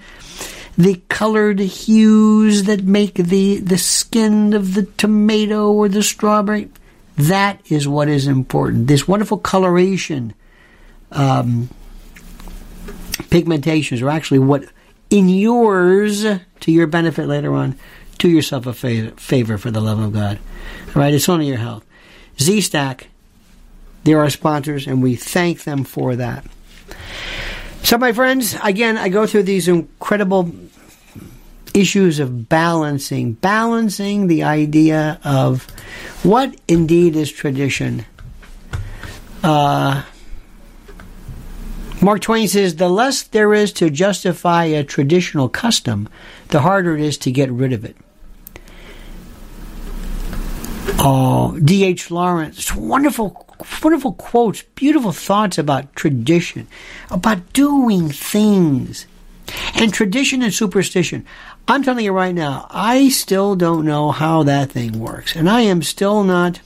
the 0.76 1.00
colored 1.08 1.58
hues 1.58 2.64
that 2.64 2.84
make 2.84 3.14
the 3.14 3.58
the 3.58 3.78
skin 3.78 4.52
of 4.52 4.74
the 4.74 4.84
tomato 4.98 5.72
or 5.72 5.88
the 5.88 6.02
strawberry. 6.02 6.68
That 7.16 7.60
is 7.70 7.88
what 7.88 8.08
is 8.08 8.26
important. 8.26 8.86
This 8.86 9.08
wonderful 9.08 9.38
coloration, 9.38 10.34
um, 11.12 11.70
pigmentations 13.30 14.02
are 14.02 14.10
actually 14.10 14.40
what 14.40 14.64
inures 15.10 16.22
to 16.22 16.72
your 16.72 16.86
benefit 16.86 17.28
later 17.28 17.54
on. 17.54 17.78
Do 18.18 18.28
yourself 18.28 18.66
a 18.66 18.72
favor, 18.72 19.10
favor 19.16 19.58
for 19.58 19.70
the 19.70 19.80
love 19.80 20.00
of 20.00 20.12
God. 20.12 20.38
All 20.88 21.02
right, 21.02 21.14
it's 21.14 21.28
only 21.28 21.46
your 21.46 21.58
health. 21.58 21.84
Z 22.40 22.60
Stack 22.62 23.08
they're 24.04 24.20
our 24.20 24.30
sponsors, 24.30 24.86
and 24.86 25.02
we 25.02 25.16
thank 25.16 25.64
them 25.64 25.84
for 25.84 26.16
that. 26.16 26.44
So, 27.82 27.98
my 27.98 28.12
friends, 28.12 28.56
again, 28.62 28.96
I 28.96 29.08
go 29.08 29.26
through 29.26 29.42
these 29.42 29.68
incredible 29.68 30.50
issues 31.74 32.20
of 32.20 32.48
balancing, 32.48 33.32
balancing 33.32 34.28
the 34.28 34.44
idea 34.44 35.20
of 35.24 35.64
what 36.22 36.54
indeed 36.68 37.16
is 37.16 37.30
tradition. 37.30 38.06
Uh, 39.42 40.02
Mark 42.00 42.20
Twain 42.20 42.48
says, 42.48 42.76
the 42.76 42.88
less 42.88 43.22
there 43.24 43.52
is 43.52 43.72
to 43.74 43.90
justify 43.90 44.64
a 44.64 44.84
traditional 44.84 45.48
custom, 45.48 46.08
the 46.48 46.60
harder 46.60 46.94
it 46.96 47.02
is 47.02 47.18
to 47.18 47.32
get 47.32 47.50
rid 47.50 47.72
of 47.72 47.84
it. 47.84 47.96
Oh, 50.98 51.58
D.H. 51.62 52.10
Lawrence, 52.10 52.74
wonderful 52.74 53.43
wonderful 53.82 54.12
quotes, 54.12 54.62
beautiful 54.74 55.12
thoughts 55.12 55.58
about 55.58 55.94
tradition, 55.96 56.66
about 57.10 57.52
doing 57.52 58.10
things. 58.10 59.06
And 59.74 59.92
tradition 59.92 60.42
and 60.42 60.54
superstition. 60.54 61.26
I'm 61.68 61.82
telling 61.82 62.04
you 62.04 62.12
right 62.12 62.34
now, 62.34 62.66
I 62.70 63.10
still 63.10 63.56
don't 63.56 63.84
know 63.84 64.10
how 64.10 64.42
that 64.44 64.72
thing 64.72 64.98
works. 64.98 65.36
And 65.36 65.50
I 65.50 65.60
am 65.62 65.82
still 65.82 66.24
not. 66.24 66.60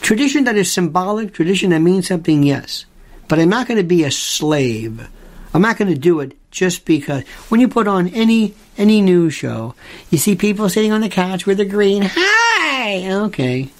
Tradition 0.00 0.44
that 0.44 0.56
is 0.56 0.70
symbolic, 0.70 1.34
tradition 1.34 1.70
that 1.70 1.80
means 1.80 2.06
something, 2.06 2.44
yes. 2.44 2.86
But 3.26 3.40
I'm 3.40 3.48
not 3.48 3.66
going 3.66 3.78
to 3.78 3.84
be 3.84 4.04
a 4.04 4.10
slave. 4.12 5.08
I'm 5.56 5.62
not 5.62 5.78
going 5.78 5.90
to 5.90 5.98
do 5.98 6.20
it 6.20 6.36
just 6.50 6.84
because. 6.84 7.26
When 7.48 7.62
you 7.62 7.68
put 7.68 7.88
on 7.88 8.08
any 8.08 8.54
any 8.76 9.00
news 9.00 9.32
show, 9.32 9.74
you 10.10 10.18
see 10.18 10.36
people 10.36 10.68
sitting 10.68 10.92
on 10.92 11.00
the 11.00 11.08
couch 11.08 11.46
with 11.46 11.58
a 11.60 11.64
green. 11.64 12.02
Hi, 12.04 13.10
okay. 13.10 13.70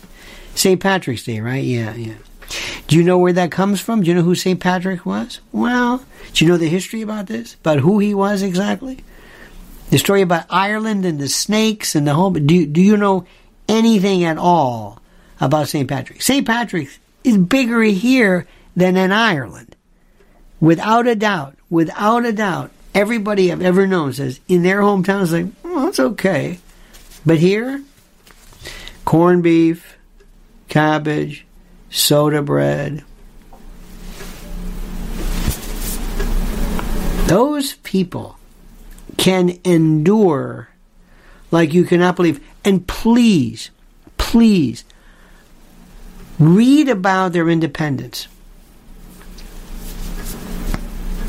St. 0.55 0.81
Patrick's 0.81 1.25
Day, 1.25 1.41
right? 1.41 1.63
Yeah, 1.63 1.93
yeah. 1.93 2.15
Do 2.87 2.97
you 2.97 3.03
know 3.03 3.19
where 3.19 3.35
that 3.35 3.51
comes 3.51 3.79
from? 3.79 4.01
Do 4.01 4.09
you 4.09 4.15
know 4.15 4.23
who 4.23 4.35
St. 4.35 4.59
Patrick 4.59 5.05
was? 5.05 5.41
Well, 5.53 6.03
do 6.33 6.47
you 6.47 6.51
know 6.51 6.57
the 6.57 6.71
history 6.71 7.03
about 7.03 7.27
this? 7.27 7.57
About 7.57 7.81
who 7.81 7.99
he 7.99 8.15
was 8.15 8.41
exactly? 8.41 9.05
The 9.91 9.99
story 9.99 10.23
about 10.23 10.47
Ireland 10.49 11.05
and 11.05 11.19
the 11.19 11.29
snakes 11.29 11.95
and 11.95 12.07
the 12.07 12.15
whole. 12.15 12.31
Do 12.31 12.65
do 12.65 12.81
you 12.81 12.97
know 12.97 13.27
anything 13.69 14.25
at 14.25 14.39
all 14.39 15.03
about 15.43 15.69
St. 15.69 15.87
Patrick? 15.87 16.23
St. 16.23 16.47
Patrick 16.47 16.89
is 17.23 17.37
bigger 17.37 17.83
here 17.83 18.47
than 18.75 18.97
in 18.97 19.13
Ireland, 19.13 19.77
without 20.59 21.07
a 21.07 21.15
doubt. 21.15 21.56
Without 21.69 22.25
a 22.25 22.33
doubt, 22.33 22.71
everybody 22.95 23.51
I've 23.51 23.63
ever 23.63 23.87
known 23.87 24.13
says 24.13 24.41
in 24.49 24.63
their 24.63 24.81
hometown 24.81 25.23
is 25.23 25.33
like, 25.33 25.47
well, 25.63 25.89
it's 25.89 26.01
okay. 26.01 26.59
But 27.25 27.39
here, 27.39 27.83
corned 29.05 29.43
beef, 29.43 29.97
cabbage, 30.69 31.45
soda 31.91 32.43
bread. 32.43 33.05
Those 37.27 37.75
people 37.83 38.39
can 39.17 39.59
endure 39.65 40.69
like 41.51 41.75
you 41.75 41.85
cannot 41.85 42.15
believe. 42.15 42.41
And 42.65 42.87
please, 42.87 43.71
please, 44.19 44.85
read 46.39 46.89
about 46.89 47.33
their 47.33 47.49
independence. 47.49 48.29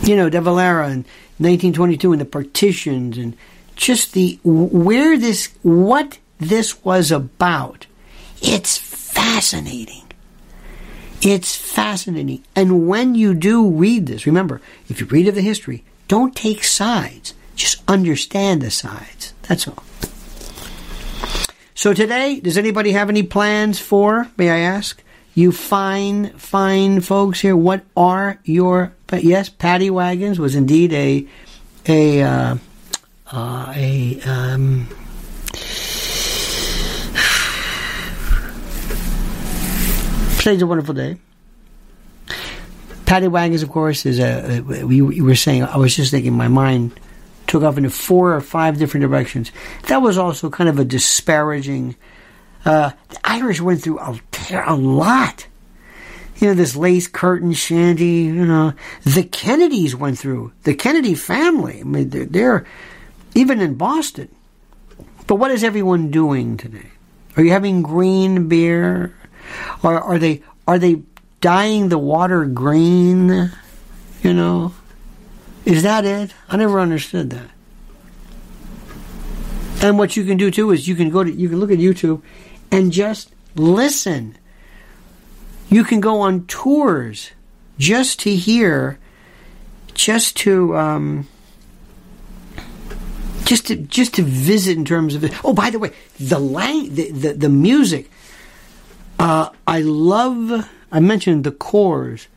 You 0.07 0.15
know, 0.15 0.29
De 0.29 0.39
Valera 0.39 0.85
in 0.85 1.05
1922 1.39 2.13
and 2.13 2.21
the 2.21 2.25
partitions 2.25 3.17
and 3.17 3.35
just 3.75 4.13
the 4.13 4.39
where 4.43 5.17
this 5.17 5.49
what 5.63 6.17
this 6.39 6.83
was 6.85 7.11
about. 7.11 7.87
It's 8.41 8.77
fascinating. 8.77 10.03
It's 11.21 11.55
fascinating. 11.55 12.43
And 12.55 12.87
when 12.87 13.15
you 13.15 13.33
do 13.33 13.69
read 13.69 14.05
this, 14.05 14.25
remember, 14.25 14.61
if 14.87 15.01
you 15.01 15.07
read 15.07 15.27
of 15.27 15.35
the 15.35 15.41
history, 15.41 15.83
don't 16.07 16.35
take 16.35 16.63
sides. 16.63 17.33
Just 17.55 17.83
understand 17.87 18.61
the 18.61 18.71
sides. 18.71 19.33
That's 19.43 19.67
all. 19.67 19.83
So 21.73 21.93
today, 21.93 22.39
does 22.39 22.57
anybody 22.57 22.91
have 22.93 23.09
any 23.09 23.23
plans 23.23 23.79
for, 23.79 24.29
may 24.37 24.49
I 24.49 24.59
ask, 24.59 25.03
you 25.33 25.51
fine, 25.51 26.29
fine 26.37 27.01
folks 27.01 27.41
here, 27.41 27.55
what 27.55 27.83
are 27.95 28.39
your 28.43 28.93
but 29.07 29.23
yes, 29.23 29.49
Paddy 29.49 29.89
Wagons 29.89 30.39
was 30.39 30.55
indeed 30.55 30.93
a 30.93 31.27
a 31.87 32.21
uh, 32.21 32.57
uh, 33.31 33.73
a 33.75 34.21
um, 34.21 34.87
today's 40.39 40.61
a 40.61 40.67
wonderful 40.67 40.93
day. 40.93 41.17
Paddy 43.05 43.29
Wagons, 43.29 43.63
of 43.63 43.69
course, 43.69 44.05
is 44.05 44.19
a. 44.19 44.61
We, 44.61 45.01
we 45.01 45.21
were 45.21 45.35
saying. 45.35 45.63
I 45.63 45.77
was 45.77 45.95
just 45.95 46.11
thinking. 46.11 46.33
My 46.33 46.49
mind 46.49 46.99
took 47.47 47.63
off 47.63 47.77
into 47.77 47.89
four 47.89 48.33
or 48.33 48.41
five 48.41 48.77
different 48.77 49.03
directions. 49.03 49.53
That 49.87 50.01
was 50.01 50.17
also 50.17 50.49
kind 50.49 50.69
of 50.69 50.77
a 50.77 50.83
disparaging. 50.83 51.95
Uh, 52.65 52.91
the 53.07 53.19
Irish 53.23 53.61
went 53.61 53.81
through 53.81 53.99
a, 53.99 54.19
a 54.65 54.75
lot 54.75 55.47
you 56.37 56.47
know, 56.47 56.53
this 56.53 56.75
lace 56.75 57.07
curtain 57.07 57.53
shanty, 57.53 58.23
you 58.23 58.45
know, 58.45 58.73
the 59.03 59.23
Kennedys 59.23 59.95
went 59.95 60.19
through, 60.19 60.53
the 60.63 60.75
Kennedy 60.75 61.15
family. 61.15 61.81
I 61.81 61.83
mean, 61.83 62.09
they're, 62.09 62.25
they're 62.25 62.65
even 63.33 63.59
in 63.59 63.75
Boston. 63.75 64.29
But 65.25 65.35
what 65.35 65.51
is 65.51 65.63
everyone 65.63 66.11
doing 66.11 66.57
today? 66.57 66.91
Are 67.35 67.43
you 67.43 67.51
having 67.51 67.81
green 67.81 68.47
beer? 68.47 69.13
Or 69.83 69.99
are 69.99 70.17
they 70.17 70.41
are 70.67 70.79
they 70.79 71.03
dyeing 71.41 71.89
the 71.89 71.97
water 71.97 72.45
green? 72.45 73.51
You 74.23 74.33
know? 74.33 74.73
Is 75.65 75.83
that 75.83 76.05
it? 76.05 76.33
I 76.49 76.57
never 76.57 76.79
understood 76.79 77.29
that. 77.31 77.49
And 79.81 79.99
what 79.99 80.17
you 80.17 80.23
can 80.23 80.37
do 80.37 80.49
too 80.49 80.71
is 80.71 80.87
you 80.87 80.95
can 80.95 81.09
go 81.09 81.23
to 81.23 81.31
you 81.31 81.49
can 81.49 81.59
look 81.59 81.71
at 81.71 81.77
YouTube 81.77 82.21
and 82.71 82.91
just 82.91 83.33
listen. 83.55 84.37
You 85.69 85.83
can 85.83 85.99
go 85.99 86.21
on 86.21 86.45
tours 86.45 87.31
just 87.77 88.19
to 88.21 88.35
hear, 88.35 88.99
just 89.93 90.37
to 90.37 90.77
um, 90.77 91.27
just 93.45 93.67
to 93.67 93.75
just 93.75 94.15
to 94.15 94.23
visit 94.23 94.77
in 94.77 94.85
terms 94.85 95.15
of. 95.15 95.23
Oh, 95.43 95.53
by 95.53 95.69
the 95.69 95.79
way, 95.79 95.91
the 96.19 96.39
lang- 96.39 96.93
the, 96.93 97.11
the, 97.11 97.33
the 97.33 97.49
music. 97.49 98.09
Uh, 99.19 99.49
I 99.65 99.81
love. 99.81 100.69
I 100.91 100.99
mentioned 100.99 101.43
the 101.43 101.51
Corrs, 101.51 102.27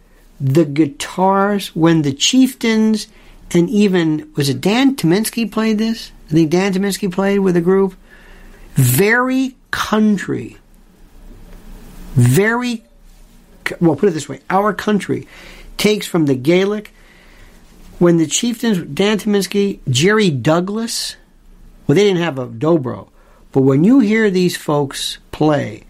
the 0.40 0.64
guitars 0.64 1.74
when 1.76 2.02
the 2.02 2.12
chieftains, 2.12 3.06
and 3.52 3.70
even 3.70 4.32
was 4.36 4.48
it 4.48 4.60
Dan 4.60 4.96
Tyminski 4.96 5.50
played 5.50 5.78
this? 5.78 6.10
I 6.28 6.32
think 6.32 6.50
Dan 6.50 6.72
Tyminski 6.72 7.12
played 7.12 7.40
with 7.40 7.56
a 7.56 7.60
group. 7.60 7.94
Very 8.74 9.56
country. 9.70 10.56
Very 12.14 12.84
well. 13.80 13.96
Put 13.96 14.08
it 14.08 14.12
this 14.12 14.28
way: 14.28 14.40
our 14.50 14.72
country 14.72 15.26
takes 15.76 16.06
from 16.06 16.26
the 16.26 16.34
Gaelic 16.34 16.92
when 18.00 18.16
the 18.16 18.26
chieftains, 18.26 18.78
Dan 18.78 19.18
Tyminski, 19.18 19.78
Jerry 19.88 20.30
Douglas, 20.30 21.16
well, 21.86 21.94
they 21.94 22.02
didn't 22.02 22.22
have 22.22 22.38
a 22.38 22.46
dobro, 22.46 23.08
but 23.52 23.60
when 23.60 23.84
you 23.84 24.00
hear 24.00 24.30
these 24.30 24.56
folks 24.56 25.18
play, 25.32 25.84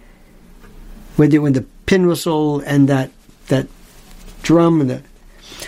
when 1.15 1.31
the, 1.31 1.39
when 1.39 1.53
the 1.53 1.65
pin 1.87 2.09
whistle 2.09 2.61
and 2.61 2.89
that 2.89 3.11
that 3.47 3.69
drum 4.43 4.81
and 4.81 4.91
the, 4.91 5.03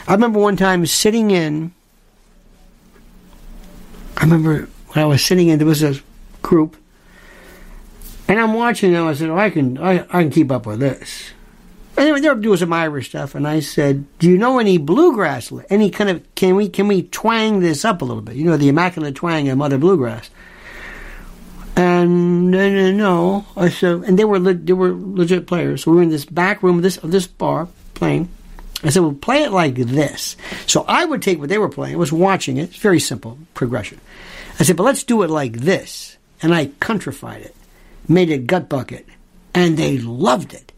I 0.09 0.15
remember 0.15 0.41
one 0.41 0.57
time 0.57 0.85
sitting 0.85 1.31
in. 1.31 1.73
I 4.17 4.25
remember 4.25 4.69
when 4.89 5.05
I 5.05 5.07
was 5.07 5.25
sitting 5.25 5.49
in, 5.49 5.59
there 5.59 5.67
was 5.67 5.83
a 5.83 5.95
group, 6.43 6.77
and 8.27 8.41
I'm 8.41 8.55
watching 8.55 8.93
them. 8.93 9.07
I 9.07 9.15
said, 9.15 9.31
oh, 9.31 9.39
"I 9.39 9.51
can, 9.51 9.79
I, 9.79 10.01
I 10.11 10.23
can 10.23 10.31
keep 10.31 10.51
up 10.51 10.67
with 10.67 10.81
this." 10.81 11.33
Anyway, 11.97 12.21
they 12.21 12.35
doing 12.35 12.57
some 12.57 12.73
Irish 12.73 13.11
stuff, 13.11 13.35
and 13.35 13.47
I 13.47 13.61
said, 13.61 14.07
"Do 14.19 14.29
you 14.29 14.39
know 14.39 14.59
any 14.59 14.79
bluegrass? 14.79 15.53
Any 15.69 15.91
kind 15.91 16.09
of 16.09 16.35
can 16.35 16.57
we 16.57 16.69
can 16.69 16.89
we 16.89 17.03
twang 17.03 17.61
this 17.61 17.85
up 17.85 18.01
a 18.01 18.05
little 18.05 18.23
bit? 18.23 18.37
You 18.37 18.45
know, 18.45 18.57
the 18.57 18.69
immaculate 18.69 19.15
twang 19.15 19.49
of 19.49 19.59
Mother 19.59 19.79
Bluegrass." 19.79 20.31
And 21.77 22.51
no, 22.51 22.93
no, 22.93 23.47
I 23.57 23.69
said, 23.69 24.03
and 24.05 24.19
they 24.19 24.25
were 24.25 24.39
le- 24.39 24.55
they 24.55 24.73
were 24.73 24.95
legit 24.95 25.47
players. 25.47 25.85
So 25.85 25.91
we 25.91 25.99
were 25.99 26.03
in 26.03 26.09
this 26.09 26.25
back 26.25 26.63
room 26.63 26.79
of 26.79 26.83
this 26.83 26.97
of 26.99 27.11
this 27.11 27.27
bar 27.27 27.69
playing. 27.93 28.31
I 28.83 28.89
said, 28.89 29.03
"Well, 29.03 29.13
play 29.13 29.43
it 29.43 29.53
like 29.53 29.75
this." 29.75 30.37
So 30.67 30.87
I 30.89 31.05
would 31.05 31.21
take 31.21 31.41
what 31.41 31.51
they 31.51 31.59
were 31.59 31.69
playing, 31.69 31.95
I 31.95 31.99
was 31.99 32.13
watching 32.13 32.57
it. 32.57 32.71
It's 32.71 32.77
very 32.77 33.01
simple 33.01 33.37
progression. 33.53 34.01
I 34.59 34.65
said, 34.65 34.77
"But 34.77 34.85
let's 34.85 35.05
do 35.05 35.23
it 35.23 35.31
like 35.31 35.59
this," 35.59 36.17
and 36.41 36.55
I 36.55 36.71
countrified 36.81 37.43
it, 37.43 37.55
made 38.09 38.31
it 38.31 38.47
gut 38.47 38.71
bucket, 38.71 39.07
and 39.55 39.77
they 39.77 39.99
loved 39.99 40.55
it 40.55 40.72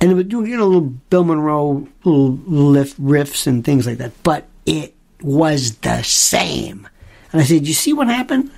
and 0.00 0.10
it 0.10 0.14
would 0.14 0.28
do 0.28 0.44
you 0.44 0.56
know 0.56 0.66
little 0.66 0.80
Bill 0.80 1.24
Monroe 1.24 1.86
little 2.04 2.30
lift 2.46 3.00
riffs 3.00 3.46
and 3.46 3.64
things 3.64 3.86
like 3.86 3.98
that. 3.98 4.12
But 4.22 4.46
it 4.64 4.94
was 5.22 5.76
the 5.76 6.02
same. 6.02 6.88
And 7.32 7.40
I 7.40 7.44
said, 7.44 7.66
"You 7.66 7.74
see 7.74 7.92
what 7.92 8.08
happened? 8.08 8.50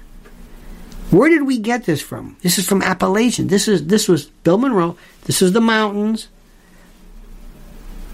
Where 1.10 1.28
did 1.28 1.42
we 1.42 1.58
get 1.58 1.84
this 1.84 2.00
from? 2.00 2.36
This 2.42 2.58
is 2.58 2.66
from 2.66 2.80
Appalachian. 2.80 3.48
This 3.48 3.68
is 3.68 3.86
this 3.86 4.08
was 4.08 4.26
Bill 4.44 4.58
Monroe. 4.58 4.96
This 5.24 5.42
is 5.42 5.52
the 5.52 5.60
mountains." 5.60 6.28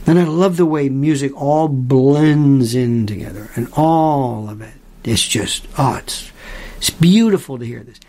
And 0.07 0.19
I 0.19 0.25
love 0.25 0.57
the 0.57 0.65
way 0.65 0.89
music 0.89 1.39
all 1.39 1.69
blends 1.69 2.75
in 2.75 3.07
together, 3.07 3.51
and 3.55 3.69
all 3.75 4.49
of 4.49 4.63
it. 4.63 4.73
It's 5.05 5.27
just 5.27 5.67
oh, 5.77 5.97
it's 5.97 6.33
it's 6.79 6.91
beautiful 6.91 7.59
to 7.59 7.65
hear 7.65 7.83
this. 7.83 8.01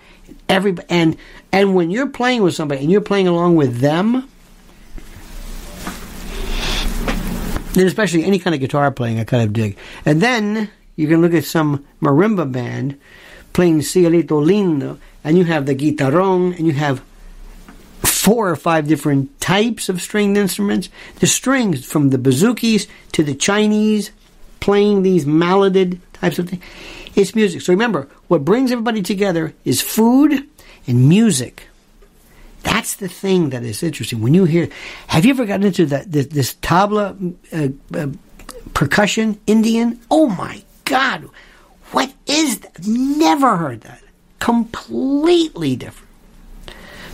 Every 0.48 0.78
and 0.90 1.18
and 1.52 1.76
when 1.76 1.92
you're 1.92 2.08
playing 2.08 2.42
with 2.42 2.56
somebody 2.56 2.82
and 2.82 2.92
you're 2.92 3.02
playing 3.02 3.28
along 3.28 3.58
with 3.58 3.80
them, 3.80 4.30
and 7.76 7.88
especially 7.88 8.24
any 8.24 8.40
kind 8.40 8.54
of 8.54 8.60
guitar 8.60 8.92
playing, 8.92 9.20
I 9.20 9.24
kind 9.24 9.44
of 9.44 9.54
dig. 9.54 9.78
And 10.06 10.22
then 10.22 10.70
you 10.96 11.08
can 11.08 11.22
look 11.22 11.34
at 11.34 11.46
some 11.46 11.86
marimba 12.02 12.52
band 12.52 13.00
playing 13.54 13.80
Cielito 13.80 14.44
Lindo, 14.44 14.98
and 15.24 15.38
you 15.38 15.46
have 15.46 15.66
the 15.66 15.76
guitarrón, 15.76 16.58
and 16.58 16.68
you 16.68 16.74
have 16.74 17.02
four 18.02 18.50
or 18.50 18.56
five 18.56 18.88
different 18.88 19.40
types 19.40 19.90
of 19.90 20.02
stringed 20.02 20.38
instruments. 20.38 20.90
The 21.20 21.28
strings, 21.28 21.86
from 21.86 22.10
the 22.10 22.18
bouzoukis 22.18 22.88
to 23.14 23.24
the 23.24 23.36
Chinese, 23.36 24.12
playing 24.60 25.04
these 25.04 25.26
malleted 25.26 26.02
types 26.14 26.38
of 26.40 26.50
things. 26.50 26.64
It's 27.16 27.34
music. 27.34 27.62
So 27.62 27.74
remember, 27.74 28.08
what 28.28 28.46
brings 28.46 28.72
everybody 28.72 29.02
together 29.02 29.54
is 29.64 29.82
food 29.82 30.48
and 30.86 31.10
music. 31.10 31.69
That's 32.64 32.96
the 32.96 33.08
thing 33.08 33.50
that 33.52 33.64
is 33.64 33.84
interesting. 33.84 34.22
When 34.22 34.34
you 34.34 34.46
hear, 34.46 34.70
have 35.08 35.26
you 35.26 35.32
ever 35.32 35.46
gotten 35.46 35.66
into 35.66 35.86
that 35.88 36.12
this, 36.12 36.28
this 36.28 36.54
tabla 36.56 37.36
uh, 37.54 37.98
uh, 37.98 38.08
percussion 38.74 39.40
Indian? 39.48 40.00
Oh 40.12 40.28
my 40.28 40.64
God, 40.86 41.30
what 41.92 42.14
is 42.28 42.60
that? 42.60 42.86
Never 42.86 43.58
heard 43.58 43.82
that. 43.82 44.02
Completely 44.40 45.76
different. 45.76 46.10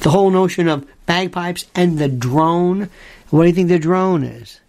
The 0.02 0.10
whole 0.10 0.30
notion 0.30 0.68
of 0.68 0.88
bagpipes 1.06 1.66
and 1.76 1.98
the 1.98 2.08
drone. 2.08 2.89
What 3.30 3.43
do 3.43 3.48
you 3.48 3.54
think 3.54 3.70
the 3.70 3.80
drone 3.80 4.24
is? 4.24 4.60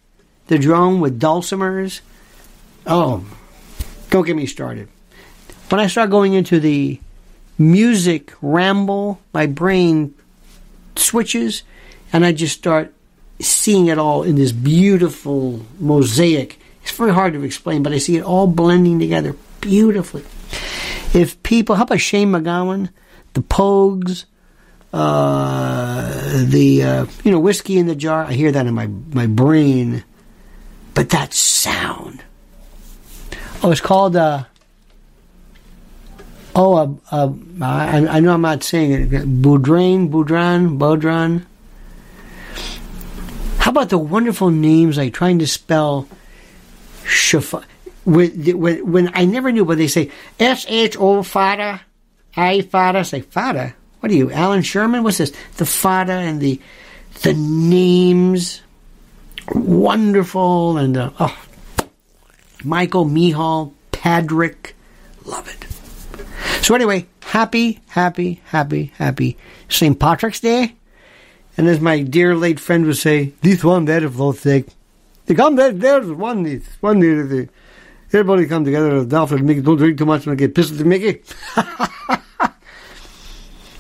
The 0.49 0.59
drone 0.59 1.01
with 1.01 1.21
dulcimers. 1.21 2.01
Oh, 2.87 3.25
don't 4.11 4.27
get 4.27 4.37
me 4.37 4.47
started. 4.47 4.89
When 5.69 5.81
I 5.81 5.89
start 5.89 6.11
going 6.11 6.35
into 6.35 6.61
the 6.61 7.01
music 7.59 8.33
ramble, 8.41 9.21
my 9.33 9.47
brain 9.47 10.15
switches, 10.99 11.63
and 12.13 12.25
I 12.25 12.33
just 12.33 12.57
start 12.57 12.93
seeing 13.41 13.87
it 13.89 13.99
all 13.99 14.23
in 14.23 14.37
this 14.37 14.53
beautiful 14.53 15.61
mosaic. 15.79 16.59
It's 16.83 16.93
very 16.93 17.13
hard 17.13 17.33
to 17.35 17.43
explain, 17.43 17.83
but 17.83 17.93
I 17.93 17.99
see 17.99 18.17
it 18.17 18.23
all 18.23 18.47
blending 18.47 18.99
together 18.99 19.35
beautifully. 19.61 20.25
If 21.15 21.43
people, 21.43 21.77
how 21.77 21.85
about 21.85 22.01
Shane 22.01 22.31
MacGowan, 22.31 22.91
the 23.35 23.43
Pogues, 23.43 24.25
uh, 24.93 26.45
the 26.45 26.83
uh, 26.83 27.07
you 27.25 27.31
know 27.31 27.41
whiskey 27.41 27.79
in 27.79 27.87
the 27.87 27.97
jar? 27.97 28.25
I 28.25 28.33
hear 28.33 28.53
that 28.53 28.67
in 28.67 28.75
my 28.75 28.87
my 28.87 29.27
brain, 29.27 30.05
but 30.95 31.11
that 31.11 31.35
sound. 31.35 32.23
Oh, 33.63 33.71
it's 33.71 33.81
called. 33.81 34.17
Uh, 34.17 34.45
Oh, 36.59 36.75
uh, 36.75 36.89
uh, 37.13 37.33
I, 37.61 38.07
I, 38.17 38.21
know 38.21 38.33
I'm 38.33 38.41
not 38.41 38.65
saying 38.65 38.91
it. 38.91 39.11
Boudrin, 39.11 40.09
Boudran, 40.09 40.79
Bodran. 40.79 41.45
How 43.59 43.71
about 43.73 43.91
the 43.91 43.99
wonderful 43.99 44.51
names 44.51 44.97
like 44.97 45.13
trying 45.13 45.39
to 45.41 45.47
spell 45.47 46.09
Shafa? 47.05 47.63
When, 48.07 48.59
when, 48.59 48.91
when 48.91 49.11
I 49.13 49.27
never 49.27 49.53
knew, 49.53 49.67
but 49.67 49.77
they 49.77 49.87
say 49.87 50.11
S 50.41 50.65
H 50.67 50.97
O 50.99 51.23
Fada, 51.23 51.83
I 52.35 52.63
Fada. 52.63 53.05
Say 53.05 53.21
Fada. 53.21 53.75
What 54.01 54.11
are 54.11 54.15
you, 54.15 54.33
Allan 54.33 54.63
Sherman? 54.63 55.03
What's 55.03 55.19
this? 55.19 55.35
The 55.59 55.67
Fada 55.67 56.13
and 56.15 56.41
the 56.41 56.59
the 57.21 57.35
names, 57.35 58.63
wonderful, 59.53 60.79
and 60.79 60.97
uh, 60.97 61.11
oh, 61.21 61.39
Michael 62.65 63.05
Mihal, 63.05 63.75
Patrick, 63.93 64.75
love 65.27 65.49
it. 65.49 65.66
So 66.67 66.75
anyway, 66.75 67.07
happy, 67.23 67.79
happy, 67.91 68.43
happy, 68.47 68.87
happy 68.99 69.37
St. 69.69 69.97
Patrick's 70.01 70.41
Day. 70.41 70.75
And 71.57 71.69
as 71.69 71.79
my 71.79 72.03
dear 72.03 72.35
late 72.35 72.59
friend 72.59 72.87
would 72.87 72.97
say, 72.97 73.35
this 73.41 73.63
one 73.63 73.85
there 73.85 74.05
of 74.05 74.17
those 74.17 74.41
sake. 74.41 74.67
They 75.27 75.37
come 75.37 75.55
there, 75.55 75.71
there's 75.71 76.11
one, 76.11 76.43
this, 76.43 76.67
one 76.81 76.99
there, 76.99 77.25
the, 77.25 77.49
everybody 78.09 78.47
come 78.47 78.65
together 78.65 78.97
at 78.97 79.09
the 79.09 79.39
Mickey, 79.45 79.61
don't 79.61 79.77
drink 79.77 79.97
too 79.97 80.07
much 80.07 80.27
and 80.27 80.37
get 80.37 80.57
pissed 80.57 80.81
at 80.81 80.85
Mickey. 80.85 81.23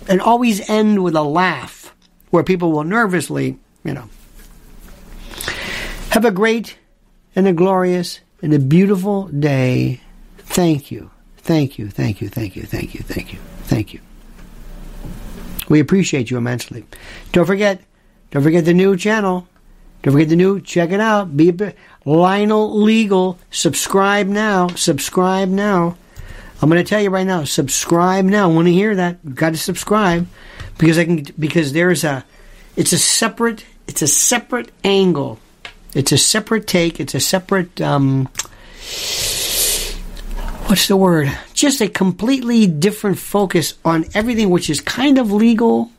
and 0.08 0.20
always 0.20 0.70
end 0.70 1.02
with 1.02 1.16
a 1.16 1.24
laugh 1.24 1.92
where 2.30 2.44
people 2.44 2.70
will 2.70 2.84
nervously, 2.84 3.58
you 3.82 3.94
know. 3.94 4.08
Have 6.10 6.24
a 6.24 6.30
great 6.30 6.78
and 7.34 7.48
a 7.48 7.52
glorious 7.52 8.20
and 8.42 8.54
a 8.54 8.60
beautiful 8.60 9.26
day. 9.26 10.00
Thank 10.38 10.92
you. 10.92 11.10
Thank 11.46 11.78
you, 11.78 11.88
thank 11.88 12.20
you, 12.20 12.28
thank 12.28 12.56
you, 12.56 12.64
thank 12.64 12.92
you, 12.92 13.02
thank 13.02 13.32
you, 13.32 13.38
thank 13.64 13.94
you. 13.94 14.00
We 15.68 15.78
appreciate 15.78 16.28
you 16.28 16.36
immensely. 16.38 16.84
Don't 17.30 17.46
forget, 17.46 17.80
don't 18.32 18.42
forget 18.42 18.64
the 18.64 18.74
new 18.74 18.96
channel, 18.96 19.46
Don't 20.02 20.12
forget 20.12 20.28
the 20.28 20.36
new. 20.36 20.60
Check 20.60 20.90
it 20.90 21.00
out. 21.00 21.36
Be 21.36 21.50
a, 21.50 21.74
Lionel 22.04 22.80
Legal. 22.80 23.38
Subscribe 23.50 24.28
now. 24.28 24.68
Subscribe 24.68 25.48
now. 25.48 25.96
I'm 26.62 26.68
going 26.68 26.82
to 26.82 26.88
tell 26.88 27.00
you 27.00 27.10
right 27.10 27.26
now. 27.26 27.44
Subscribe 27.44 28.24
now. 28.24 28.48
Want 28.48 28.66
to 28.66 28.72
hear 28.72 28.94
that? 28.94 29.34
Got 29.34 29.50
to 29.50 29.56
subscribe 29.56 30.26
because 30.78 30.98
I 30.98 31.04
can 31.04 31.26
because 31.38 31.72
there's 31.72 32.04
a. 32.04 32.24
It's 32.76 32.92
a 32.92 32.98
separate. 32.98 33.64
It's 33.88 34.02
a 34.02 34.06
separate 34.06 34.70
angle. 34.84 35.38
It's 35.94 36.12
a 36.12 36.18
separate 36.18 36.66
take. 36.66 37.00
It's 37.00 37.14
a 37.14 37.20
separate. 37.20 37.80
Um, 37.80 38.28
what's 40.66 40.88
the 40.88 40.96
word? 40.96 41.30
Just 41.54 41.80
a 41.80 41.88
completely 41.88 42.66
different 42.66 43.18
focus 43.18 43.74
on 43.84 44.04
everything 44.14 44.50
which 44.50 44.68
is 44.68 44.80
kind 44.80 45.18
of 45.18 45.32
legal, 45.32 45.90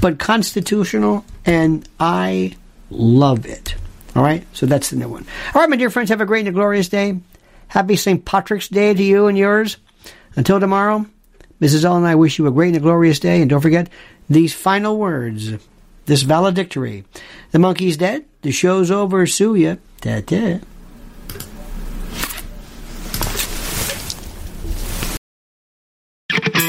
but 0.00 0.18
constitutional, 0.18 1.24
and 1.46 1.88
I 2.00 2.56
love 2.90 3.46
it. 3.46 3.76
All 4.16 4.22
right, 4.22 4.44
so 4.52 4.66
that's 4.66 4.90
the 4.90 4.96
new 4.96 5.08
one. 5.08 5.26
All 5.54 5.60
right, 5.60 5.70
my 5.70 5.76
dear 5.76 5.90
friends, 5.90 6.10
have 6.10 6.20
a 6.20 6.26
great 6.26 6.46
and 6.46 6.54
glorious 6.54 6.88
day. 6.88 7.18
Happy 7.68 7.96
St. 7.96 8.24
Patrick's 8.24 8.68
Day 8.68 8.92
to 8.92 9.02
you 9.02 9.26
and 9.26 9.38
yours. 9.38 9.76
Until 10.34 10.60
tomorrow, 10.60 11.06
Mrs. 11.60 11.84
L 11.84 11.96
and 11.96 12.06
I 12.06 12.16
wish 12.16 12.38
you 12.38 12.46
a 12.46 12.50
great 12.50 12.74
and 12.74 12.82
glorious 12.82 13.20
day, 13.20 13.40
and 13.40 13.48
don't 13.48 13.60
forget 13.60 13.88
these 14.28 14.52
final 14.52 14.98
words, 14.98 15.52
this 16.06 16.22
valedictory. 16.22 17.04
The 17.52 17.58
monkey's 17.58 17.96
dead, 17.96 18.24
the 18.42 18.50
show's 18.50 18.90
over, 18.90 19.26
sue 19.26 19.54
ya. 19.54 19.76
Ta-ta. 20.00 20.60